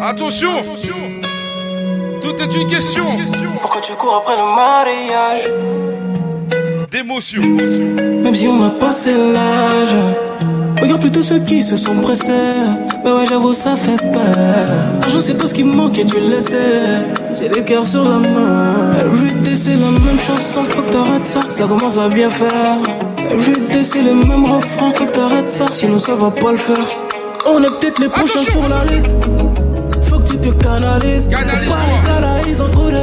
Attention, 0.01 0.59
Attention. 0.59 0.95
Tout 2.21 2.35
est 2.41 2.55
une 2.55 2.67
question. 2.67 3.05
Pourquoi 3.61 3.81
tu 3.81 3.93
cours 3.93 4.15
après 4.15 4.37
le 4.37 4.45
mariage. 4.55 5.51
D'émotion. 6.89 7.43
Même 7.43 8.33
si 8.33 8.47
on 8.47 8.57
n'a 8.57 8.71
pas 8.71 8.91
l'âge. 9.05 9.95
Regarde 10.81 11.01
plutôt 11.01 11.21
ceux 11.21 11.39
qui 11.39 11.63
se 11.63 11.77
sont 11.77 11.95
pressés. 12.01 12.84
Mais 13.05 13.11
ouais 13.11 13.27
j'avoue 13.29 13.53
ça 13.53 13.77
fait 13.77 14.01
peur. 14.11 14.35
L'argent 14.99 15.19
c'est 15.21 15.37
pas 15.37 15.45
ce 15.45 15.53
qui 15.53 15.63
me 15.63 15.75
manque 15.75 15.99
et 15.99 16.05
tu 16.05 16.19
le 16.19 16.41
sais. 16.41 17.05
J'ai 17.39 17.49
des 17.49 17.63
cœurs 17.63 17.85
sur 17.85 18.03
la 18.03 18.17
main. 18.17 18.73
Everyday 18.99 19.55
c'est 19.55 19.75
la 19.75 19.91
même 19.91 20.19
chanson 20.19 20.63
Faut 20.71 20.81
que 20.81 20.91
t'arrêtes 20.91 21.27
ça. 21.27 21.41
Ça 21.47 21.67
commence 21.67 21.99
à 21.99 22.07
bien 22.07 22.31
faire. 22.31 22.77
Everyday 23.31 23.83
c'est 23.83 24.01
les 24.01 24.15
mêmes 24.15 24.45
refrains 24.45 24.91
Faut 24.93 25.05
que 25.05 25.11
t'arrêtes 25.11 25.51
ça. 25.51 25.67
Sinon 25.71 25.99
ça 25.99 26.15
va 26.15 26.31
pas 26.31 26.51
le 26.51 26.57
faire. 26.57 26.83
On 27.45 27.61
est 27.61 27.69
peut-être 27.79 27.99
les 27.99 28.09
prochains 28.09 28.41
sur 28.41 28.67
la 28.67 28.83
liste. 28.85 29.11
Faut 30.09 30.17
que 30.17 30.29
tu 30.29 30.39
te 30.39 30.49
canalises. 30.49 31.29
C'est 31.29 31.69
pas 31.69 31.85
les 31.85 32.21
là 32.21 32.41
ils 32.47 32.59
ont 32.59 32.69
trop 32.69 32.89
de. 32.89 32.97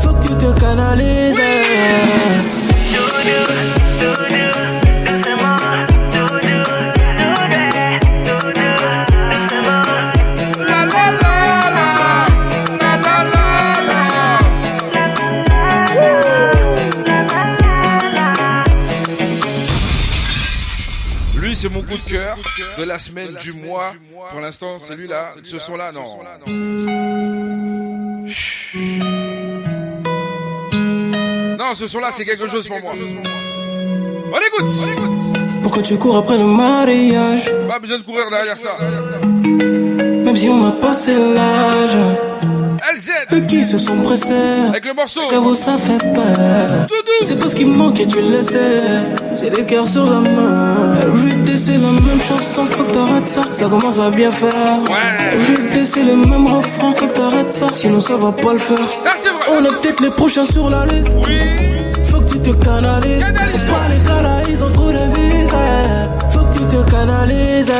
Faut 0.00 0.12
que 0.12 0.20
tu 0.20 0.34
te 0.34 0.52
canalises 0.60 1.40
eh. 1.40 2.66
coup 21.88 21.96
de 21.96 22.10
cœur 22.10 22.36
de 22.78 22.84
la 22.84 22.98
semaine, 22.98 23.36
du 23.40 23.52
mois. 23.52 23.92
Pour 24.30 24.40
l'instant, 24.40 24.78
celui-là, 24.78 25.34
ce 25.42 25.58
son-là, 25.58 25.92
non. 25.92 26.04
Non, 31.58 31.74
ce 31.74 31.86
son-là, 31.86 32.10
c'est 32.12 32.24
quelque 32.24 32.46
chose 32.46 32.68
pour 32.68 32.80
moi. 32.80 32.92
On 32.94 34.38
écoute, 34.38 34.72
on 34.82 34.92
écoute. 34.92 35.36
Pourquoi 35.62 35.82
tu 35.82 35.96
cours 35.98 36.16
après 36.16 36.38
le 36.38 36.44
mariage? 36.44 37.50
Pas 37.68 37.78
besoin 37.78 37.98
de 37.98 38.02
courir 38.02 38.30
derrière 38.30 38.56
ça. 38.56 38.76
Même 38.82 40.36
si 40.36 40.48
on 40.48 40.66
a 40.66 40.72
passé 40.72 41.14
l'âge. 41.16 41.96
LZ 42.94 43.10
Eux 43.32 43.40
qui 43.48 43.64
se 43.64 43.78
sont 43.78 43.96
pressés. 44.00 44.34
Avec 44.68 44.84
le 44.84 44.94
morceau. 44.94 45.22
J'avoue 45.30 45.54
ça 45.54 45.76
fait 45.78 45.98
peur. 45.98 46.86
C'est 47.22 47.38
pas 47.38 47.48
ce 47.48 47.56
qui 47.56 47.64
me 47.64 47.74
manque 47.76 47.98
et 48.00 48.06
tu 48.06 48.20
le 48.20 48.42
sais. 48.42 48.82
J'ai 49.42 49.50
des 49.50 49.64
cœurs 49.64 49.86
sur 49.86 50.08
la 50.08 50.20
main 50.20 50.85
Everyday 51.16 51.56
c'est 51.56 51.78
la 51.78 51.90
même 51.92 52.20
chanson 52.20 52.66
Faut 52.70 52.84
que 52.84 52.92
t'arrêtes 52.92 53.28
ça. 53.28 53.42
Ça 53.50 53.66
commence 53.68 53.98
à 54.00 54.10
bien 54.10 54.30
faire. 54.30 54.80
Everyday 55.32 55.84
c'est 55.84 56.02
les 56.02 56.14
mêmes 56.14 56.46
refrains 56.46 56.92
Faut 56.94 57.06
que 57.06 57.12
t'arrêtes 57.12 57.52
ça. 57.52 57.68
Sinon 57.72 58.00
ça 58.00 58.16
va 58.16 58.32
pas 58.32 58.52
le 58.52 58.58
faire. 58.58 58.88
On 59.50 59.64
est 59.64 59.80
peut-être 59.80 60.00
les 60.00 60.10
prochains 60.10 60.44
sur 60.44 60.68
la 60.68 60.84
liste. 60.86 61.08
Faut 62.10 62.20
que 62.20 62.32
tu 62.32 62.38
te 62.40 62.50
canalises. 62.50 63.24
Faut 63.48 63.66
pas 63.66 63.88
les 63.88 64.22
là 64.22 64.42
ils 64.48 64.62
ont 64.62 64.70
trop 64.70 64.92
de 64.92 64.98
vis. 65.14 65.48
Faut 66.32 66.44
que 66.44 66.52
tu 66.52 66.64
te 66.66 66.90
canalises 66.90 67.72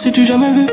sais-tu 0.00 0.24
jamais 0.24 0.50
vu 0.52 0.66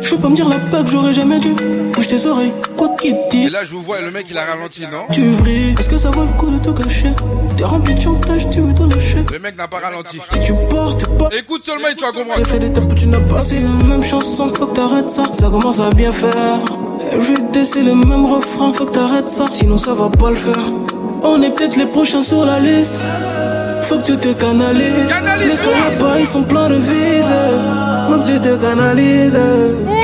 Je 0.00 0.14
peux 0.14 0.22
pas 0.22 0.28
me 0.28 0.36
dire 0.36 0.48
la 0.48 0.58
peur 0.58 0.84
que 0.84 0.90
j'aurais 0.90 1.12
jamais 1.12 1.38
dû. 1.40 1.54
Bouge 1.92 2.06
tes 2.06 2.24
oreilles, 2.26 2.52
quoi 2.76 2.88
qu'il 3.00 3.12
te 3.12 3.18
Et 3.18 3.28
dise. 3.30 3.50
là, 3.50 3.64
je 3.64 3.72
vous 3.74 3.82
vois, 3.82 3.98
et 4.00 4.02
le 4.04 4.10
mec, 4.10 4.26
il 4.30 4.38
a 4.38 4.44
ralenti, 4.44 4.82
non 4.82 5.06
Tu 5.12 5.22
vrilles, 5.30 5.74
est-ce 5.78 5.88
que 5.88 5.98
ça 5.98 6.10
vaut 6.10 6.22
le 6.22 6.32
coup 6.38 6.50
de 6.50 6.58
te 6.58 6.70
cacher? 6.70 7.10
T'es 7.56 7.64
rempli 7.64 7.94
de 7.94 8.00
chantage, 8.00 8.48
tu 8.50 8.60
veux 8.60 8.72
te 8.74 8.82
lâcher. 8.84 9.24
Le 9.32 9.38
mec 9.40 9.56
n'a 9.56 9.66
pas 9.66 9.78
ralenti. 9.78 10.20
Si 10.32 10.38
tu 10.40 10.52
portes 10.70 11.06
pas. 11.18 11.28
Écoute 11.36 11.64
seulement 11.64 11.88
et 11.88 11.96
tu 11.96 12.04
vas 12.04 12.12
comprendre. 12.12 12.46
Fait 12.46 12.58
des 12.60 12.72
tapes 12.72 12.88
que 12.88 12.94
tu 12.94 13.06
n'as 13.08 13.18
pas. 13.20 13.40
C'est 13.40 13.58
la 13.60 13.68
même 13.88 14.04
chanson, 14.04 14.52
faut 14.54 14.66
que 14.66 14.76
t'arrêtes 14.76 15.10
ça. 15.10 15.24
Ça 15.32 15.48
commence 15.48 15.80
à 15.80 15.90
bien 15.90 16.12
faire. 16.12 16.58
Everyday, 17.12 17.64
c'est 17.64 17.82
le 17.82 17.94
même 17.96 18.26
refrain, 18.26 18.72
faut 18.72 18.84
que 18.86 18.92
t'arrêtes 18.92 19.28
ça. 19.28 19.46
Sinon, 19.50 19.78
ça 19.78 19.94
va 19.94 20.08
pas 20.08 20.30
le 20.30 20.36
faire. 20.36 20.58
On 21.24 21.42
est 21.42 21.50
peut-être 21.50 21.76
les 21.76 21.86
prochains 21.86 22.22
sur 22.22 22.44
la 22.44 22.60
liste. 22.60 22.94
Faut 23.82 23.96
que 23.98 24.04
tu 24.04 24.16
te 24.16 24.32
canalises. 24.34 25.06
les 25.40 25.56
canapes, 25.56 26.16
ils 26.20 26.26
sont 26.26 26.42
pleins 26.44 26.68
de 26.68 26.76
vises. 26.76 27.32
Que 28.08 28.14
tu 28.24 28.40
te 28.40 28.56
canalises. 28.56 29.97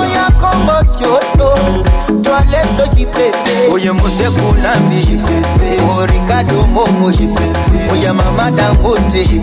Oya 0.00 0.30
Kongo 0.40 0.82
joto 0.98 1.54
twale 2.22 2.62
soji 2.76 3.06
pepe 3.06 3.72
oye 3.72 3.92
mose 3.92 4.30
kunambi 4.30 5.20
o 5.90 6.06
Ricardo 6.06 6.66
Momo 6.66 7.12
oya 7.92 8.14
mama 8.14 8.50
Dangote 8.50 9.40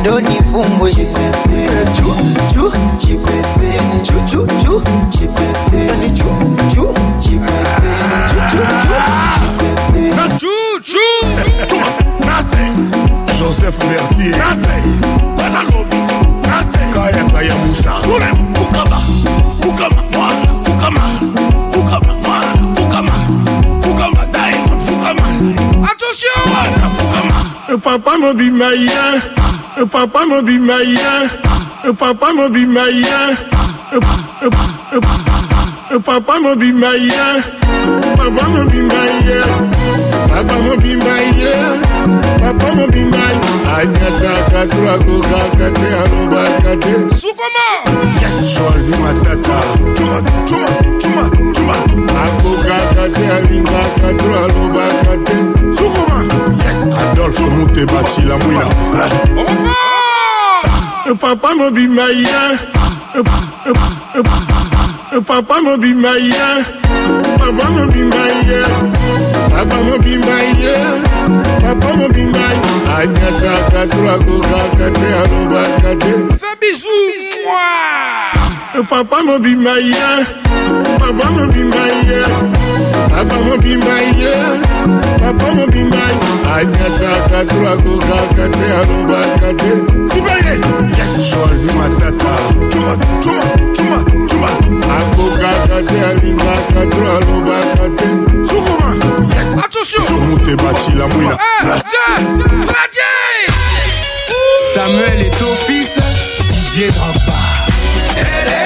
ndo 0.00 0.20
nifumbwe 0.20 0.92
chu 0.92 2.14
chu 2.52 2.72
chipepe 2.98 3.80
chu 4.08 4.46
kayenga 16.94 17.40
ya 17.42 17.54
musa. 17.54 17.92
Fukama 18.02 18.96
papa 27.86 28.18
mobima 28.18 28.66
ye 28.74 29.20
e 29.82 29.86
papa 29.86 30.26
mobima 30.26 30.76
ye 30.82 31.14
e 31.88 31.92
papa 31.92 32.32
mobima 32.32 32.84
ye 32.88 33.20
e 35.94 35.98
papa 36.00 36.34
mobima 38.54 39.75
papa 40.36 40.56
mobimba 40.60 41.14
ye 41.40 41.52
papa 42.40 42.68
mobimba 42.76 43.24
anyataka 43.76 44.62
to 44.68 44.80
akokaka 44.92 45.68
te 45.72 45.88
alobaka 46.00 46.72
te. 46.82 46.92
Sukoma! 47.16 47.66
Soazi 48.52 48.94
matata 49.00 49.58
tuma 49.96 50.18
tuma 50.48 50.68
tuma 51.00 51.24
tuma. 51.56 51.76
Akokaka 52.22 53.04
te 53.14 53.24
alingaka 53.36 54.08
to 54.18 54.28
alobaka 54.44 55.14
te. 55.24 55.36
Sukoma! 55.72 56.18
Adolphe 57.00 57.46
muteba 57.56 58.00
cilamwina 58.04 58.66
papa 61.20 61.54
mobimba 61.54 62.06
ye 62.12 62.40
papa 65.24 65.56
mobimba 65.62 66.12
ye 66.18 66.64
papa 67.38 67.64
mobimba 67.70 68.22
ye 68.48 68.60
papa 69.56 69.76
mobimba 69.82 70.36
ye 70.60 70.74
papa 71.62 71.96
mobimba 71.96 72.44
anyataka 72.96 73.86
toakokaka 73.92 74.86
te 74.98 75.08
alobaka 75.20 75.92
te. 76.02 76.12
Fabisu 76.40 76.96
papa 78.90 79.22
mobimba 79.24 79.74
ye 79.78 80.08
papa 81.00 81.26
mobimba 81.36 81.84
ye 82.04 82.65
papa 83.16 83.36
mobimba 83.40 83.96
ye 84.20 84.32
papa 85.20 85.46
mobimba 85.54 86.02
anyataka 86.54 87.44
twakokaka 87.48 88.44
te 88.56 88.66
alobaka 88.78 89.50
te 89.60 89.72
sibaye 90.10 90.54
joazi 91.28 91.70
matata. 91.78 92.32
Cuma 92.70 92.92
cuma 93.22 93.44
cuma 93.74 93.98
cuma 94.28 94.48
akokaka 94.96 95.78
te 95.88 95.98
alingaka 96.08 96.82
to 96.92 97.00
alobaka 97.16 97.86
te 97.96 98.08
sukuma 98.48 98.90
attentionmute 99.64 100.52
bacila 100.62 101.06
mwina. 101.08 101.38
Samuel 104.74 105.20
est 105.22 105.38
ton 105.38 105.54
fils, 105.66 105.98
Didier 106.50 106.90
Drogba. 106.90 108.65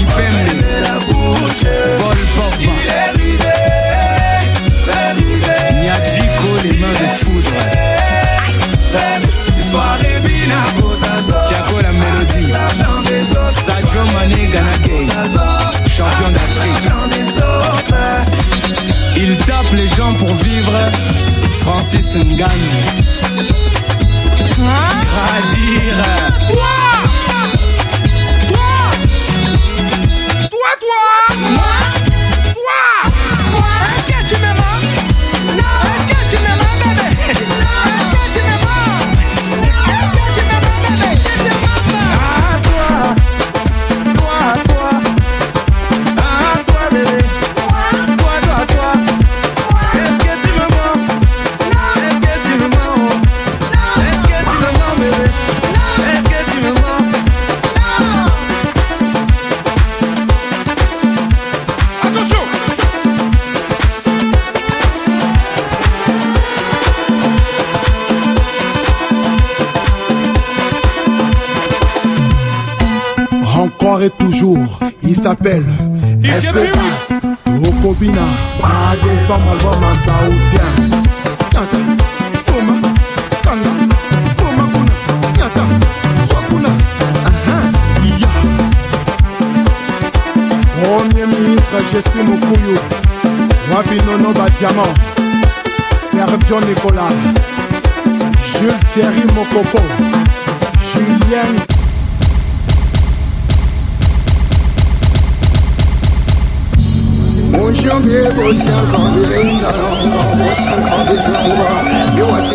touché. 1.35 1.69
Paul 1.99 2.17
Pogba. 2.35 2.71
Il 6.63 6.69
les 6.69 6.77
mains 6.77 6.87
de 6.87 7.07
foudre. 7.23 7.51
Très 8.91 9.63
soirée 9.63 10.19
Bina 10.23 10.63
Botazo. 10.79 11.33
Tiago, 11.47 11.81
la 11.81 11.91
mélodie. 11.91 12.51
L'argent 12.51 13.01
des 13.07 13.31
autres. 13.31 13.51
Sadio 13.51 14.03
Mané 14.13 14.47
Ganagay. 14.47 15.07
Champion 15.89 16.29
d'Afrique. 16.31 16.91
Il 19.17 19.37
tape 19.37 19.71
les 19.73 19.87
gens 19.87 20.13
pour 20.13 20.33
vivre. 20.35 20.73
Francis 21.61 22.15
Ngannou. 22.15 22.49
Hein? 24.59 25.01
Wow 26.51 27.00
Toi, 30.91 31.35
toi 31.35 32.51
Toi 32.53 33.10
Bell, 75.41 75.63
Esperance, 76.23 77.19
Tokobina, 77.45 78.21
Bade 78.61 79.19
Somal 79.25 79.57
Boma 79.57 79.91
Sautia, 80.05 80.65
Nyata, 81.51 81.79
Toma, 82.45 82.75
Tanga, 83.41 83.71
Toma 84.37 84.65
Kuna, 84.71 84.93
Nyata, 85.37 85.63
Swakuna, 86.29 86.69
Aha, 87.25 87.57
uh-huh. 87.57 88.19
Ya. 88.21 88.31
Premier 90.83 91.25
ministre, 91.27 91.77
je 91.91 92.01
suis 92.01 92.23
Sergio 95.99 96.59
Nicolas, 96.61 97.13
Julien 100.93 101.80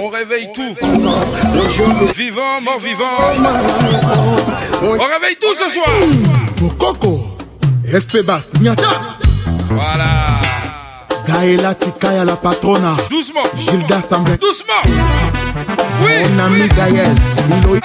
On 0.02 0.08
réveille 0.10 0.48
tout. 0.54 0.74
Vivant, 2.16 2.60
mort 2.62 2.78
vivant. 2.78 3.04
On 4.82 4.92
réveille 4.92 5.36
tout 5.40 5.54
ce 5.58 5.70
soir. 5.72 5.88
Bokoko 6.60 7.24
Espebas 7.92 8.52
Voilà. 9.70 10.38
Gaëla 11.28 11.74
Tikaya 11.74 12.24
la 12.24 12.36
patrona 12.36 12.94
Doucement. 13.10 13.42
Gilda 13.58 14.02
Sambet 14.02 14.36
Doucement. 14.38 14.82
Oui. 16.02 16.10
Mon 16.36 16.44
ami 16.44 16.68
Gaël 16.68 17.14
Milo 17.50 17.80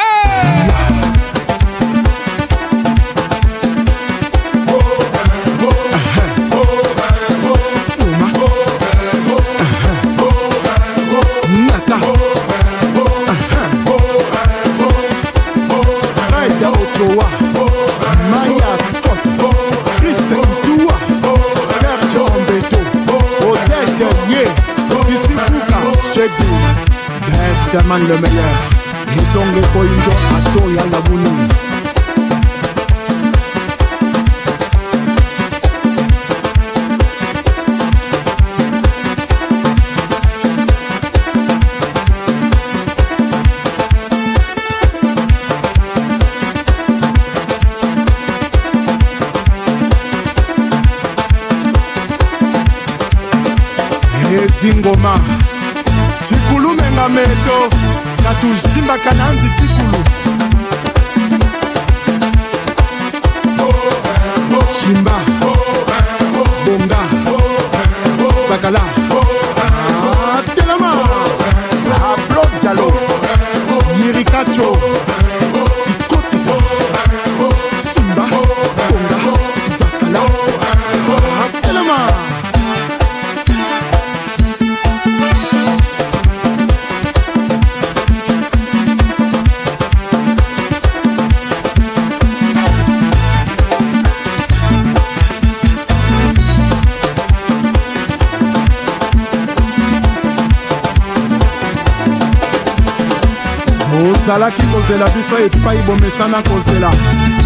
bomesana 105.92 106.42
kozela 106.44 106.90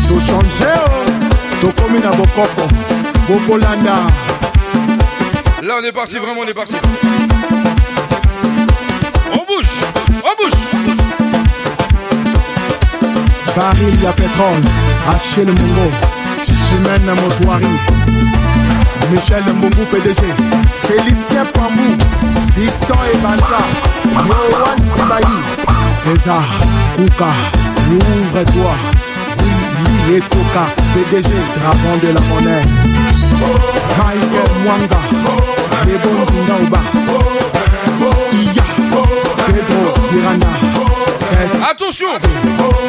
tochange 0.08 0.72
o 0.86 1.62
tokomi 1.62 2.00
na 2.00 2.12
bokoko. 2.12 2.68
Bokolanda 3.28 3.96
Là, 5.64 5.78
on 5.82 5.84
est 5.84 5.92
parti, 5.92 6.20
vraiment, 6.20 6.42
on 6.42 6.48
est 6.48 6.54
parti. 6.54 6.76
On 9.34 9.38
bouge, 9.50 9.74
on 10.24 10.44
bouge. 10.44 10.60
baril 13.56 14.04
ya 14.04 14.12
petrole 14.12 14.62
achel 15.10 15.46
mongo 15.48 15.88
chichimene 16.46 17.14
motoari 17.22 17.74
michel 19.12 19.44
mbongu 19.58 19.86
pdg 19.92 20.22
félicien 20.88 21.46
pambu 21.54 21.88
fiston 22.56 22.98
ebanza 23.14 23.62
yoan 24.28 24.80
sibayi 24.92 25.38
césar 26.04 26.44
kuka 26.98 27.30
ouvre-toi 27.91 28.74
oui 30.07 30.16
etoka 30.18 30.66
pdg 30.94 31.30
dragon 31.56 31.98
de 32.02 32.07
la 32.14 32.22
monnaie. 32.30 32.66
Michael 33.98 34.49
mwanga 34.64 34.99
lebon 35.86 36.18
ndingaoba 36.24 36.80
iya 38.34 38.64
pedro 39.45 39.94
irana. 40.18 40.49
Attention. 41.70 42.07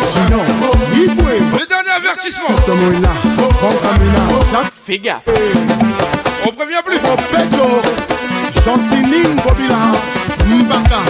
Sinon, 0.09 0.43
Le 0.95 1.67
dernier 1.67 1.91
avertissement. 1.97 2.55
Fais 4.87 4.99
gaffe. 4.99 5.23
On 6.47 6.53
prévient 6.53 6.83
plus. 6.85 6.97
Mopeto, 7.01 7.67
Chantining 8.65 9.35
Bobila, 9.45 9.93
Mbaka, 10.47 11.01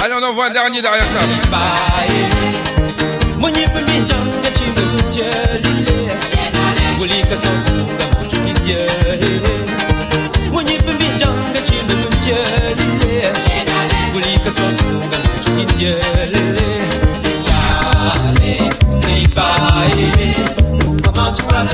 Allez, 0.00 0.14
on 0.14 0.22
envoie 0.22 0.46
un 0.46 0.50
dernier 0.50 0.80
derrière 0.82 1.06
ça. 1.06 1.18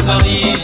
Marie, 0.06 0.63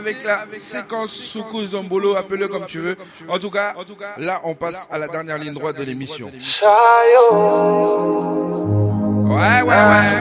avec 0.00 0.24
la 0.24 0.46
séquence 0.56 1.10
Soukous 1.10 1.68
Dombolo, 1.72 2.16
appelle-le 2.16 2.48
comme 2.48 2.64
tu 2.66 2.78
veux. 2.80 2.96
En 3.28 3.38
tout 3.38 3.50
cas, 3.50 3.74
là, 4.18 4.40
on 4.44 4.54
passe 4.54 4.88
à 4.90 4.98
la 4.98 5.08
dernière 5.08 5.36
ligne 5.38 5.52
droite 5.52 5.76
de 5.76 5.82
l'émission. 5.82 6.30
Ouais, 9.28 9.62
ouais, 9.62 9.68
ouais. 9.68 10.16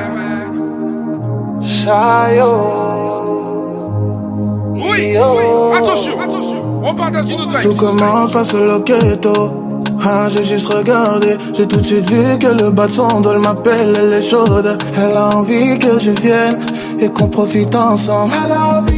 Oui, 4.76 5.18
oui, 5.18 5.78
attention, 5.78 6.20
attention. 6.22 6.82
On 6.84 6.94
part 6.96 7.12
dans 7.12 7.26
une 7.26 7.40
autre 7.42 7.62
Tout 7.62 7.76
commence 7.76 8.34
face 8.34 8.54
au 8.54 8.66
loqueto. 8.66 9.70
Ah, 10.02 10.30
j'ai 10.30 10.46
juste 10.46 10.74
regardé, 10.74 11.38
j'ai 11.54 11.68
tout 11.68 11.78
de 11.78 11.86
suite 11.86 12.10
vu 12.10 12.40
que 12.40 12.48
le 12.48 12.70
bas 12.70 12.88
de 12.88 12.92
son 12.92 13.20
dos 13.20 13.38
m'appelle, 13.40 13.94
elle 14.00 14.14
est 14.14 14.22
chaude. 14.22 14.78
Elle 14.96 15.18
a 15.18 15.36
envie 15.36 15.78
que 15.78 16.00
je 16.00 16.12
vienne 16.12 16.66
et 17.00 17.10
qu'on 17.10 17.28
profite 17.28 17.76
ensemble. 17.76 18.34
Elle 18.46 18.52
a 18.52 18.80
envie 18.80 18.89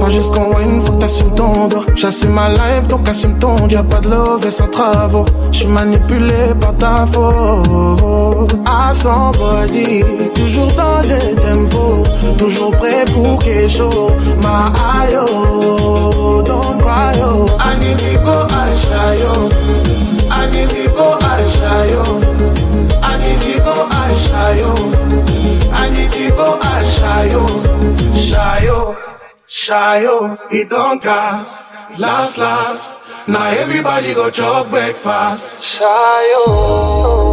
Pas 0.00 0.10
juste 0.10 0.32
qu'on 0.34 0.54
win, 0.54 0.82
faut 0.84 0.92
que 0.92 0.98
t'assumes 0.98 1.34
ton 1.34 1.68
dos. 1.68 1.84
J'assume 1.94 2.32
ma 2.32 2.48
life, 2.48 2.88
donc 2.88 3.08
assume 3.08 3.38
ton. 3.38 3.56
Y'a 3.68 3.82
pas 3.82 4.00
de 4.00 4.10
love 4.10 4.44
et 4.46 4.50
sans 4.50 4.68
travaux. 4.68 5.24
J'suis 5.52 5.66
manipulé 5.66 6.54
par 6.60 6.74
ta 6.76 7.06
faute. 7.06 8.56
À 8.66 8.94
son 8.94 9.30
body, 9.32 10.04
toujours 10.34 10.72
dans 10.76 11.02
le 11.06 11.18
tempo. 11.36 12.02
Toujours 12.36 12.70
prêt 12.72 13.04
pour 13.14 13.38
quelque 13.38 13.68
chose. 13.68 14.12
Ma 14.42 14.72
ayo, 15.02 16.42
don't 16.42 16.78
cry 16.80 17.18
yo. 17.18 17.46
Ashayo. 18.60 19.50
I 20.30 20.46
need 20.52 20.70
to 20.70 21.04
Ashayo. 21.30 22.04
I 25.72 25.84
go 26.36 26.58
Ashayo. 26.60 27.42
Shayo, 28.14 28.89
Shayo. 29.60 30.38
It 30.50 30.70
don't 30.70 31.02
gas, 31.02 31.60
last, 31.98 32.38
last. 32.38 33.28
Now 33.28 33.50
everybody 33.50 34.14
go 34.14 34.30
chop 34.30 34.70
breakfast. 34.70 35.60
Shayo. 35.60 37.29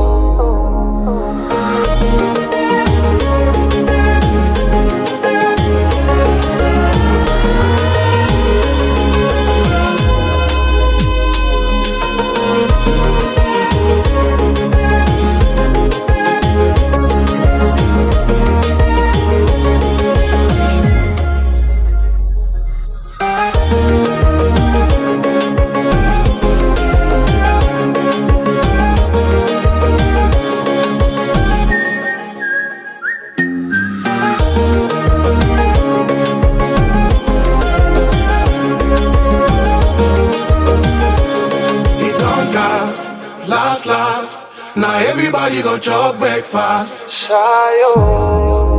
Now 44.78 45.00
everybody 45.00 45.64
go 45.64 45.80
chop 45.80 46.20
breakfast. 46.20 47.10
Shayo. 47.10 48.78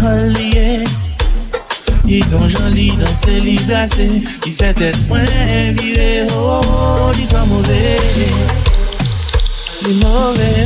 parol 0.00 0.32
liye 0.38 0.84
Yi 2.08 2.22
donjan 2.30 2.72
li 2.74 2.88
danse 3.00 3.34
li 3.44 3.56
blase 3.66 4.06
Yi 4.46 4.52
fet 4.58 4.80
et 4.80 4.98
mwen 5.08 5.76
vire 5.78 6.26
Ho, 6.32 6.60
oh, 6.60 7.12
li 7.16 7.26
jwa 7.30 7.44
mouve 7.50 7.82
Li 9.84 9.94
mouve 10.02 10.57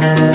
C'est 0.00 0.06
combat 0.06 0.29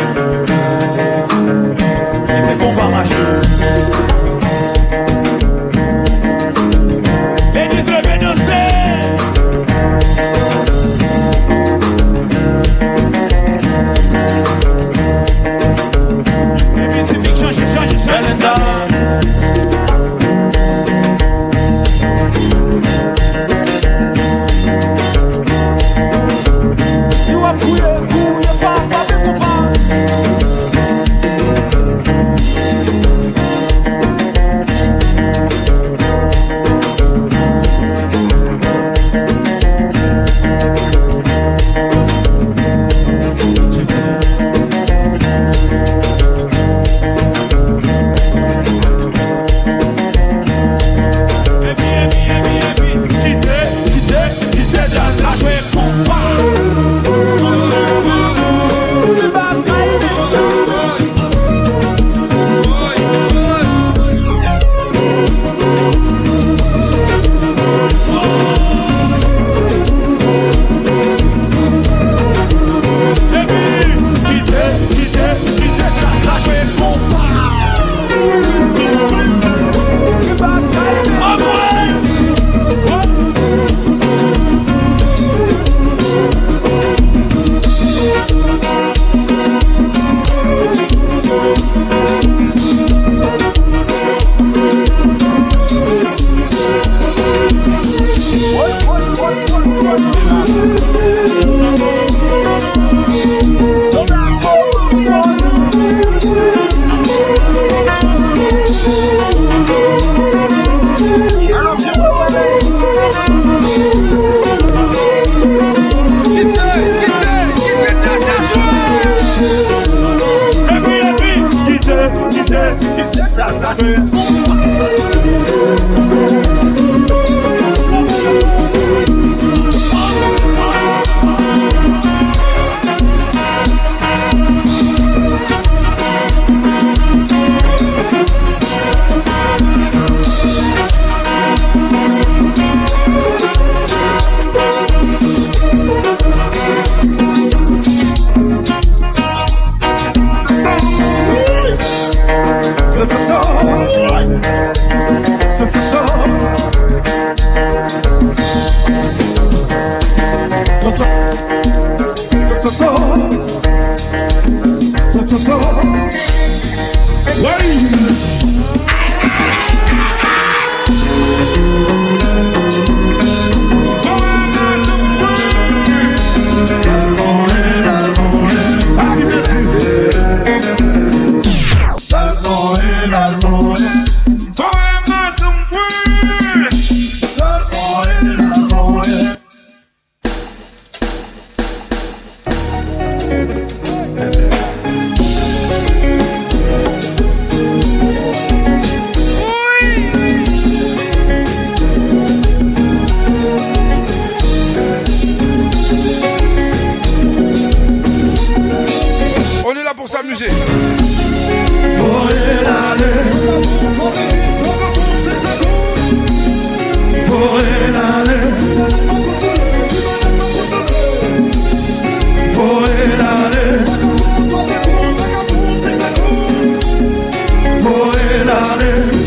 honor. 228.66 229.25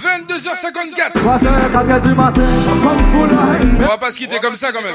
22h54 0.00 1.12
On 3.78 3.86
va 3.86 3.98
pas 3.98 4.10
se 4.12 4.16
quitter 4.18 4.38
comme 4.40 4.56
ça 4.56 4.72
quand 4.72 4.80
même. 4.82 4.94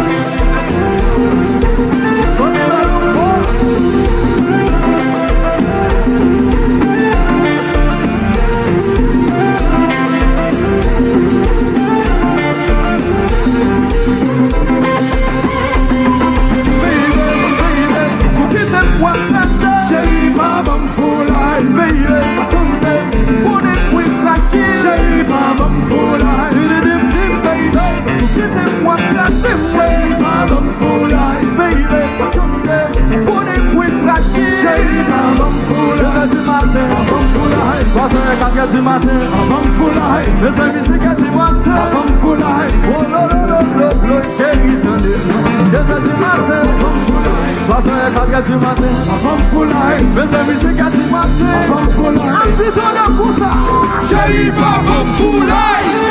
Cheri 54.07 54.51
pa 54.57 54.81
bom 54.85 55.05
fulay 55.17 56.10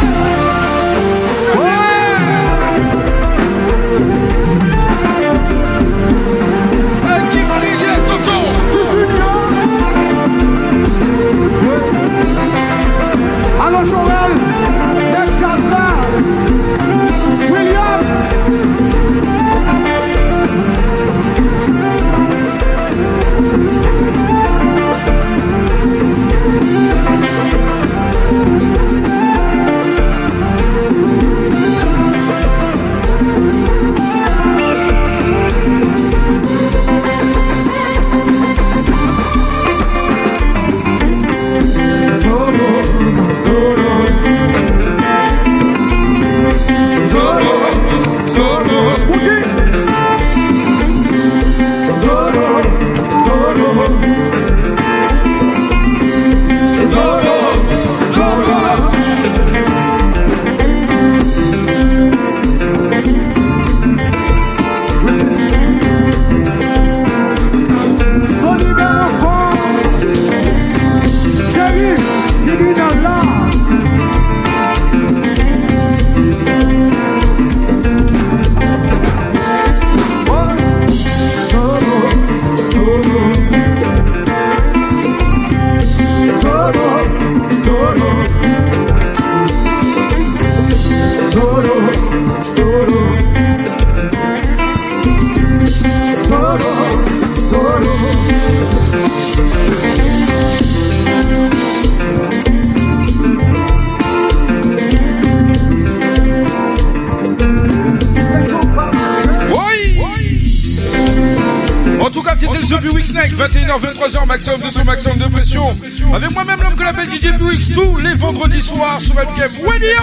21h, 113.41 113.81
23h, 113.81 114.27
maximum 114.27 114.61
de 114.61 114.71
son 114.71 114.85
maximum 114.85 115.17
de 115.17 115.25
pression. 115.29 115.75
Avec 116.13 116.31
moi-même, 116.33 116.61
l'homme 116.63 116.77
que 116.77 116.83
l'appelle 116.83 117.09
DJ 117.09 117.33
Buick, 117.39 117.73
tous 117.73 117.97
les 117.97 118.13
vendredis 118.13 118.61
soirs 118.61 119.01
sur 119.01 119.15
MKM 119.15 119.51
Radio. 119.65 119.97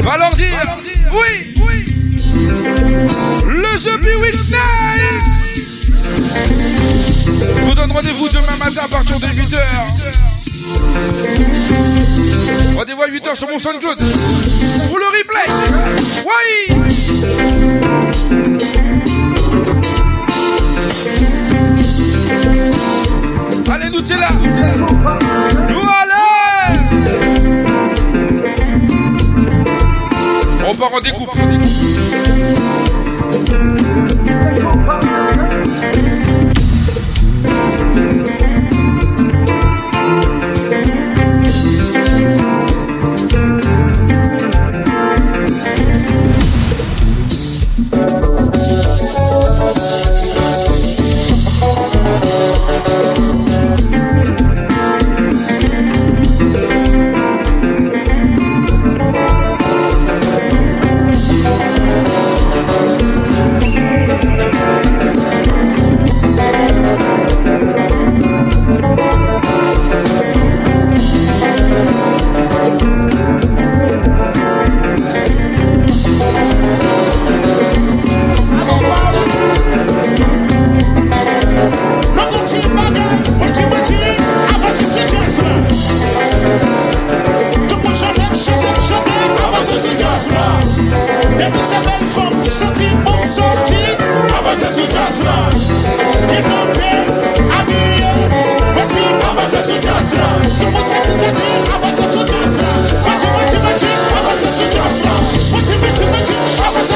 Va 0.00 0.16
leur 0.16 0.36
dire, 0.36 0.62
oui, 1.12 1.54
oui. 1.56 1.86
Le 3.48 3.78
The 3.82 3.98
Buick 4.00 4.36
Night. 4.50 5.24
Je 7.40 7.64
vous 7.66 7.74
donne 7.74 7.90
rendez-vous 7.90 8.28
demain 8.28 8.56
matin 8.60 8.82
à 8.84 8.88
partir 8.88 9.18
de 9.18 9.26
8h. 9.26 9.58
Rendez-vous 12.76 13.02
à 13.02 13.08
8h 13.08 13.34
sur 13.34 13.48
mon 13.48 13.58
SoundCloud. 13.58 13.98
Pour 14.86 14.98
le 14.98 15.06
replay. 15.06 15.48
Oui. 16.24 16.87
Allez, 24.10 24.16
nous 24.16 24.16
t'es 24.16 24.16
là. 24.16 24.28
Nous 25.68 25.86
allez. 26.00 26.78
On 30.66 30.74
part 30.74 30.94
en 30.94 31.00
découpe. 31.00 31.30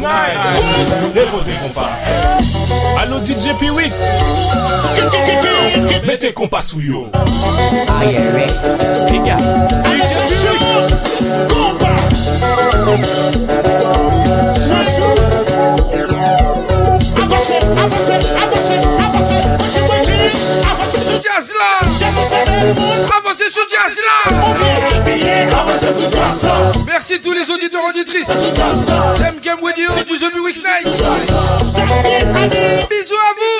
Nice. 0.00 0.94
Déposez 1.12 1.52
compas. 1.62 1.90
Allô 2.98 3.18
DJ 3.18 3.54
Piwyx. 3.58 3.92
Mettez 6.06 6.32
compas 6.32 6.62
sous 6.62 6.80
yo. 6.80 7.06
Ah, 7.12 8.04
yeah. 8.06 8.22
Les 9.10 9.18
gars. 9.18 9.36
DJ. 10.26 10.46
Avancez, 17.16 17.58
avancez, 17.76 18.14
avancez, 18.42 18.80
avancez. 18.98 19.42
Avancez. 20.00 21.00
Avancez. 21.28 21.89
Avancez 22.20 23.50
sous 23.50 23.66
jazz 23.70 23.96
là. 23.96 24.30
Merci 26.86 27.20
tous 27.20 27.32
les 27.32 27.50
auditeurs 27.50 27.84
auditrices. 27.88 28.28
J'aime 29.16 29.40
Game 29.42 29.58
Radio 29.62 29.88
du 29.90 30.18
The 30.18 30.34
Week 30.44 30.62
Night. 30.62 30.86
Bisous 32.90 33.14
à 33.14 33.32
vous. 33.38 33.50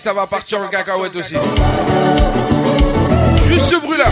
Que 0.00 0.04
ça 0.04 0.14
va 0.14 0.26
partir 0.26 0.58
en 0.60 0.68
cacahuète 0.68 1.14
aussi. 1.14 1.34
Juste 3.46 3.66
ce 3.66 3.76
bruit 3.76 3.98
là. 3.98 4.06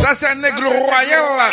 Ça 0.00 0.14
c'est 0.14 0.26
un 0.28 0.42
aigle 0.42 0.66
royal 0.66 1.22
là. 1.36 1.50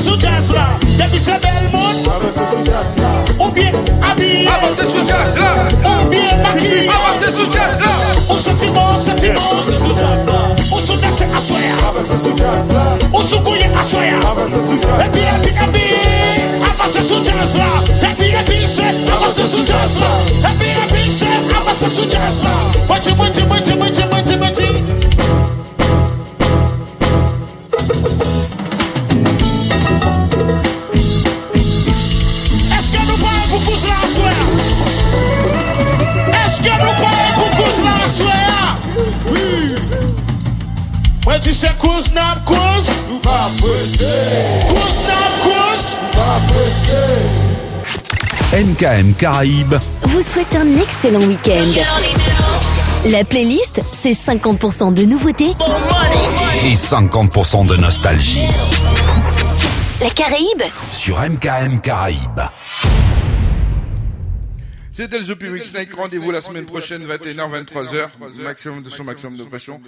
Sous 0.00 0.20
jazz 0.20 0.52
là. 0.52 0.66
Depuis 0.82 1.20
ce 1.20 1.30
bel 1.30 1.70
monde, 1.72 2.12
avancez 2.14 2.46
sous 2.46 2.64
jazz 2.64 2.98
là. 2.98 3.44
Ou 3.44 3.50
bien 3.50 3.72
habillé, 4.08 4.48
Avancez 4.48 4.86
sous 4.86 5.06
jazz 5.06 5.38
là. 5.40 5.68
Ou 6.02 6.08
bien 6.08 6.36
maquillé, 6.42 6.88
Avancez 6.88 7.32
sous 7.32 7.50
jazz 7.52 7.80
là. 7.80 8.34
Ou 8.34 8.36
sentiment, 8.36 8.98
sentiment, 8.98 9.40
Ou 10.72 10.80
sous 10.80 10.96
danse 10.96 11.22
à 11.22 11.38
soya, 11.38 11.60
avancez 11.88 12.18
sous 12.18 12.36
jazz 12.36 12.72
là. 12.72 12.95
Soya, 14.46 14.62
avancez 14.62 14.68
sous 14.68 14.82
jazz. 14.82 15.04
Et 15.04 15.12
puis 15.12 15.56
habillé, 15.56 16.66
avancez 16.72 17.02
sous 17.02 17.24
jazz 17.24 17.56
là. 17.56 17.64
Et 18.02 18.44
puis 18.44 18.66
c'est, 18.66 19.10
avancez 19.10 19.46
sous 19.46 19.66
jazz 19.66 20.00
là. 20.00 20.50
Et 20.50 20.92
puis 20.92 21.12
c'est, 21.12 21.26
avancez 21.56 21.88
sous 21.88 22.10
jazz 22.10 22.42
là. 22.44 22.50
Mati 22.88 23.14
mati 23.14 23.42
mati 23.42 23.74
mati 23.74 24.02
mati 24.06 24.36
mati. 24.36 25.55
MKM 48.56 49.12
Caraïbes 49.12 49.74
vous 50.04 50.22
souhaite 50.22 50.54
un 50.54 50.80
excellent 50.80 51.20
week-end. 51.20 51.68
La 53.10 53.22
playlist, 53.22 53.82
c'est 53.92 54.12
50% 54.12 54.94
de 54.94 55.02
nouveautés 55.02 55.50
et 56.64 56.72
50% 56.72 57.66
de 57.66 57.76
nostalgie 57.76 58.46
La 60.00 60.08
Caraïbe, 60.08 60.62
sur 60.90 61.20
MKM 61.20 61.82
Caraïbes. 61.82 62.40
C'était 64.90 65.18
le 65.18 65.26
The 65.26 65.34
Public 65.34 65.66
Snake. 65.66 65.94
Rendez-vous 65.94 66.30
la 66.30 66.40
semaine 66.40 66.64
prochaine, 66.64 67.04
21h, 67.04 67.66
23h. 67.66 68.08
Maximum 68.42 68.82
de 68.82 68.88
son, 68.88 69.04
maximum 69.04 69.36
de 69.36 69.44
pression. 69.44 69.82